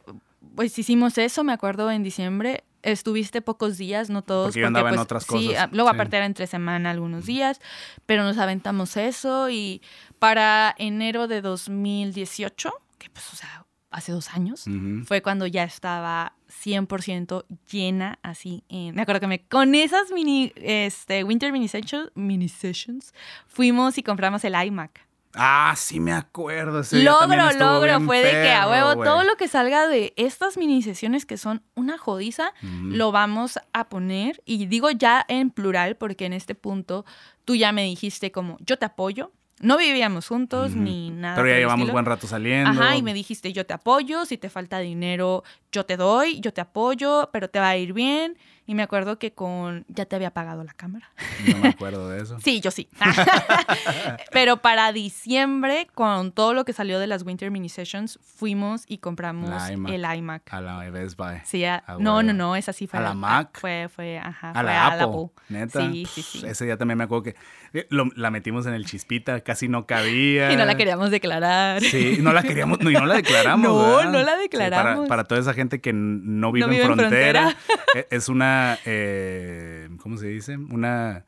[0.55, 2.63] pues hicimos eso, me acuerdo, en diciembre.
[2.83, 4.47] Estuviste pocos días, no todos.
[4.47, 5.95] Porque yo andaba en pues, otras Sí, cosas, ah, luego sí.
[5.95, 7.59] aparte era entre semana algunos días,
[8.05, 9.81] pero nos aventamos eso y
[10.19, 14.65] para enero de 2018, que pues, o sea, hace dos años,
[15.05, 18.63] fue cuando ya estaba 100% llena, así.
[18.69, 23.13] en- me acuerdo que me, con esas mini, este, Winter Mini Sessions, mini sessions,
[23.47, 25.05] fuimos y compramos el iMac.
[25.39, 26.79] Ah, sí me acuerdo.
[26.79, 30.81] ese Logro, logro, fue de que a huevo, todo lo que salga de estas mini
[30.81, 36.25] sesiones que son una jodiza, lo vamos a poner, y digo ya en plural, porque
[36.25, 37.05] en este punto
[37.45, 41.35] tú ya me dijiste como, yo te apoyo, no vivíamos juntos ni nada.
[41.35, 41.93] Pero ya llevamos estilo.
[41.93, 42.69] buen rato saliendo.
[42.69, 46.53] Ajá, y me dijiste, yo te apoyo, si te falta dinero, yo te doy, yo
[46.53, 48.37] te apoyo, pero te va a ir bien.
[48.69, 51.09] Y me acuerdo que con, ya te había pagado la cámara.
[51.47, 52.37] No me acuerdo de eso.
[52.43, 52.89] Sí, yo sí.
[54.31, 58.97] Pero para diciembre, con todo lo que salió de las Winter Mini Sessions, fuimos y
[58.99, 59.91] compramos iMac.
[59.93, 60.53] el iMac.
[60.53, 61.37] A la Best Buy.
[61.45, 63.57] Sí, a- Ah, no, no, no, esa sí fue ¿A la Mac?
[63.59, 64.49] Fue, fue, ajá.
[64.51, 65.29] A fue la a Apple.
[65.49, 65.79] Neta.
[65.81, 66.45] Sí, sí, Pff, sí.
[66.45, 67.35] Ese día también me acuerdo que
[67.73, 70.51] eh, lo- la metimos en el chispita, casi no cabía.
[70.51, 71.81] Y no la queríamos declarar.
[71.81, 73.67] Sí, no la queríamos, no, y no la declaramos.
[73.69, 74.11] No, ¿verdad?
[74.11, 74.95] no la Sí, declaramos.
[74.95, 77.77] para, para toda esa gente que no vive, No vive en en frontera, frontera.
[77.95, 80.57] e- es una, eh, ¿cómo se dice?
[80.57, 81.25] Una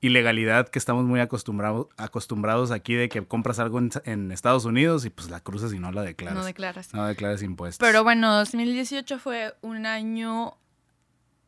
[0.00, 5.04] ilegalidad que estamos muy acostumbrados, acostumbrados aquí de que compras algo en, en Estados Unidos
[5.06, 6.36] y pues la cruzas y no la declaras.
[6.38, 6.92] No declaras.
[6.92, 7.86] No declaras impuestos.
[7.86, 10.58] Pero bueno, 2018 fue un año,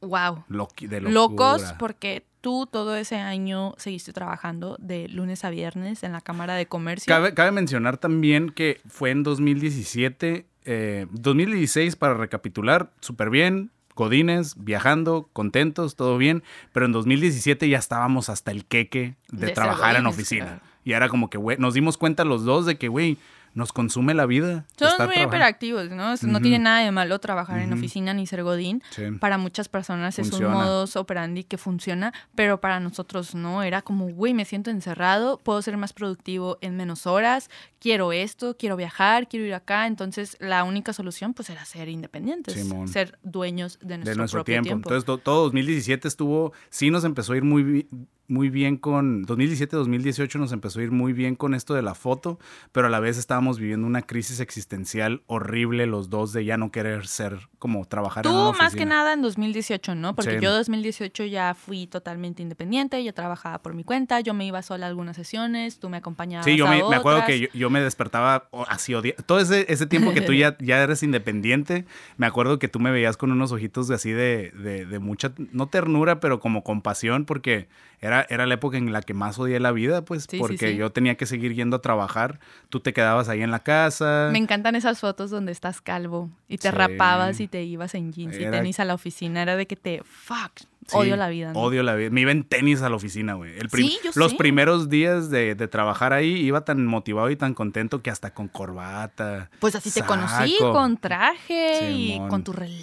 [0.01, 1.12] wow, Loqui- de locura.
[1.12, 6.55] locos porque tú todo ese año seguiste trabajando de lunes a viernes en la Cámara
[6.55, 7.11] de Comercio.
[7.12, 14.55] Cabe, cabe mencionar también que fue en 2017, eh, 2016 para recapitular, súper bien, Godines,
[14.63, 20.07] viajando, contentos, todo bien, pero en 2017 ya estábamos hasta el queque de, trabajar en
[20.07, 20.45] oficina.
[20.45, 20.61] claro.
[20.85, 23.19] Y era como que, güey, nos dimos cuenta los dos de que, güey,
[23.57, 24.67] nos consume la vida.
[24.76, 25.22] Son muy trabajando.
[25.29, 26.13] hiperactivos, ¿no?
[26.13, 28.83] O sea, No tiene nada de malo trabajar en oficina ni ser godín.
[28.91, 29.03] Sí.
[29.18, 33.63] Para muchas personas es un modus operandi que funciona, pero para nosotros no.
[33.64, 37.49] Era como, güey, me siento encerrado, puedo ser más productivo en menos horas,
[37.80, 39.87] quiero esto, quiero viajar, quiero ir acá.
[39.87, 42.89] Entonces, la única solución, pues, era ser independientes, Simón.
[42.89, 44.67] ser dueños de nuestro, de nuestro propio tiempo.
[44.68, 44.89] tiempo.
[44.91, 47.89] Entonces, to- todo 2017 estuvo, sí nos empezó a ir muy,
[48.29, 52.39] muy bien con, 2017-2018 nos empezó a ir muy bien con esto de la foto,
[52.73, 56.71] pero a la vez estábamos viviendo una crisis existencial horrible los dos de ya no
[56.71, 60.15] querer ser como trabajar en una Tú más que nada en 2018, ¿no?
[60.15, 60.41] Porque Sí.
[60.41, 64.87] yo 2018 ya fui totalmente independiente, yo trabajaba por mi cuenta, yo me iba sola
[64.87, 67.71] a algunas sesiones, tú me acompañabas Sí, yo a me, me acuerdo que yo, yo
[67.71, 68.93] me despertaba o- así.
[69.27, 71.85] Todo ese, ese tiempo que tú ya, ya eres independiente,
[72.17, 75.33] me acuerdo que tú me veías con unos ojitos de así de, de, de mucha,
[75.53, 77.69] no ternura, pero como compasión, porque
[78.01, 80.77] era, era la época en la que más odié la vida, pues, Sí, porque sí.
[80.77, 82.39] yo tenía que seguir yendo a trabajar.
[82.68, 84.29] Tú te quedabas ahí en la casa.
[84.33, 88.37] Me encantan esas fotos donde estás calvo y te rapabas y te ibas en jeans
[88.37, 89.43] y tenis a la oficina.
[89.43, 90.53] Era de que te, fuck,
[90.88, 91.53] Sí, odio la vida.
[91.53, 91.58] ¿no?
[91.61, 92.11] Odio la vida.
[92.11, 93.58] Me iba en tenis a la oficina, güey.
[93.58, 94.37] El prim- Sí, yo Los sé.
[94.38, 98.49] primeros días de, de trabajar ahí iba tan motivado y tan contento que hasta con
[98.49, 99.50] corbata.
[99.58, 102.76] Pues así te conocí, con traje y con tu reloj.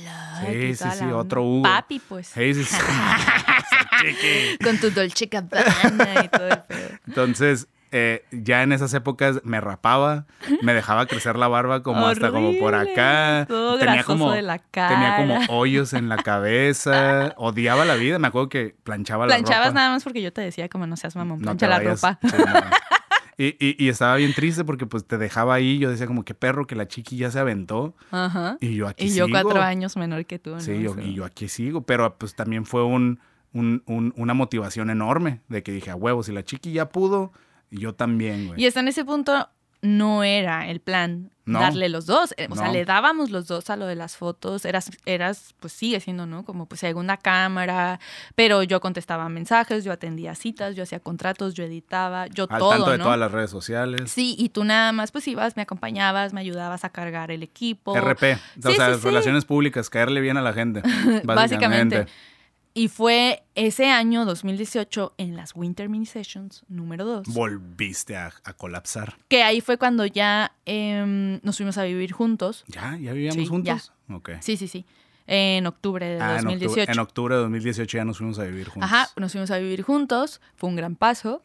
[0.45, 1.63] Sí, sí, sí, otro Hugo.
[1.63, 2.31] Papi, pues.
[2.35, 2.75] Hey, sí, sí.
[4.63, 6.89] Con tu Dolce Gabbana y todo el pedo.
[7.07, 10.26] Entonces, eh, ya en esas épocas me rapaba,
[10.64, 13.45] me dejaba crecer la barba como hasta como por acá.
[13.48, 15.45] todo tenía como de la tenía como cara.
[15.49, 19.45] hoyos en la cabeza, odiaba la vida, me acuerdo que planchaba la ropa.
[19.45, 22.02] Planchabas nada más porque yo te decía como no seas mamón, plancha la vayas.
[22.02, 22.20] ropa.
[22.24, 22.60] Sí, no.
[23.36, 26.36] Y, y- y estaba bien triste porque pues te dejaba ahí, yo decía como qué
[26.36, 28.57] perro que la chiqui ya se aventó Ajá.
[28.61, 29.30] y yo aquí Y yo sigo.
[29.41, 30.60] cuatro años menor que tú, ¿no?
[30.61, 33.20] Sí, yo- y yo aquí sigo, pero pues también fue un,
[33.52, 37.32] un- un- una motivación enorme de que dije, a huevo, si la chiqui ya pudo,
[37.73, 38.61] yo también, güey.
[38.61, 39.49] Y hasta en ese punto
[39.81, 41.59] no era el plan No.
[41.59, 42.33] darle los dos.
[42.37, 44.63] Eh, O sea, le dábamos los dos a lo de las fotos.
[44.63, 46.45] Eras, eras, pues sigue siendo, ¿no?
[46.45, 47.99] Como pues segunda cámara.
[48.35, 52.69] Pero yo contestaba mensajes, yo atendía citas, yo hacía contratos, yo editaba, yo Al todo,
[52.71, 53.03] tanto de ¿no?
[53.03, 54.09] todas las redes sociales.
[54.09, 57.93] Sí, y tú nada más pues ibas, me acompañabas, me ayudabas a cargar el equipo.
[57.93, 59.05] RP, o Sí, sea, sí, sí.
[59.05, 60.81] relaciones públicas, caerle bien a la gente.
[61.25, 61.25] Básicamente.
[61.25, 62.07] Básicamente.
[62.75, 67.27] Y fue ese año, 2018, en las Winter Mini Sessions número 2.
[67.27, 69.15] Volviste a, a colapsar.
[69.27, 72.63] Que ahí fue cuando ya em, nos fuimos a vivir juntos.
[72.67, 72.97] ¿Ya?
[72.99, 73.91] ¿Ya vivíamos Sí, juntos?
[74.09, 74.31] Ok.
[74.41, 74.85] Sí, sí, sí.
[75.27, 76.67] En octubre de Ah, en 2018.
[76.81, 78.91] octubre, en octubre de 2018 ya nos fuimos a vivir juntos.
[78.91, 80.41] Ajá, nos fuimos a vivir juntos.
[80.55, 81.41] Fue un gran paso.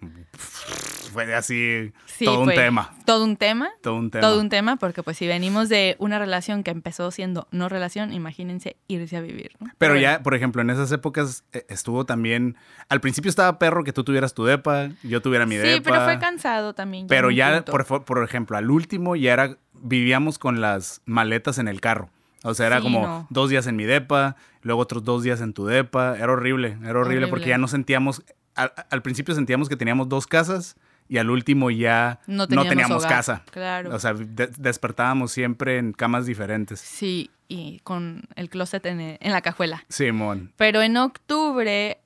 [1.12, 2.94] Fue así Sí, todo un tema.
[3.04, 3.70] Todo un tema.
[3.82, 4.20] Todo un tema.
[4.26, 8.12] Todo un tema, porque pues si venimos de una relación que empezó siendo no relación,
[8.12, 9.52] imagínense irse a vivir.
[9.60, 9.70] ¿no?
[9.78, 12.56] Pero ya, por ejemplo, en esas épocas eh, estuvo también.
[12.88, 15.90] Al principio estaba perro que tú tuvieras tu depa, yo tuviera mi Sí, depa.
[15.90, 17.04] pero fue cansado también.
[17.04, 19.56] ya Pero ya, por, por ejemplo, al último ya era.
[19.80, 22.10] Vivíamos con las maletas en el carro.
[22.42, 23.26] O sea, era Sí, como no.
[23.30, 26.16] dos días en mi depa, luego otros dos días en tu depa.
[26.16, 28.22] Era horrible, era horrible, porque ya no sentíamos.
[28.56, 30.76] Al, al principio sentíamos que teníamos dos casas
[31.08, 33.42] y al último ya No no teníamos casa.
[33.50, 33.94] claro.
[33.94, 36.80] O sea, de- despertábamos siempre en camas diferentes.
[36.80, 39.84] Sí, y con el closet en, en la cajuela.
[39.88, 40.52] Simón.
[40.56, 41.98] Pero en octubre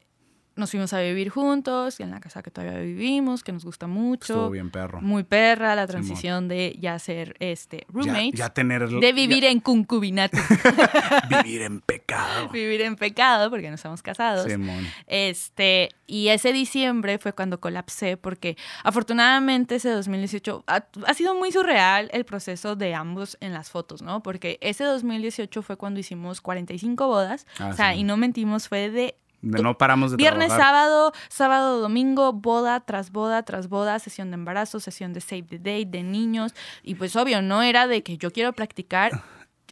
[0.56, 4.34] nos fuimos a vivir juntos, en la casa que todavía vivimos, que nos gusta mucho.
[4.34, 5.00] Estuvo bien perro.
[5.00, 8.88] Muy perra la transición de ya ser este Ya, roommates, ya tener.
[8.88, 10.36] de vivir en concubinato,
[11.44, 12.48] vivir en pecado.
[12.50, 14.50] vivir en pecado, porque no estamos casados.
[14.50, 14.86] Simón.
[15.06, 21.50] Este, y ese diciembre fue cuando colapsé, porque afortunadamente ese 2018 ha, ha sido muy
[21.52, 24.22] surreal el proceso de ambos en las fotos, ¿no?
[24.22, 28.00] Porque ese 2018 fue cuando hicimos 45 bodas, Ah, o sea, sí.
[28.00, 30.72] y no mentimos, fue De- No paramos de Viernes, trabajar.
[30.72, 35.58] sábado, sábado, domingo, boda tras boda tras boda, sesión de embarazo, sesión de save the
[35.58, 36.54] date, de niños.
[36.82, 39.22] Y pues obvio, no era de que yo quiero practicar,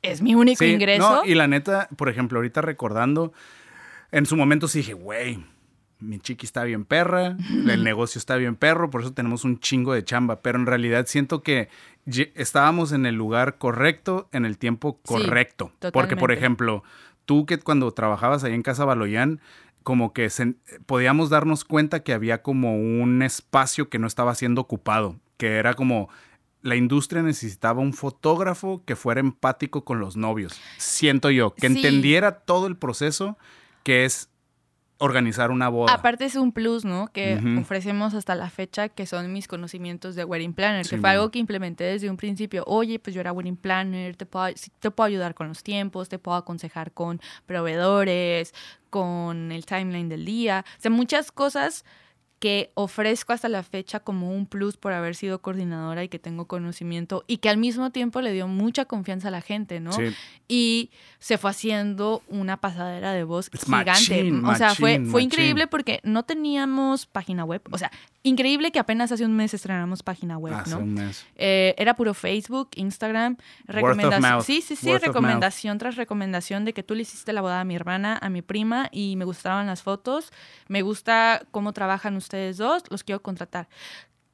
[0.02, 1.16] es mi único Sí, ingreso.
[1.16, 3.32] no, y la neta, por ejemplo, ahorita recordando,
[4.10, 5.44] en su momento sí dije, güey,
[6.00, 7.36] mi chiqui está bien perra,
[7.68, 10.40] el negocio está bien perro, por eso tenemos un chingo de chamba.
[10.40, 11.68] Pero en realidad siento que
[12.34, 15.72] estábamos en el lugar correcto, en el tiempo Sí, correcto.
[15.92, 16.82] Porque, por ejemplo,
[17.30, 19.38] tú que cuando trabajabas ahí en Casa Baloyán,
[19.84, 20.54] como que se-
[20.84, 25.74] podíamos darnos cuenta que había como un espacio que no estaba siendo ocupado, que era
[25.74, 26.08] como
[26.62, 30.60] la industria necesitaba un fotógrafo que fuera empático con los novios.
[30.78, 31.76] Siento yo, que Sí.
[31.76, 33.38] entendiera todo el proceso
[33.84, 34.28] que es
[35.00, 35.92] organizar una boda.
[35.94, 37.08] Aparte es un plus, ¿no?
[37.08, 41.08] Que ofrecemos hasta la fecha, que son mis conocimientos de Wedding Planner, Sí, que fue
[41.08, 41.12] man.
[41.16, 42.64] algo que implementé desde un principio.
[42.66, 44.46] Oye, pues yo era Wedding Planner, te puedo,
[44.78, 48.54] te puedo ayudar con los tiempos, te puedo aconsejar con proveedores,
[48.90, 50.64] con el timeline del día.
[50.78, 51.84] O sea, muchas cosas
[52.40, 56.46] que ofrezco hasta la fecha como un plus por haber sido coordinadora y que tengo
[56.46, 59.92] conocimiento y que al mismo tiempo le dio mucha confianza a la gente, ¿no?
[59.92, 60.04] Sí.
[60.48, 63.90] Y se fue haciendo una pasadera de voz Es gigante.
[63.90, 65.26] machín, o sea, fue, machín, fue machín.
[65.26, 67.60] increíble porque no teníamos página web.
[67.70, 67.90] O sea,
[68.22, 70.78] increíble que apenas hace un mes estrenamos página web, Hace ¿no?
[70.78, 71.26] un mes.
[71.36, 73.36] Eh, era puro Facebook, Instagram,
[73.66, 74.42] recomendación.
[74.42, 77.64] Sí, sí, sí, Word recomendación tras recomendación de que tú le hiciste la boda a
[77.64, 80.32] mi hermana, a mi prima y me gustaban las fotos.
[80.68, 83.68] Me gusta cómo trabajan ustedes dos, los quiero contratar.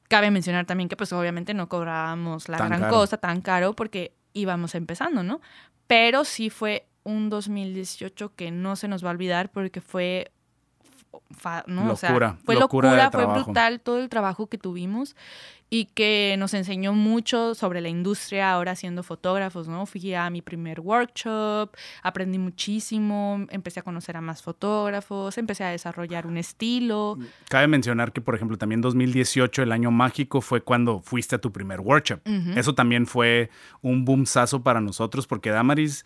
[0.07, 2.93] Cabe mencionar también que pues obviamente no cobrábamos la Tan gran caro.
[2.93, 5.41] cosa tan caro porque íbamos empezando, ¿no?
[5.87, 10.31] Pero sí fue un 2018 que no se nos va a olvidar porque fue
[11.31, 11.91] fa- ¿no?
[11.91, 13.43] O sea, Locura, fue locura locura, fue trabajo.
[13.45, 15.15] brutal todo el trabajo que tuvimos
[15.69, 19.85] y que nos enseñó mucho sobre la industria ahora siendo fotógrafos, ¿no?
[19.85, 25.69] Fui a mi primer workshop, aprendí muchísimo, empecé a conocer a más fotógrafos, empecé a
[25.69, 27.17] desarrollar un estilo.
[27.49, 31.51] Cabe mencionar que, por ejemplo, también 2018, el año mágico, fue cuando fuiste a tu
[31.51, 32.21] primer workshop.
[32.55, 33.49] Eso también fue
[33.81, 36.05] un boomsazo para nosotros porque Damaris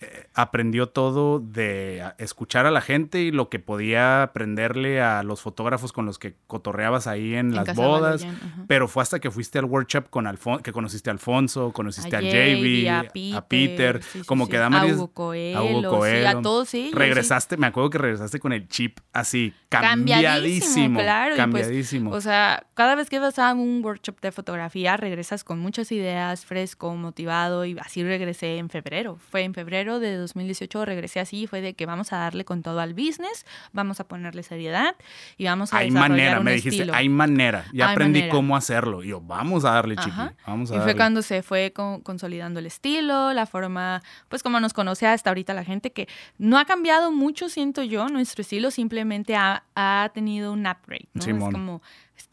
[0.00, 5.22] eh, aprendió todo de a- escuchar a la gente y lo que podía aprenderle a
[5.24, 8.26] los fotógrafos con los que cotorreabas ahí en, en las Casa bodas.
[8.68, 12.20] Pero fue hasta que fuiste al workshop con Alfon que conociste a Alfonso, conociste a,
[12.20, 12.88] A JB,
[13.34, 14.52] a a Peter, sí, sí, como sí.
[14.52, 16.28] que Damaris a Hugo Coelho, a Hugo Coelho.
[16.28, 16.90] a todos ellos.
[16.92, 16.96] sí.
[16.96, 22.10] regresaste, me acuerdo que regresaste con el chip así Cambiadísimo, cambiadísimo, claro, pues, cambiadísimo.
[22.12, 26.46] O sea, cada vez que vas a un workshop de fotografía, regresas con muchas ideas,
[26.46, 29.18] fresco, motivado, y así regresé en febrero.
[29.30, 32.80] Fue en febrero de 2018, regresé así, fue de que vamos a darle con todo
[32.80, 34.94] al business, vamos a ponerle seriedad
[35.36, 36.94] y vamos a hay desarrollar manera, un me dijiste, estilo.
[36.94, 37.64] hay manera.
[37.72, 38.34] Ya Hay aprendí manera.
[38.34, 39.02] cómo hacerlo.
[39.02, 40.10] Y yo, vamos a darle, chiqui.
[40.10, 40.34] Ajá.
[40.46, 44.60] Vamos a Y fue cuando se fue con- consolidando el estilo, la forma, pues como
[44.60, 48.70] nos conoce hasta ahorita la gente, que no ha cambiado mucho, siento yo, nuestro estilo
[48.70, 51.22] simplemente ha, ha tenido un upgrade, ¿no?
[51.22, 51.48] Simón.
[51.48, 51.82] Es como,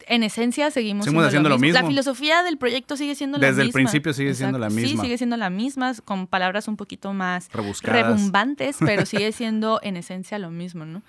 [0.08, 1.80] en esencia seguimos, Seguimos haciendo lo mismo.
[1.80, 3.50] La filosofía del proyecto sigue siendo la misma.
[3.56, 5.02] Desde el principio sigue siendo la Sí, misma.
[5.02, 8.06] sigue siendo la misma, con palabras un poquito más Rebuscadas.
[8.06, 11.02] rebumbantes, pero sigue siendo en esencia lo mismo, ¿no?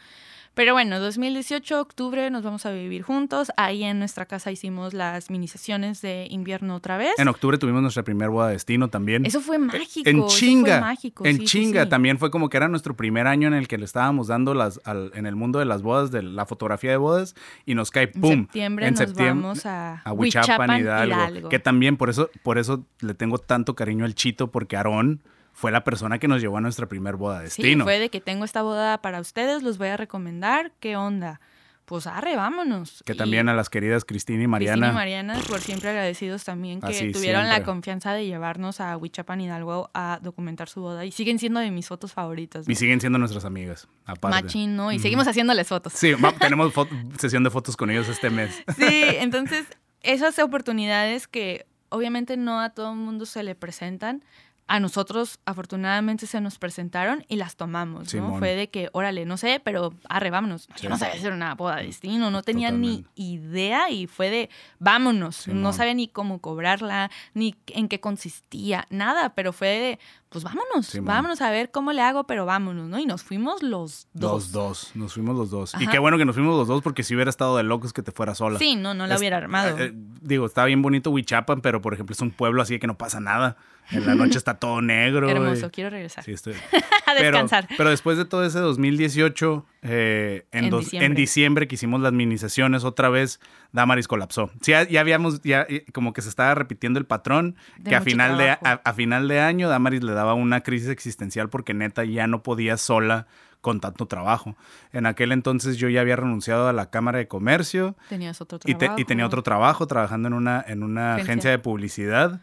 [0.57, 3.51] Pero bueno, 2018, octubre, nos vamos a vivir juntos.
[3.55, 7.11] Ahí en nuestra casa hicimos las mini sesiones de invierno otra vez.
[7.17, 9.25] En octubre tuvimos nuestra primera boda de destino también.
[9.25, 10.09] Eso fue mágico.
[10.09, 10.81] en eso fue chinga.
[10.81, 11.83] mágico, en sí, chinga.
[11.83, 11.89] sí.
[11.89, 14.81] También fue como que era nuestro primer año en el que le estábamos dando las
[14.83, 17.35] al- en el mundo de las bodas, de la fotografía de bodas,
[17.65, 18.31] y nos cae En ¡pum!
[18.45, 21.49] septiembre en nos septiembre vamos a, a Huichapan, Huichapan, Hidalgo, Hidalgo.
[21.49, 25.21] Que también por eso, por eso le tengo tanto cariño al Chito, porque Aarón
[25.57, 27.83] fue la persona que nos llevó a nuestra primer boda de Sí, destino.
[27.83, 30.71] fue de que tengo esta boda para ustedes, los voy a recomendar.
[30.79, 31.41] ¿Qué onda?
[31.85, 33.01] Pues arre, vámonos.
[33.07, 34.73] que Y también a las queridas Cristina y Mariana.
[34.75, 38.95] Cristina y Mariana, por siempre agradecidos también que Así, tuvieron la confianza de llevarnos a
[38.97, 41.05] Huichapan Hidalgo a documentar su boda.
[41.05, 42.67] Y siguen siendo de mis fotos favoritas.
[42.67, 42.71] ¿no?
[42.71, 44.43] Y siguen siendo nuestras amigas, aparte.
[44.43, 44.91] Machín, ¿no?
[44.91, 45.93] Y seguimos haciéndoles fotos.
[45.93, 46.71] Sí, tenemos
[47.17, 48.63] sesión de fotos con ellos este mes.
[48.77, 48.85] Sí,
[49.19, 49.65] entonces
[50.03, 54.23] esas oportunidades que obviamente no a todo el mundo se le presentan,
[54.69, 58.09] a nosotros afortunadamente se nos presentaron y las tomamos, ¿no?
[58.09, 58.39] Simón.
[58.39, 60.63] Fue de que, órale, no sé, pero arre, vámonos.
[60.75, 60.83] Sí.
[60.83, 64.49] Yo no sabía hacer una boda de destino, no tenía ni idea y fue de,
[64.79, 65.37] vámonos.
[65.37, 65.61] Simón.
[65.61, 69.99] No sabía ni cómo cobrarla, ni en qué consistía, nada, pero fue de,
[70.29, 71.05] pues vámonos, Simón.
[71.07, 72.99] vámonos a ver cómo le hago, pero vámonos, ¿no?
[72.99, 74.31] Y nos fuimos los dos.
[74.33, 75.73] Los dos, nos fuimos los dos.
[75.79, 78.03] Y qué bueno que nos fuimos los dos porque si hubiera estado de locos que
[78.03, 78.59] te fuera sola.
[78.59, 79.77] Sí, no, no la Es- hubiera armado.
[79.77, 79.91] eh, eh,
[80.21, 83.19] digo, está bien bonito Huichapan, pero por ejemplo es un pueblo así que no pasa
[83.21, 83.55] nada.
[83.91, 85.29] En la noche está todo negro.
[85.29, 86.23] Hermoso, y- quiero regresar.
[86.23, 86.53] Sí, estoy...
[87.05, 87.67] a descansar.
[87.77, 91.05] pero después de todo ese 2018, eh, en, En dos- diciembre.
[91.05, 93.39] en diciembre que hicimos las mini sesiones otra vez,
[93.71, 94.51] Damaris colapsó.
[94.61, 97.95] Sí, ya, ya habíamos, ya eh, como que se estaba repitiendo el patrón, De que
[97.95, 102.03] a final de, a, final de año Damaris le daba una crisis existencial porque neta
[102.03, 103.27] ya no podía sola
[103.61, 104.55] con tanto trabajo.
[104.93, 108.75] En aquel entonces yo ya había renunciado a la Cámara de Comercio Tenías otro y,
[108.75, 108.95] trabajo.
[108.95, 111.31] te- y tenía otro trabajo trabajando en una, en una Agencia.
[111.31, 111.51] agencia.
[111.51, 112.41] de publicidad.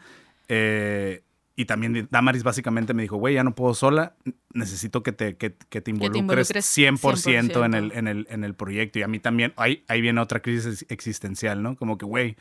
[0.48, 1.22] eh,
[1.56, 4.16] y también Damaris básicamente me dijo, güey, ya no puedo sola,
[4.52, 7.98] necesito que te, que, que te involucres, involucres 100%, En, el, 100%.
[7.98, 8.98] en, el, en el proyecto.
[8.98, 11.76] Y a mí también, ahí, ahí viene otra crisis existencial, ¿no?
[11.76, 12.36] Como que, güey,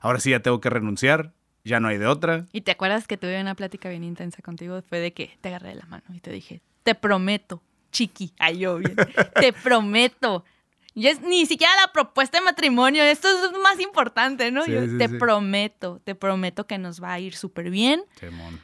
[0.00, 1.32] ahora sí ya tengo que renunciar,
[1.64, 2.44] ya no hay de otra.
[2.52, 5.70] Y te acuerdas que tuve una plática bien intensa contigo, fue de que te agarré
[5.70, 8.96] de la mano y te dije, te prometo, chiqui, ay yo bien,
[9.40, 10.44] te prometo.
[10.98, 14.64] Yo es, ni siquiera la propuesta de matrimonio, esto es más importante, ¿no?
[14.64, 15.14] Sí, Yo, sí, te sí.
[15.16, 18.02] prometo, te prometo que nos va a ir súper bien.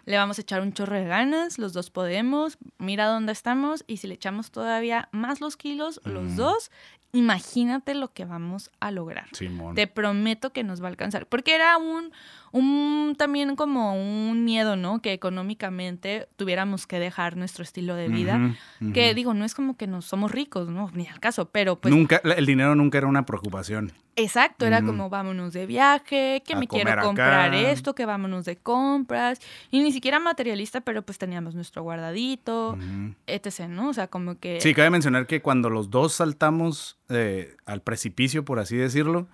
[0.04, 3.98] Le vamos a echar un chorro de ganas, los dos podemos, mira dónde estamos y
[3.98, 6.70] si le echamos todavía más los kilos, los dos,
[7.12, 9.28] imagínate lo que vamos a lograr.
[9.32, 9.74] Simón.
[9.76, 11.26] Te prometo que nos va a alcanzar.
[11.26, 12.12] Porque era un,
[12.54, 15.02] un también como un miedo, ¿no?
[15.02, 18.54] Que económicamente tuviéramos que dejar nuestro estilo de vida.
[18.92, 20.88] Que digo, no es como que no somos ricos, ¿no?
[20.94, 23.92] Ni al caso, pero pues nunca, el dinero nunca era una preocupación.
[24.16, 27.70] Exacto, era como vámonos de viaje, que A me quiero comprar acá.
[27.72, 29.40] esto, que vámonos de compras.
[29.72, 32.78] Y ni siquiera materialista, pero pues teníamos nuestro guardadito,
[33.26, 33.88] etc., ¿no?
[33.88, 34.60] O sea, como que...
[34.60, 39.26] Sí, cabe mencionar que cuando los dos saltamos eh, al precipicio, por así decirlo,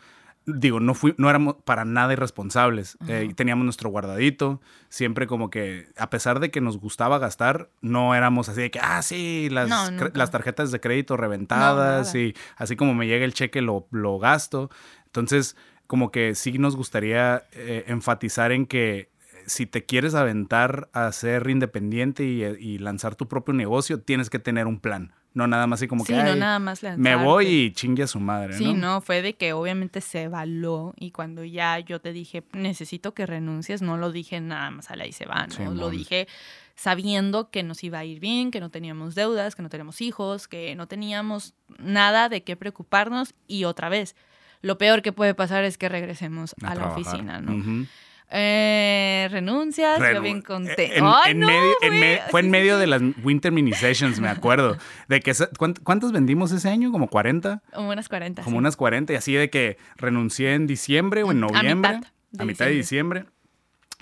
[0.56, 2.96] digo, no, fui, no éramos para nada irresponsables.
[3.08, 7.70] Eh, y teníamos nuestro guardadito, siempre como que, a pesar de que nos gustaba gastar,
[7.80, 12.34] no éramos así de que, ah, sí, las, No, las tarjetas de crédito reventadas y
[12.56, 14.70] así como me llega el cheque lo, lo gasto.
[15.06, 15.56] Entonces,
[15.86, 19.10] como que sí nos gustaría eh, enfatizar en que
[19.46, 24.38] si te quieres aventar a ser independiente y, y lanzar tu propio negocio, tienes que
[24.38, 25.12] tener un plan.
[25.32, 28.02] No nada más así como sí, que, no "Ay, nada más me voy y chingue
[28.02, 28.94] a su madre, Sí, ¿no?
[28.94, 33.26] no, fue de que obviamente se evaluó y cuando ya yo te dije, necesito que
[33.26, 35.72] renuncies, no lo dije nada más a la y se va, ¿no?
[35.72, 36.26] Lo dije
[36.74, 40.48] sabiendo que nos iba a ir bien, que no teníamos deudas, que no teníamos hijos,
[40.48, 44.16] que no teníamos nada de qué preocuparnos y otra vez,
[44.62, 46.98] lo peor que puede pasar es que regresemos a, la trabajar.
[47.00, 47.86] oficina, ¿no?
[48.32, 50.96] Eh, renuncias, yo Renu- bien conté.
[50.98, 52.00] En, ¡Ay, en no, medio- en güey!
[52.00, 54.76] me- fue en medio de las Winter Mini Sessions, me acuerdo.
[55.08, 56.92] De que esa- ¿cuánt- ¿Cuántos vendimos ese año?
[56.92, 57.62] ¿Como 40?
[57.74, 58.42] Como unas 40.
[58.42, 58.58] Como sí.
[58.58, 59.12] unas 40.
[59.12, 61.96] Y así de que renuncié en diciembre o en A noviembre.
[61.96, 63.24] mitad de a mitad de diciembre.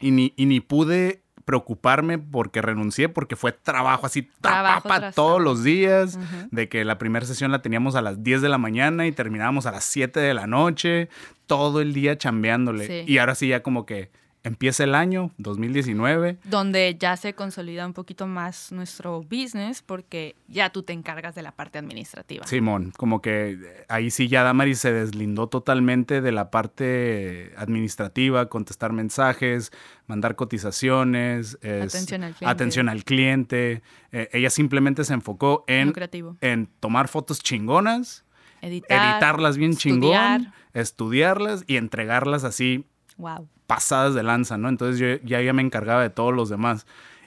[0.01, 4.89] Y ni, y ni pude preocuparme porque renuncié, porque fue trabajo así, ta, Trabajo pa,
[4.91, 6.19] pa, tras todos los días,
[6.51, 9.65] de que la primera sesión la teníamos a las 10 de la mañana y terminábamos
[9.65, 11.09] a las 7 de la noche,
[11.47, 12.87] todo el día chambeándole.
[12.87, 13.11] Sí.
[13.11, 14.11] Y ahora sí ya como que
[14.45, 16.39] empieza el año, 2019.
[16.45, 21.43] donde ya se consolida un poquito más nuestro business porque ya tú te encargas de
[21.43, 22.47] la parte administrativa.
[22.47, 28.49] Simón, como que eh, ahí sí ya Damaris se deslindó totalmente de la parte administrativa,
[28.49, 29.73] contestar mensajes,
[30.07, 32.47] mandar cotizaciones, es- Atención al cliente.
[32.53, 33.83] atención al cliente.
[34.13, 35.93] Eh, ella simplemente se enfocó en,
[36.41, 38.25] en tomar fotos chingonas,
[38.63, 39.15] Editar.
[39.15, 40.41] editarlas bien estudiar.
[40.41, 42.87] chingón, estudiarlas y entregarlas así
[43.17, 43.49] Wow.
[43.69, 44.69] Pasadas de lanza, ¿no?
[44.69, 46.87] Entonces yo ya, ya me encargaba de todos los demás.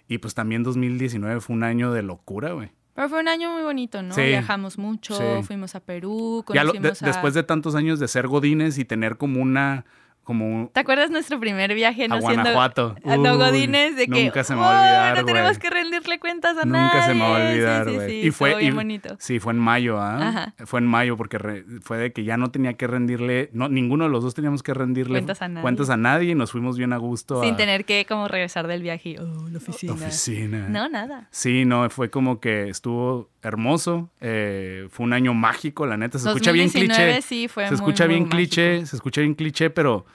[0.10, 2.72] Y pues también 2019 fue un año de locura, güey.
[2.96, 4.14] Pero fue un año muy bonito, ¿no?
[4.14, 4.24] Sí.
[4.24, 5.44] Viajamos mucho, Sí.
[5.44, 7.08] fuimos a Perú, Ya lo- conocimos de- a...
[7.08, 9.86] Después de tantos años de ser godines y tener como una,
[10.24, 12.96] como un- ¿Te acuerdas nuestro primer viaje no a siendo Guanajuato.
[13.06, 15.60] a no Godines de que nunca se me va a "Uy, olvidar, no tenemos güey.
[15.62, 16.84] que rendirle cuentas a nadie.
[16.84, 18.10] Nunca se me va a Sí, olvidar, sí, güey.
[18.22, 19.16] sí, y fue y- bonito.
[19.20, 20.28] Sí, fue en mayo, ¿ah?
[20.28, 20.54] Ajá.
[20.66, 24.04] Fue en mayo porque re- fue de que ya no tenía que rendirle, no, ninguno
[24.06, 25.62] de los dos teníamos que rendirle Cuentas a nadie.
[25.64, 28.68] cuentas a nadie y nos fuimos bien a gusto Sin a tener que como regresar
[28.68, 29.94] del viaje y, oh, la la oficina.
[29.94, 30.68] oficina.
[30.70, 31.28] No, nada.
[31.32, 34.10] Sí, no, fue como que estuvo hermoso.
[34.22, 36.20] eh, fue un año mágico, la neta.
[36.20, 37.22] Se escucha bien 2019 cliché.
[37.28, 40.06] sí fue se muy, escucha muy bien cliché, se escucha bien cliché, pero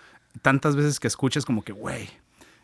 [0.42, 2.08] tantas veces que escuchas como que, güey,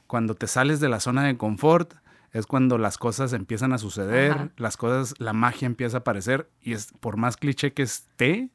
[0.07, 1.95] cuando te sales de la zona de confort
[2.33, 4.49] es cuando las cosas empiezan a suceder, Ajá.
[4.57, 8.51] las cosas, la magia empieza a aparecer y es por más cliché que esté,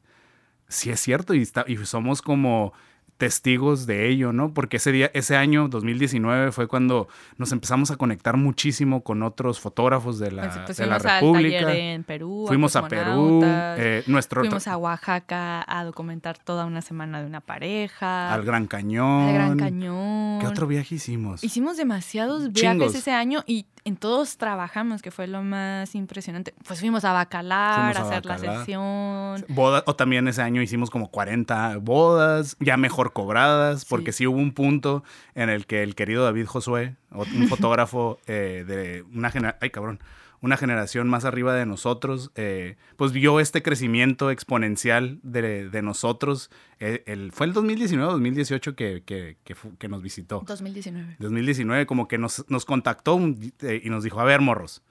[0.68, 2.72] sí es cierto y, está, y somos como
[3.18, 4.54] testigos de ello, ¿no?
[4.54, 9.60] Porque ese día, ese año 2019 fue cuando nos empezamos a conectar muchísimo con otros
[9.60, 11.74] fotógrafos de la, Pues, de la al República.
[11.74, 12.44] en Perú.
[12.46, 17.40] Fuimos a Perú, eh, nuestro Fuimos a Oaxaca a documentar toda una semana de una
[17.40, 18.32] pareja.
[18.32, 19.28] al Gran Cañón.
[19.28, 20.38] al Gran Cañón.
[20.40, 21.42] ¿Qué otro viaje hicimos?
[21.42, 22.78] Hicimos demasiados Chingos.
[22.78, 26.54] viajes ese año y en todos trabajamos, que fue lo más impresionante.
[26.66, 29.44] Pues fuimos a Bacalar Fuimos a a hacer la sesión.
[29.48, 34.38] Boda- o también ese año hicimos como 40 bodas, ya mejor cobradas, porque sí, hubo
[34.38, 35.02] un punto
[35.34, 40.00] en el que el querido David Josué, un fotógrafo eh, de una generación, ay cabrón,
[40.40, 46.50] una generación más arriba de nosotros, eh, pues vio este crecimiento exponencial de, de nosotros.
[46.80, 50.44] Eh, el, fue el 2019 2018 que, que, que que nos visitó.
[50.46, 51.16] 2019.
[51.18, 54.82] 2019 como que nos, nos contactó un- eh, y nos dijo, a ver, morros,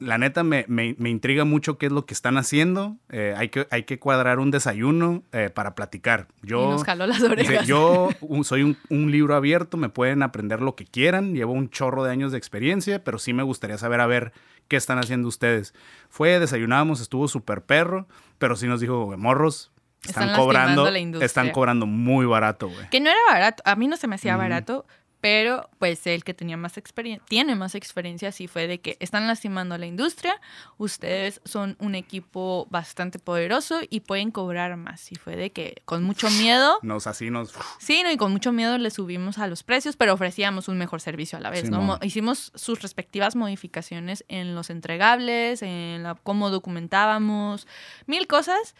[0.00, 2.96] la neta me, me- me intriga mucho qué es lo que están haciendo.
[3.10, 6.26] eh, hay, que, hay que cuadrar un desayuno eh, para platicar.
[6.42, 7.64] Yo, y nos jaló las orejas.
[7.66, 11.70] yo un- soy un, un libro abierto, me pueden aprender lo que quieran, llevo un
[11.70, 14.32] chorro de años de experiencia, pero sí me gustaría saber a ver
[14.68, 15.74] qué están haciendo ustedes.
[16.08, 18.06] Fue, desayunábamos, estuvo súper perro,
[18.38, 19.72] pero sí nos dijo, morros,
[20.06, 21.26] están, Están cobrando, lastimando la industria".
[21.26, 22.88] están cobrando muy barato, güey.
[22.90, 24.86] Que no era barato, a mí no se me hacía barato,
[25.24, 29.26] pero pues el que tenía más experiencia, tiene más experiencia, sí fue de que están
[29.26, 30.38] lastimando la industria,
[30.76, 35.10] ustedes son un equipo bastante poderoso y pueden cobrar más.
[35.10, 37.54] Y fue de que con mucho miedo, Nos así nos...
[37.78, 41.00] sí, no, y con mucho miedo le subimos a los precios, pero ofrecíamos un mejor
[41.00, 41.78] servicio a la vez, ¿no?
[41.80, 41.86] Simón.
[41.86, 47.66] Mo- Hicimos sus respectivas modificaciones en los entregables, en la, cómo documentábamos,
[48.06, 48.74] mil cosas.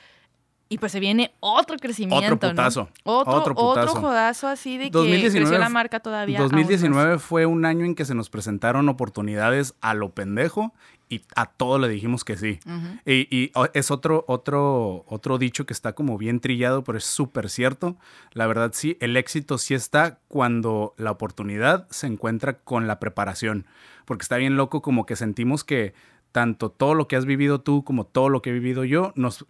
[0.75, 4.01] Y pues se viene otro crecimiento, Otro putazo, Otro, otro otro, putazo.
[4.01, 6.41] jodazo así de que 2019 creció la marca todavía.
[6.41, 6.63] aún más.
[6.63, 10.75] 2019 fue un año en que se nos presentaron oportunidades a lo pendejo
[11.09, 12.59] y a todo le dijimos que sí.
[13.07, 17.51] y, y, es otro, otro, otro dicho que está como bien trillado, pero es súper
[17.51, 17.97] cierto.
[18.33, 23.65] La verdad sí, el éxito sí está cuando la oportunidad se encuentra con la preparación,
[24.07, 25.95] porque está bien loco como que sentimos que
[26.35, 29.47] tanto todo lo que has vivido tú como todo lo que he vivido yo, nos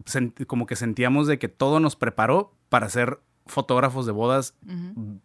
[0.46, 4.54] como que sentíamos de que todo nos preparó para ser fotógrafos de bodas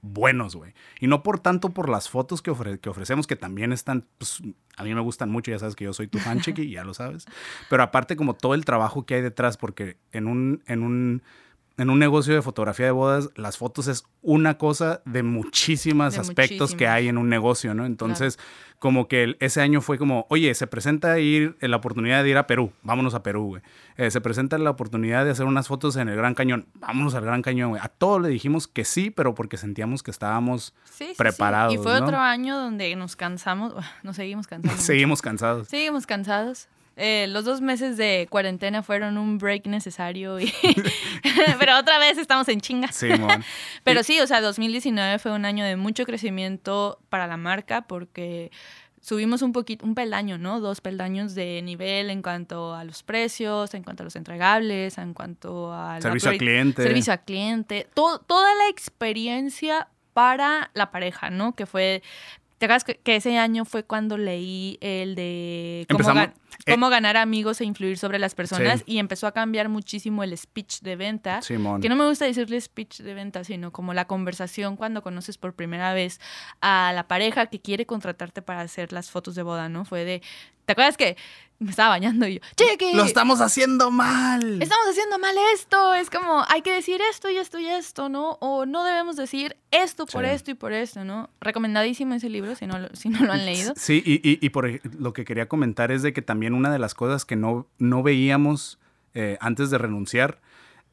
[0.02, 0.74] buenos, güey.
[1.02, 4.42] Y no por tanto por las fotos que, que ofrecemos, que también están, pues,
[4.78, 6.94] a mí me gustan mucho, ya sabes que yo soy tu fan, chiqui, ya lo
[6.94, 7.26] sabes.
[7.70, 11.24] Pero aparte como todo el trabajo que hay detrás, porque en un, en un
[11.80, 16.76] en un negocio de fotografía de bodas, las fotos es una cosa de muchísimos aspectos
[16.76, 17.86] que hay en un negocio, ¿no?
[17.86, 18.38] Entonces,
[18.80, 22.48] como que ese año fue como, oye, se presenta ir, la oportunidad de ir a
[22.48, 23.62] Perú, vámonos a Perú, güey.
[23.96, 27.24] Eh, se presenta la oportunidad de hacer unas fotos en el Gran Cañón, vámonos al
[27.24, 27.82] Gran Cañón, güey.
[27.82, 30.74] A todos le dijimos que sí, pero porque sentíamos que estábamos
[31.18, 31.74] preparados.
[31.74, 33.74] Y fue otro año donde nos cansamos,
[34.04, 34.78] nos seguimos cansando.
[34.82, 35.70] seguimos cansados.
[35.70, 36.68] Seguimos cansados.
[37.02, 40.38] Eh, los dos meses de cuarentena fueron un break necesario,
[41.60, 42.92] pero otra vez estamos en chinga.
[42.92, 43.08] Sí,
[43.86, 48.52] pero sí, o sea, 2019 fue un año de mucho crecimiento para la marca porque
[49.00, 50.60] subimos un poquito, un peldaño, ¿no?
[50.60, 55.14] Dos peldaños de nivel en cuanto a los precios, en cuanto a los entregables, en
[55.14, 56.84] cuanto al servicio al cliente.
[56.84, 61.56] Servicio al cliente, toda la experiencia para la pareja, ¿no?
[61.56, 62.04] Que fue
[62.60, 66.34] ¿Te acuerdas que, ese año fue cuando leí el de cómo, eh,
[66.68, 70.82] cómo ganar amigos e influir sobre las personas y empezó a cambiar muchísimo el speech
[70.82, 71.40] de venta?
[71.82, 75.54] Que no me gusta decirle speech de venta, sino como la conversación cuando conoces por
[75.54, 76.20] primera vez
[76.60, 79.86] a la pareja que quiere contratarte para hacer las fotos de boda, ¿no?
[79.86, 80.22] Fue de,
[80.66, 81.16] ¿te acuerdas que
[81.66, 82.94] me estaba bañando y yo, cheque.
[82.96, 84.62] Lo estamos haciendo mal.
[84.62, 85.94] Estamos haciendo mal esto.
[85.94, 88.38] Es como, hay que decir esto y esto y esto, ¿no?
[88.40, 91.30] O no debemos decir esto por esto y por esto, ¿no?
[91.42, 93.74] Recomendadísimo ese libro si no, si no lo han leído.
[93.76, 96.94] Sí, y, y, por lo que quería comentar es de que también una de las
[96.94, 98.80] cosas que no, no veíamos
[99.14, 100.40] eh, antes de renunciar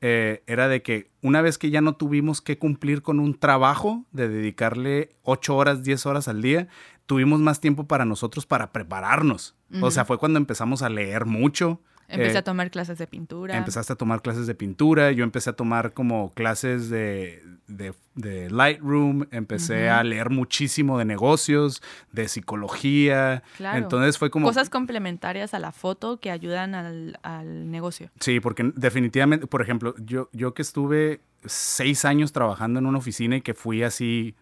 [0.02, 4.04] eh, era de que una vez que ya no tuvimos que cumplir con un trabajo
[4.12, 6.68] de dedicarle 8 horas, 10 horas al día,
[7.06, 9.54] tuvimos más tiempo para nosotros para prepararnos.
[9.80, 11.80] O sea, fue cuando empezamos a leer mucho.
[12.08, 13.56] Empecé a eh, tomar clases de pintura.
[13.56, 15.10] Empezaste a tomar clases de pintura.
[15.10, 19.26] Yo empecé a tomar como clases de, de, Lightroom.
[19.32, 23.42] Empecé a leer muchísimo de negocios, de psicología.
[23.56, 23.78] Claro.
[23.78, 24.46] Entonces fue como...
[24.46, 28.10] Cosas complementarias a la foto que ayudan al, al negocio.
[28.20, 33.36] Sí, porque definitivamente, por ejemplo, yo, yo que estuve seis años trabajando en una oficina
[33.36, 34.36] y que fui así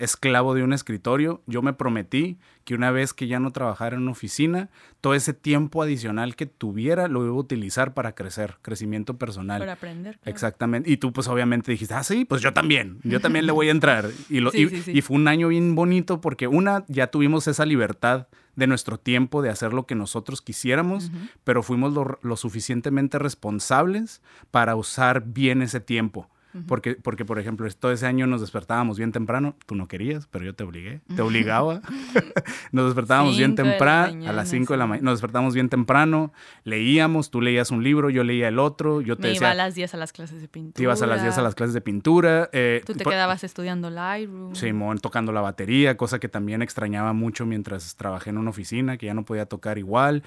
[0.00, 1.42] esclavo de un escritorio.
[1.46, 4.70] Yo me prometí que una vez que ya no trabajara en una oficina,
[5.00, 9.60] todo ese tiempo adicional que tuviera lo iba a utilizar para crecer, crecimiento personal.
[9.60, 10.18] Para aprender.
[10.24, 10.90] Exactamente.
[10.90, 13.72] Y tú pues obviamente dijiste, ah, sí, pues yo también, yo también le voy a
[13.72, 14.10] entrar.
[14.28, 18.66] Y, lo, y, fue un año bien bonito porque una, ya tuvimos esa libertad de
[18.66, 21.10] nuestro tiempo de hacer lo que nosotros quisiéramos,
[21.44, 26.28] pero fuimos lo suficientemente responsables para usar bien ese tiempo
[26.66, 29.54] porque, porque, por ejemplo, todo ese año nos despertábamos bien temprano.
[29.66, 31.00] Tú no querías, pero yo te obligué.
[31.14, 31.80] Te obligaba.
[32.72, 34.28] nos despertábamos bien temprano.
[34.28, 35.04] A las 5 de la mañana.
[35.04, 36.32] Nos despertábamos bien temprano.
[36.64, 37.30] Leíamos.
[37.30, 39.00] Tú leías un libro, yo leía el otro.
[39.00, 40.74] Yo te Me iba a las 10 a las clases de pintura.
[40.74, 42.50] Te ibas a las 10 a las clases de pintura.
[42.52, 44.54] Eh, tú te quedabas estudiando Lightroom.
[44.54, 49.06] Simón, tocando la batería, cosa que también extrañaba mucho mientras trabajé en una oficina, que
[49.06, 50.22] ya no podía tocar igual.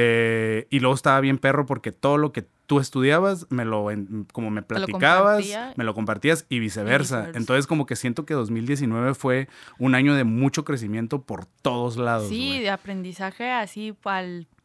[0.00, 3.88] Eh, y luego estaba bien perro porque todo lo que tú estudiabas, me lo,
[4.32, 5.44] como me platicabas,
[5.74, 7.32] me lo compartías y viceversa.
[7.34, 12.28] Entonces como que siento que 2019 fue un año de mucho crecimiento por todos lados.
[12.28, 13.92] Sí, de aprendizaje así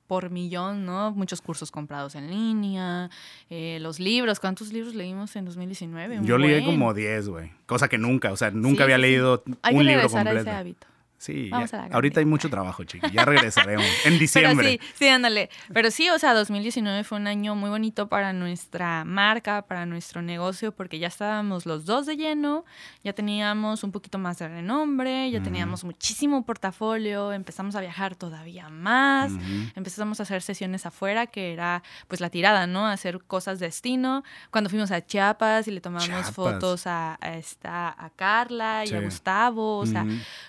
[0.05, 1.09] por millón, ¿no?
[1.13, 3.09] Muchos cursos comprados en línea,
[3.49, 6.19] eh, los libros, ¿cuántos libros leímos en 2019?
[6.21, 7.51] Yo leí como 10, güey.
[7.65, 10.37] Cosa que nunca, o sea, nunca había leído un libro completo.
[10.37, 10.92] A ese hábito.
[11.23, 11.49] Sí,
[11.91, 13.09] ahorita hay mucho trabajo, chiqui.
[13.11, 14.71] Ya regresaremos en diciembre.
[14.81, 15.49] sí, sí, ándale.
[15.73, 20.21] Pero sí, o sea, 2019 fue un año muy bonito para nuestra marca, para nuestro
[20.21, 22.65] negocio, porque ya estábamos los dos de lleno,
[23.05, 28.67] ya teníamos un poquito más de renombre, ya teníamos muchísimo portafolio, empezamos a viajar todavía
[28.67, 29.31] más,
[29.75, 32.85] empezamos a hacer sesiones afuera, que era pues la tirada, ¿no?
[32.85, 34.23] Hacer cosas de destino.
[34.51, 39.77] Cuando fuimos a Chiapas y le tomamos fotos a, esta, a Carla y a Gustavo,
[39.77, 40.05] o sea,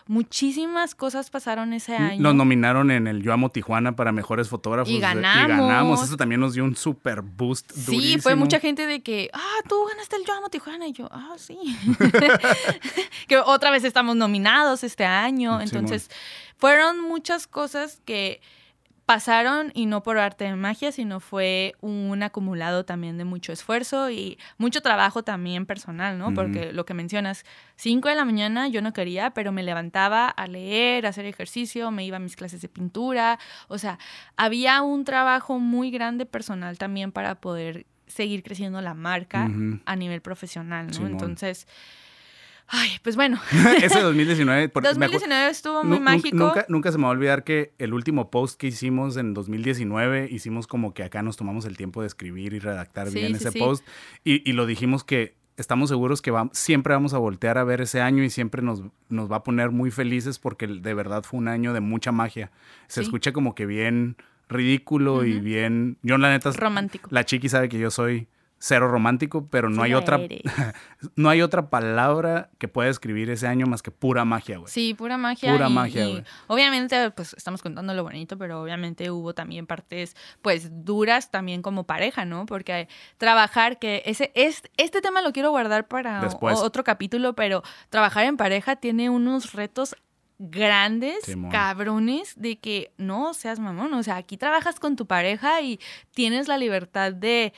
[0.09, 2.23] muchísimo muchísimas cosas pasaron ese año.
[2.23, 4.91] Nos nominaron en el Yo Amo Tijuana para mejores fotógrafos.
[4.91, 5.45] Y ganamos.
[5.45, 6.03] Y ganamos.
[6.03, 7.73] Eso también nos dio un super boost.
[7.73, 10.87] Sí, fue mucha gente de que, ah, tú ganaste el Yo Amo Tijuana.
[10.87, 11.59] Y yo, ah, sí.
[13.29, 15.61] que otra vez estamos nominados este año.
[15.61, 16.11] Entonces,
[16.57, 18.41] fueron muchas cosas que
[19.07, 24.11] pasaron y no por arte de magia, sino fue un acumulado también de mucho esfuerzo
[24.11, 26.33] y mucho trabajo también personal, ¿no?
[26.33, 27.45] Porque lo que mencionas,
[27.77, 31.91] 5 de la mañana yo no quería, pero me levantaba a leer, a hacer ejercicio,
[31.91, 33.99] me iba a mis clases de pintura, o sea,
[34.37, 39.51] había un trabajo muy grande personal también para poder seguir creciendo la marca
[39.85, 41.07] a nivel profesional, ¿no?
[41.07, 41.67] Entonces...
[42.69, 43.41] Ay, pues bueno.
[43.83, 44.73] Ese 2019.
[44.75, 46.37] 2019 estuvo muy mágico.
[46.37, 50.29] Nunca, nunca se me va a olvidar que el último post que hicimos en 2019,
[50.31, 53.87] hicimos como que acá nos tomamos el tiempo de escribir y redactar bien ese post.
[54.25, 58.25] Y, lo dijimos que estamos seguros que siempre vamos a voltear a ver ese año
[58.25, 61.73] y siempre nos, nos va a poner muy felices porque de verdad fue un año
[61.73, 62.51] de mucha magia.
[62.89, 64.17] Se escucha como que bien
[64.49, 65.99] ridículo y bien.
[66.03, 66.51] Yo, la neta.
[66.53, 67.09] Romántico.
[67.13, 68.29] La chiqui sabe que yo soy
[68.65, 70.19] cero romántico, pero no hay otra
[71.17, 74.73] no hay otra palabra que pueda describir ese año más que pura magia, güey.
[74.73, 75.53] Sí, pura magia.
[75.53, 76.25] Pura magia, güey.
[76.47, 81.85] Obviamente, pues estamos contando lo bonito, pero obviamente hubo también partes, pues, duras también como
[81.85, 82.47] pareja, ¿no?
[82.47, 82.89] Porque
[83.19, 88.39] trabajar, que ese, es, este tema lo quiero guardar para otro capítulo, pero trabajar en
[88.39, 89.95] pareja tiene unos retos
[90.39, 91.19] grandes,
[91.51, 95.79] cabrones, de que no seas mamón, o sea, aquí trabajas con tu pareja y
[96.13, 97.53] tienes la libertad de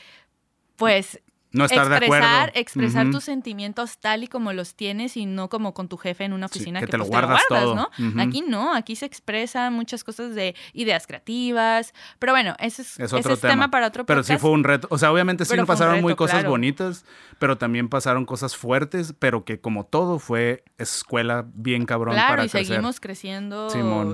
[0.76, 1.20] pues
[1.56, 5.88] no estar expresar, expresar tus sentimientos tal y como los tienes y no como con
[5.88, 7.90] tu jefe en una oficina que, te, lo pues, guardas, ¿no?
[8.20, 13.36] Aquí no, aquí se expresan muchas cosas de ideas creativas, pero bueno, ese es, otro
[13.36, 13.70] tema.
[13.70, 17.04] para otro Pero sí fue un reto, o sea, obviamente sí pasaron muy cosas bonitas,
[17.38, 22.48] pero también pasaron cosas fuertes, pero que como todo fue escuela bien cabrón claro, y
[22.48, 23.68] seguimos creciendo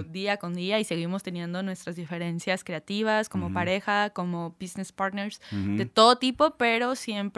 [0.04, 5.86] día con día y seguimos teniendo nuestras diferencias creativas como pareja, como business partners de
[5.86, 7.31] todo tipo, pero siempre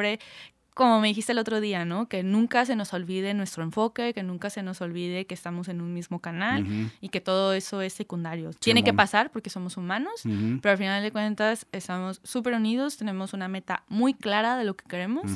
[0.75, 2.09] como me dijiste el otro día, ¿no?
[2.09, 5.81] Que nunca se nos olvide nuestro enfoque, que nunca se nos olvide que estamos en
[5.81, 6.66] un mismo canal
[7.01, 8.51] y que todo eso es secundario.
[8.59, 10.23] Tiene que pasar porque somos humanos,
[10.61, 14.75] pero al final de cuentas estamos súper unidos, tenemos una meta muy clara de lo
[14.75, 15.31] que queremos.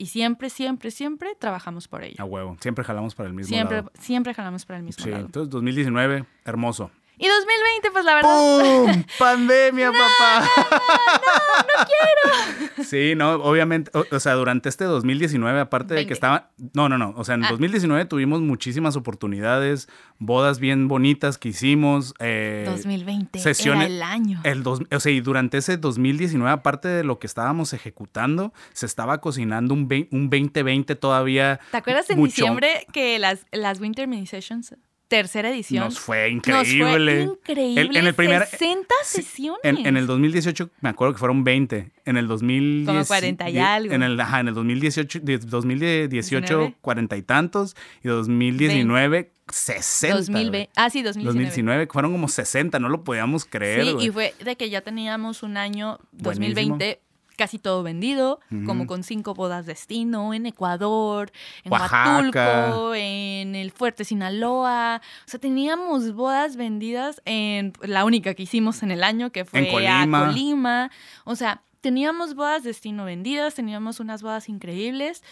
[0.00, 2.22] Y siempre, siempre, siempre trabajamos por ello.
[2.22, 2.56] A huevo.
[2.60, 3.92] Siempre jalamos para el mismo siempre, lado.
[3.98, 5.26] Siempre jalamos para el mismo sí, lado.
[5.26, 6.92] Entonces, 2019, hermoso.
[7.18, 8.30] Y 2020, pues la verdad.
[8.30, 9.04] ¡Pum!
[9.18, 10.48] ¡Pandemia, papá!
[10.56, 11.47] No, no
[11.86, 12.84] quiero.
[12.84, 16.50] Sí, no, obviamente, o, sea, durante este 2019, aparte de que estaba.
[16.74, 17.12] No, no, no.
[17.16, 18.08] O sea, en 2019 ah.
[18.08, 19.88] tuvimos muchísimas oportunidades,
[20.18, 22.14] bodas bien bonitas que hicimos.
[22.18, 24.40] Eh, 2020 sesiones, era el año.
[24.44, 29.20] El o sea, y durante ese 2019, aparte de lo que estábamos ejecutando, se estaba
[29.20, 31.60] cocinando un, un 2020 todavía.
[31.70, 34.74] ¿Te acuerdas en diciembre que las, las Winter Mini Sessions
[35.08, 35.84] tercera edición.
[35.84, 37.24] Nos fue increíble.
[37.24, 37.98] Nos fue increíble.
[37.98, 39.60] en el primer, 60 sesiones.
[39.64, 41.90] En, el 2018, me acuerdo que fueron 20.
[42.04, 42.86] En el 2010.
[42.86, 43.94] Como 40 y algo.
[43.94, 47.74] En el, ajá, en el 2018, 2018 40 y tantos.
[48.04, 50.16] Y 2019, 60.
[50.16, 50.70] 2020.
[50.76, 51.24] Ah, sí, 2019.
[51.24, 53.84] 2019, fueron como 60, no lo podíamos creer.
[53.84, 57.00] Sí, y fue de que ya teníamos un año 2020
[57.38, 61.30] casi todo vendido, como con cinco bodas destino en Ecuador,
[61.62, 65.00] en Huatulco, en el Fuerte Sinaloa.
[65.24, 69.86] O sea, teníamos bodas vendidas en la única que hicimos en el año, que fue
[69.88, 70.90] a Colima.
[71.24, 75.22] O sea, teníamos bodas destino vendidas, teníamos unas bodas increíbles.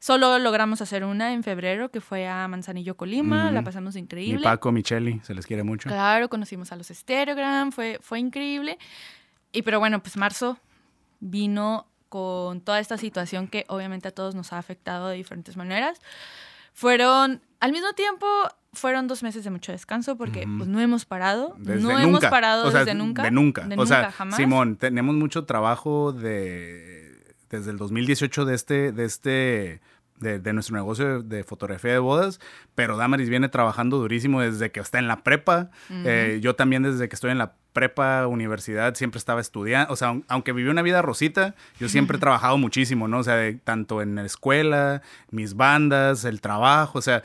[0.00, 3.50] Solo logramos hacer una en febrero, que fue a Manzanillo, Colima.
[3.50, 4.36] La pasamos increíble.
[4.36, 5.88] Mi Paco, Micheli, se les quiere mucho.
[5.88, 8.78] Claro, conocimos a los Stereogram, fue, fue increíble.
[9.50, 10.58] Y pero bueno, pues marzo
[11.24, 16.00] vino con toda esta situación que obviamente a todos nos ha afectado de diferentes maneras.
[16.72, 18.26] Fueron, al mismo tiempo,
[18.72, 21.56] fueron dos meses de mucho descanso porque pues, no hemos parado.
[21.58, 23.22] no hemos parado desde nunca.
[23.22, 23.66] De nunca.
[23.76, 29.80] o sea, Simón, tenemos mucho trabajo de, desde el 2018 de este, de este
[30.20, 32.40] de, nuestro negocio de, fotografía de bodas,
[32.74, 35.70] pero Damaris viene trabajando durísimo desde que está en la prepa.
[35.90, 39.92] Eh, yo también desde que estoy en la prepa, universidad, siempre estaba estudiando.
[39.92, 43.18] O sea, aunque viví una vida rosita, yo siempre he trabajado muchísimo, ¿no?
[43.18, 46.98] O sea, tanto en la escuela, mis bandas, el trabajo.
[46.98, 47.22] O sea,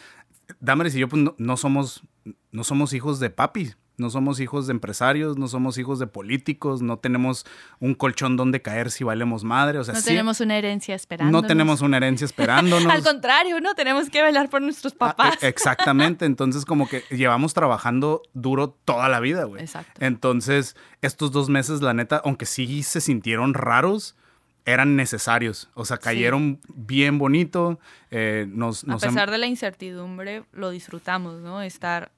[0.59, 2.03] Damaris y yo pues, no, somos,
[2.51, 6.81] no somos hijos de papi no somos hijos de empresarios, no somos hijos de políticos,
[6.81, 7.45] no tenemos
[7.79, 9.79] un colchón donde caer si valemos madre.
[9.79, 11.41] O sea, no tenemos una herencia esperándonos.
[11.41, 12.91] No tenemos una herencia esperándonos.
[12.91, 15.37] Al contrario, no tenemos que velar por nuestros ah, papás.
[15.43, 16.25] exactamente.
[16.25, 19.61] Entonces, como que llevamos trabajando duro toda la vida, güey.
[19.61, 19.91] Exacto.
[20.03, 24.15] Entonces, estos dos meses, la neta, aunque sí se sintieron raros,
[24.65, 25.69] eran necesarios.
[25.73, 27.79] O sea, cayeron bien bonito.
[28.11, 31.61] Eh, nos, a pesar de la incertidumbre, lo disfrutamos, ¿no?
[31.61, 32.11] Estar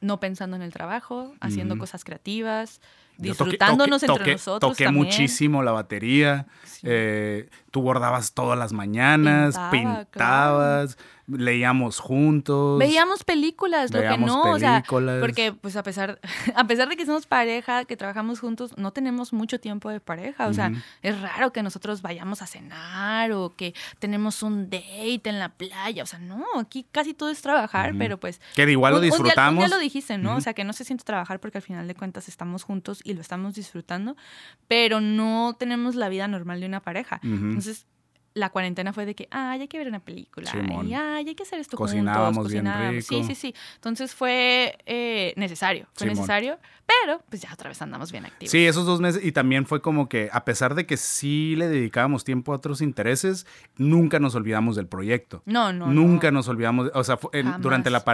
[0.00, 2.80] no pensando en el trabajo, haciendo cosas creativas
[3.18, 4.76] disfrutándonos entre nosotros.
[4.76, 6.46] Toqué muchísimo la batería.
[6.82, 10.96] Eh, tú bordabas todas las mañanas, pintabas
[11.28, 12.78] leíamos juntos.
[12.78, 16.18] Veíamos películas, lo que no, o sea, porque pues a pesar,
[16.54, 20.46] a pesar de que somos pareja, que trabajamos juntos, no tenemos mucho tiempo de pareja,
[20.46, 20.72] o sea,
[21.02, 26.02] es raro que nosotros vayamos a cenar o que tenemos un date en la playa,
[26.02, 28.40] o sea, no, aquí casi todo es trabajar, pero pues...
[28.54, 29.62] Que de igual lo disfrutamos.
[29.62, 30.36] ya, lo dijiste, ¿no?
[30.36, 33.14] O sea, que no se siente trabajar porque al final de cuentas estamos juntos y
[33.14, 34.16] lo estamos disfrutando,
[34.66, 37.20] pero no tenemos la vida normal de una pareja.
[37.58, 37.86] Entonces,
[38.34, 40.50] la cuarentena fue de que, ay, hay que ver una película,
[40.84, 42.90] y ay, hay que hacer esto cocinábamos juntos, cocinábamos.
[42.90, 43.08] Bien rico.
[43.08, 43.54] Sí, sí, sí.
[43.74, 48.50] Entonces fue eh, necesario, fue necesario, pero pues ya otra vez andamos bien activos.
[48.50, 51.68] Sí, esos dos meses, y también fue como que, a pesar de que sí le
[51.68, 55.42] dedicábamos tiempo a otros intereses, nunca nos olvidamos del proyecto.
[55.44, 55.88] No, no.
[55.88, 57.18] Nunca nos olvidamos, o sea,
[57.60, 58.04] durante la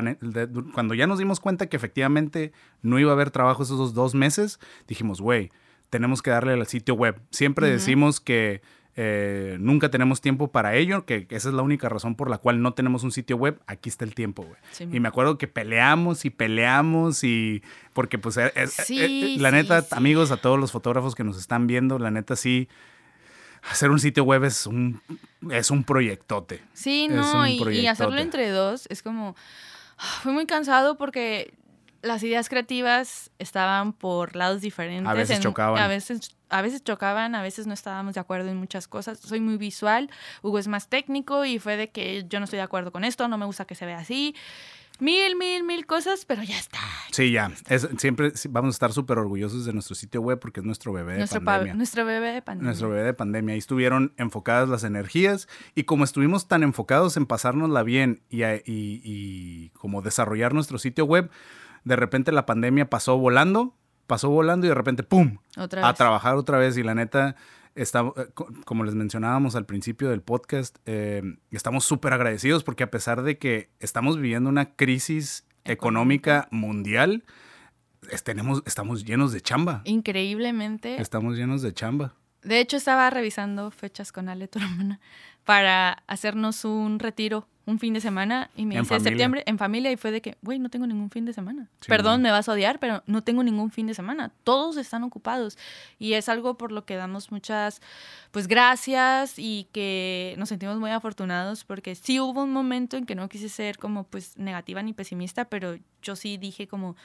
[0.73, 2.53] cuando ya nos dimos cuenta que efectivamente
[2.83, 4.59] no iba a haber trabajo esos dos meses,
[4.89, 5.51] dijimos, güey,
[5.91, 7.21] tenemos que darle al sitio web.
[7.31, 8.63] Siempre decimos que
[8.97, 12.63] eh, nunca tenemos tiempo para ello, que, esa es la única razón por la cual
[12.63, 13.61] no tenemos un sitio web.
[13.67, 14.95] Aquí está el tiempo, güey.
[14.95, 17.63] y me acuerdo que peleamos y peleamos y
[17.93, 21.99] porque pues eh, eh, la neta, amigos, a todos los fotógrafos que nos están viendo,
[21.99, 22.69] la neta sí
[23.71, 25.01] hacer un sitio web es un
[25.51, 26.63] es un proyectote.
[26.73, 29.35] Sí, no, y, hacerlo entre dos es como
[29.97, 31.55] fue muy cansado porque
[32.03, 35.09] las ideas creativas estaban por lados diferentes.
[35.09, 35.83] A veces chocaban.
[35.83, 39.19] A veces, a veces chocaban, a veces no estábamos de acuerdo en muchas cosas.
[39.19, 40.09] Soy muy visual,
[40.41, 43.27] Hugo es más técnico y fue de que yo no estoy de acuerdo con esto,
[43.27, 44.37] no me gusta que se vea así.
[45.01, 46.79] Mil, mil, mil cosas, pero ya está.
[47.11, 47.51] Sí, ya.
[47.69, 51.15] Es, siempre vamos a estar súper orgullosos de nuestro sitio web porque es nuestro bebé
[51.15, 51.75] de pandemia.
[51.75, 52.67] nuestro bebé de pandemia.
[52.67, 53.55] Nuestro bebé de pandemia.
[53.55, 58.61] Ahí estuvieron enfocadas las energías y como estuvimos tan enfocados en pasárnosla bien y, y,
[58.65, 61.29] y como desarrollar nuestro sitio web,
[61.83, 63.75] de repente la pandemia pasó volando,
[64.07, 65.39] pasó volando y de repente, ¡pum!
[65.57, 66.77] A trabajar otra vez.
[66.77, 67.37] Y la neta,
[67.75, 68.29] está, eh,
[68.65, 73.39] como les mencionábamos al principio del podcast, eh, estamos súper agradecidos porque a pesar de
[73.39, 77.25] que estamos viviendo una crisis económica mundial,
[78.25, 79.83] tenemos, estamos llenos de chamba.
[79.85, 81.01] Increíblemente.
[81.01, 82.15] Estamos llenos de chamba.
[82.43, 85.01] De hecho, estaba revisando fechas con Ale, tu hermana,
[85.45, 89.97] para hacernos un retiro un fin de semana y me dice septiembre en familia y
[89.97, 91.71] fue de que, güey, no tengo ningún fin de semana.
[91.87, 94.33] Perdón, me vas a odiar, pero no tengo ningún fin de semana.
[94.45, 95.57] Todos están ocupados
[95.99, 97.81] y es algo por lo que damos muchas,
[98.33, 103.15] pues gracias y que nos sentimos muy afortunados porque sí hubo un momento en que
[103.15, 106.97] no quise ser como pues negativa ni pesimista, pero yo sí dije como,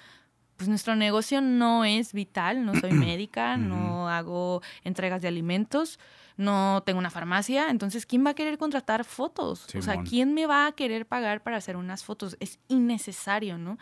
[0.60, 5.98] pues nuestro negocio no es vital, no soy médica, no hago entregas de alimentos
[6.40, 9.68] no tengo una farmacia, entonces ¿quién va a querer contratar fotos?
[9.76, 12.38] O sea, ¿quién me va a querer pagar para hacer unas fotos?
[12.40, 13.78] Es innecesario, ¿no?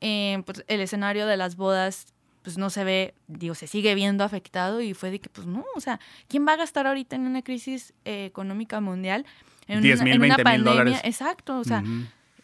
[0.00, 4.24] Eh, pues el escenario de las bodas pues no se ve, digo, se sigue viendo
[4.24, 7.26] afectado y fue de que, pues no, o sea, ¿quién va a gastar ahorita en
[7.26, 9.26] una crisis eh, económica mundial?
[9.68, 11.84] En, una, en una pandemia, exacto, o sea,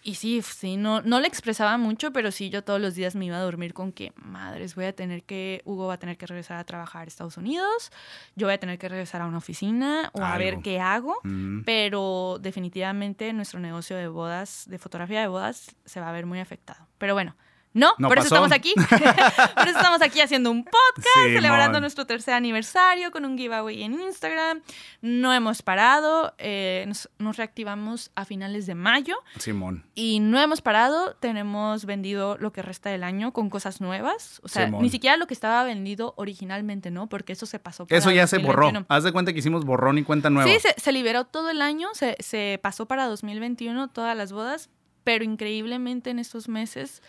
[0.07, 3.27] y sí, sí, no, no le expresaba mucho, pero sí, yo todos los días me
[3.27, 6.27] iba a dormir con que, madres, voy a tener que, Hugo va a tener que
[6.27, 7.91] regresar a trabajar a Estados Unidos,
[8.37, 11.17] yo voy a tener que regresar a una oficina o a ver qué hago,
[11.65, 16.39] pero definitivamente nuestro negocio de bodas, de fotografía de bodas, se va a ver muy
[16.39, 16.87] afectado.
[16.99, 17.35] Pero bueno,
[17.77, 18.73] no, por eso estamos aquí.
[19.55, 24.01] por eso estamos aquí haciendo un podcast, celebrando nuestro tercer aniversario con un giveaway en
[24.01, 24.63] Instagram.
[25.03, 29.17] No hemos parado, eh, nos, reactivamos a finales de mayo.
[29.39, 29.85] Simón.
[29.95, 34.41] Y no hemos parado, tenemos vendido lo que resta del año con cosas nuevas.
[34.43, 37.09] O sea, ni siquiera lo que estaba vendido originalmente, ¿no?
[37.09, 37.87] Porque eso se pasó.
[37.87, 38.73] Para eso ya se borró.
[38.89, 40.51] Haz de cuenta que hicimos borrón y cuenta nueva.
[40.51, 44.71] Sí, se, liberó todo el año, se, se pasó para 2021 todas las bodas,
[45.05, 47.03] pero increíblemente en estos meses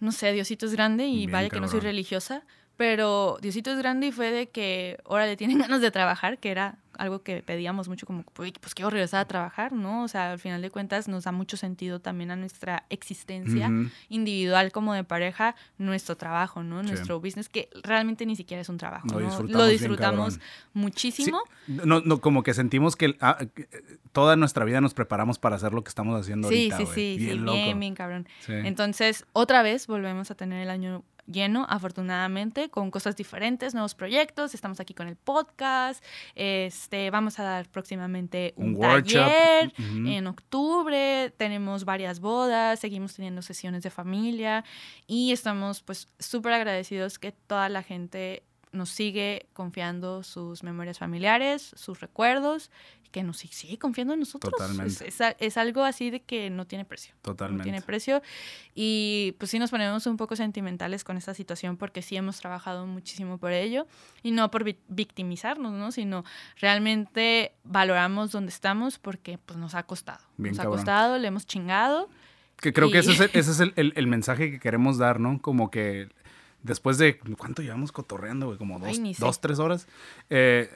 [0.00, 2.44] no sé, Diosito es grande y vaya que no soy religiosa,
[2.76, 6.50] pero Diosito es grande y fue de que ahora le tienen ganas de trabajar, que
[6.50, 10.04] era algo que pedíamos mucho como, pues quiero regresar a trabajar, ¿no?
[10.04, 13.70] O sea, al final de cuentas nos da mucho sentido también a nuestra existencia
[14.08, 16.82] individual como de pareja, nuestro trabajo, ¿no?
[16.82, 19.06] Nuestro business, que realmente ni siquiera es un trabajo,
[19.48, 20.38] Lo disfrutamos,
[20.72, 21.42] muchísimo.
[21.66, 23.38] no, no, como que sentimos que ah,
[24.12, 27.18] toda nuestra vida nos preparamos para hacer lo que estamos haciendo sí, ahorita, Sí, sí,
[27.18, 28.28] sí, bien, bien, bien, cabrón.
[28.48, 34.54] Entonces, otra vez volvemos a tener el año lleno, afortunadamente, con cosas diferentes, nuevos proyectos.
[34.54, 36.04] Estamos aquí con el podcast.
[36.34, 41.32] Este, vamos a dar próximamente un, taller en octubre.
[41.36, 44.64] Tenemos varias bodas, seguimos teniendo sesiones de familia
[45.06, 48.42] y estamos pues súper agradecidos que toda la gente
[48.74, 52.70] nos sigue confiando sus memorias familiares, sus recuerdos,
[53.14, 54.52] que nos sigue confiando en nosotros.
[54.52, 55.08] Totalmente.
[55.38, 57.14] Es, algo así de que no tiene precio.
[57.22, 57.60] Totalmente.
[57.60, 58.22] No tiene precio.
[58.74, 62.88] Y pues sí nos ponemos un poco sentimentales con esta situación porque sí hemos trabajado
[62.88, 63.86] muchísimo por ello
[64.24, 65.92] y no por victimizarnos, ¿no?
[65.92, 66.24] Sino
[66.58, 70.24] realmente valoramos donde estamos porque pues nos ha costado.
[70.36, 72.08] nos ha costado, le hemos chingado.
[72.56, 75.40] Que creo que ese es, el, ese es el, el, mensaje que queremos dar, ¿no?
[75.40, 76.08] Como que
[76.64, 78.58] después de, ¿cuánto llevamos cotorreando, güey?
[78.58, 79.86] Como dos, dos tres horas.
[80.30, 80.68] Eh,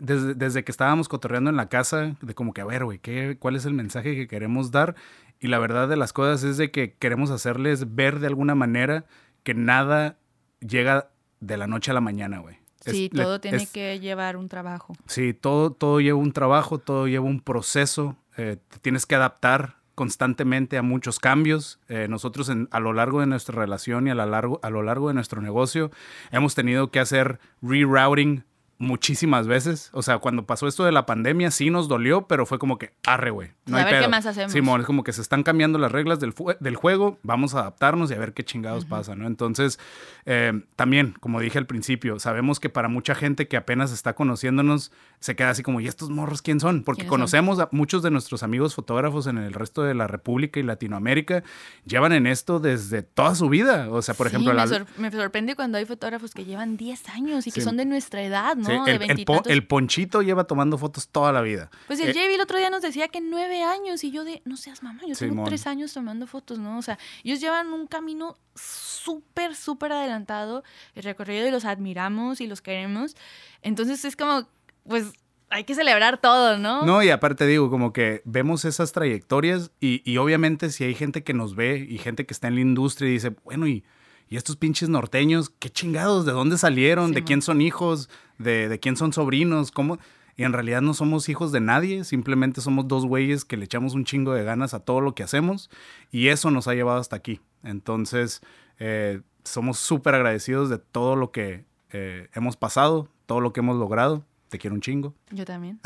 [0.00, 3.00] desde, que estábamos cotorreando en la casa, de como que, a ver, güey,
[3.38, 4.96] ¿cuál es el mensaje que queremos dar?
[5.38, 9.04] Y la verdad de las cosas es de que queremos hacerles ver de alguna manera
[9.42, 10.18] que nada
[10.60, 11.10] llega
[11.40, 12.58] de la noche a la mañana, güey.
[12.80, 14.94] Sí, todo tiene que llevar un trabajo.
[15.06, 18.16] Sí, todo, todo lleva un trabajo, todo lleva un proceso.
[18.36, 21.80] Eh, tienes que adaptar constantemente a muchos cambios.
[21.88, 25.14] Eh, nosotros a lo largo de nuestra relación y a, largo, a lo largo de
[25.14, 25.90] nuestro negocio
[26.30, 28.44] hemos tenido que hacer rerouting
[28.78, 29.90] muchísimas veces.
[29.92, 32.92] O sea, cuando pasó esto de la pandemia sí nos dolió, pero fue como que,
[33.06, 33.50] arre, güey.
[33.64, 34.52] No a ver qué más hacemos.
[34.52, 38.10] Simón, es como que se están cambiando las reglas del, del juego, vamos a adaptarnos
[38.10, 39.26] y a ver qué chingados pasa, ¿no?
[39.26, 39.78] Entonces,
[40.24, 44.92] eh, también, como dije al principio, sabemos que para mucha gente que apenas está conociéndonos,
[45.20, 46.84] se queda así como, ¿y estos morros quién son?
[46.84, 50.62] Porque conocemos a muchos de nuestros amigos fotógrafos en el resto de la República y
[50.62, 51.42] Latinoamérica,
[51.84, 53.88] llevan en esto desde toda su vida.
[53.90, 54.54] O sea, por ejemplo...
[54.98, 58.56] Me, sorprende cuando hay fotógrafos que llevan 10 años y que son de nuestra edad,
[58.56, 58.65] ¿no?
[58.68, 61.70] El, ponchito lleva tomando fotos toda la vida.
[61.86, 64.56] Pues el eh, el otro día nos decía que nueve años y yo de, no
[64.56, 66.78] seas mamá, yo tengo tres años tomando fotos, ¿no?
[66.78, 70.64] O sea, ellos llevan un camino súper, súper adelantado,
[70.94, 73.16] el recorrido y los admiramos y los queremos.
[73.62, 74.48] Entonces es como,
[74.84, 75.12] pues
[75.48, 76.84] hay que celebrar todo, ¿no?
[76.84, 81.22] No, y aparte digo, como que vemos esas trayectorias y, y, obviamente si hay gente
[81.22, 83.84] que nos ve y gente que está en la industria y dice, bueno, y
[84.28, 87.12] y estos pinches norteños, qué chingados, ¿de dónde salieron?
[87.12, 88.10] ¿De quién son hijos?
[88.38, 89.70] ¿De, ¿De, quién son sobrinos?
[89.70, 89.98] ¿Cómo?
[90.36, 93.94] Y en realidad no somos hijos de nadie, simplemente somos dos güeyes que le echamos
[93.94, 95.70] un chingo de ganas a todo lo que hacemos
[96.10, 97.40] y eso nos ha llevado hasta aquí.
[97.62, 98.42] Entonces,
[98.78, 103.76] eh, somos súper agradecidos de todo lo que eh, hemos pasado, todo lo que hemos
[103.76, 104.24] logrado.
[104.48, 105.14] Te quiero un chingo.
[105.30, 105.80] Yo también.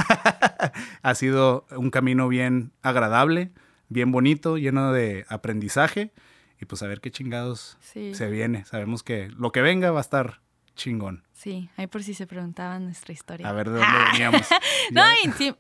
[1.03, 3.53] ha sido un camino bien agradable,
[3.89, 6.13] bien bonito, lleno de aprendizaje
[6.61, 8.65] y pues a ver qué chingados se viene.
[8.65, 10.41] Sabemos que lo que venga va a estar
[10.77, 11.25] chingón.
[11.33, 13.49] Sí, ahí por si se preguntaban nuestra historia.
[13.49, 14.43] A ver de dónde veníamos.
[14.93, 15.03] no,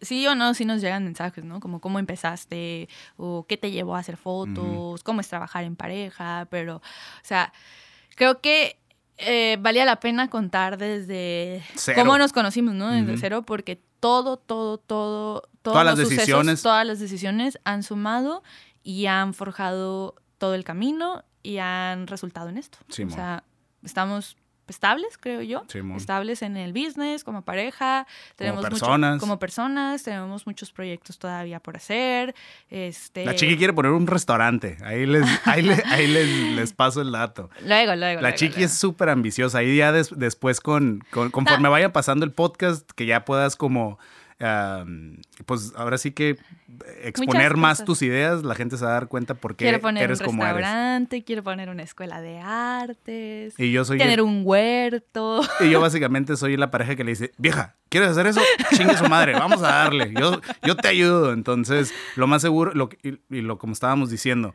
[0.00, 1.60] sí, o no, sí nos llegan mensajes, ¿no?
[1.60, 6.46] Como cómo empezaste, o qué te llevó a hacer fotos, cómo es trabajar en pareja,
[6.50, 6.82] pero, o
[7.22, 7.52] sea,
[8.14, 8.78] creo que
[9.18, 11.62] eh, valía la pena contar desde
[11.94, 12.90] cómo nos conocimos, ¿no?
[12.90, 18.42] Desde cero, porque todo, todo, todo, todas las decisiones, todas las decisiones han sumado
[18.82, 22.78] y han forjado todo el camino y han resultado en esto.
[22.88, 23.44] o sea,
[23.84, 24.36] estamos
[24.70, 25.64] estables, creo yo.
[25.96, 28.06] estables en el business, como pareja.
[28.36, 29.20] Tenemos como personas.
[29.20, 32.34] como personas, tenemos muchos proyectos todavía por hacer.
[32.70, 33.26] Este...
[33.26, 34.78] La chiqui quiere poner un restaurante.
[34.82, 37.50] Ahí les, ahí les, paso el dato.
[37.66, 38.22] Luego, luego.
[38.22, 39.58] La chiqui es súper ambiciosa.
[39.58, 43.98] Ahí ya después, con, conforme vaya pasando el podcast, que ya puedas como
[45.44, 46.38] pues ahora sí que
[47.02, 50.04] exponer más tus ideas, la gente se va a dar cuenta por qué quiero poner
[50.04, 55.42] eres un restaurante, quiero poner una escuela de artes, y yo soy tener un huerto.
[55.60, 58.40] Y yo básicamente soy la pareja que le dice, vieja, ¿quieres hacer eso?
[58.74, 61.32] Chingue su madre, vamos a darle, yo, yo te ayudo.
[61.34, 64.54] Entonces, lo más seguro, lo, y, y lo como estábamos diciendo,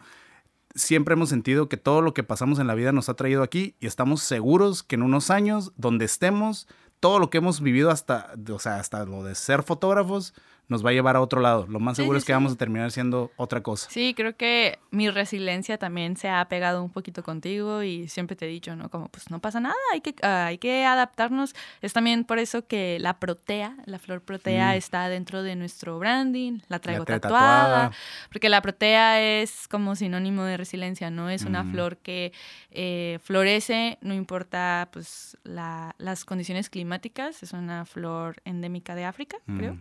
[0.74, 3.76] siempre hemos sentido que todo lo que pasamos en la vida nos ha traído aquí
[3.80, 6.68] y estamos seguros que en unos años, donde estemos,
[7.06, 10.34] todo lo que hemos vivido hasta, o sea, hasta lo de ser fotógrafos,
[10.68, 11.68] nos va a llevar a otro lado.
[11.68, 13.90] Lo más seguro es que vamos a terminar siendo otra cosa.
[13.90, 18.46] Sí, creo que mi resiliencia también se ha pegado un poquito contigo y siempre te
[18.46, 18.90] he dicho, ¿no?
[18.90, 21.56] Como, pues no pasa nada, hay que, hay que adaptarnos.
[21.82, 24.78] Es también por eso que la protea, la flor protea mm.
[24.78, 27.92] está dentro de nuestro branding, la traigo tatuada,
[28.32, 31.30] porque la protea es como sinónimo de resiliencia, ¿no?
[31.30, 32.34] Es una flor que
[32.72, 39.78] eh, florece, no importa, pues, las condiciones climáticas, es una flor endémica de África, creo.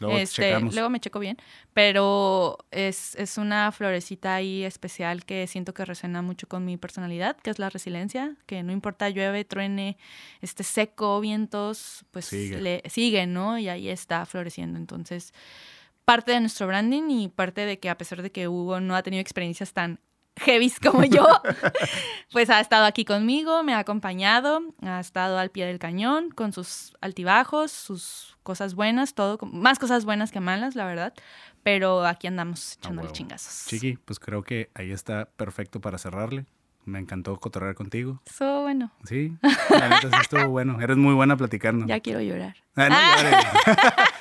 [0.00, 1.38] Luego, este, luego me checo bien,
[1.72, 7.36] pero es, es, una florecita ahí especial que siento que resuena mucho con mi personalidad,
[7.38, 9.96] que es la resiliencia, que no importa llueve, truene,
[10.42, 12.60] este seco, vientos, pues sigue.
[12.60, 13.58] Le, sigue, ¿no?
[13.58, 14.78] Y ahí está floreciendo.
[14.78, 15.32] Entonces,
[16.04, 19.02] parte de nuestro branding y parte de que a pesar de que Hugo no ha
[19.02, 19.98] tenido experiencias tan
[20.36, 21.26] heavy como yo,
[22.32, 26.52] pues ha estado aquí conmigo, me ha acompañado, ha estado al pie del cañón con
[26.52, 31.14] sus altibajos, sus cosas buenas, todo, más cosas buenas que malas, la verdad,
[31.62, 33.66] pero aquí andamos echándole chingazos.
[33.66, 36.46] Chiqui, pues creo que ahí está perfecto para cerrarle.
[36.84, 38.22] Me encantó cotorrear contigo.
[38.24, 38.92] Estuvo bueno.
[39.02, 39.36] Sí,
[39.70, 40.80] la neta sí estuvo bueno.
[40.80, 41.84] Eres muy buena platicando.
[41.84, 42.54] Ya quiero llorar.
[42.76, 43.44] Ah, no llores.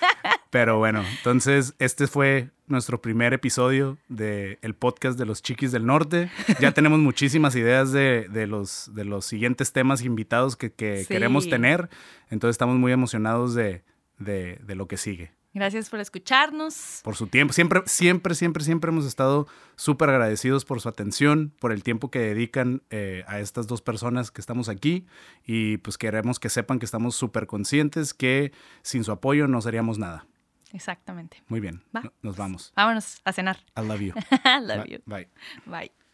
[0.56, 5.86] Pero bueno, entonces este fue nuestro primer episodio del el podcast de los Chiquis del
[5.86, 6.32] Norte.
[6.62, 11.08] Ya tenemos muchísimas ideas de, de los, de los siguientes temas invitados que, que Sí.
[11.10, 11.90] queremos tener.
[12.30, 13.84] Entonces estamos muy emocionados de,
[14.18, 15.34] de, de lo que sigue.
[15.54, 17.02] Gracias por escucharnos.
[17.04, 17.52] Por su tiempo.
[17.54, 22.20] Siempre, siempre, siempre, siempre hemos estado súper agradecidos por su atención, por el tiempo que
[22.20, 25.06] dedican eh, a estas dos personas que estamos aquí.
[25.46, 28.54] Y pues queremos que sepan que estamos súper conscientes que
[28.84, 30.26] sin su apoyo no seríamos nada.
[30.74, 31.44] Exactamente.
[31.48, 31.84] Muy bien.
[31.96, 32.02] Va.
[32.02, 32.74] no- Nos vamos.
[32.76, 33.58] Vámonos a cenar.
[33.78, 34.14] I love you.
[34.62, 34.92] Love Bye.
[34.92, 35.00] you.
[35.06, 35.28] Bye.
[35.66, 36.05] Bye.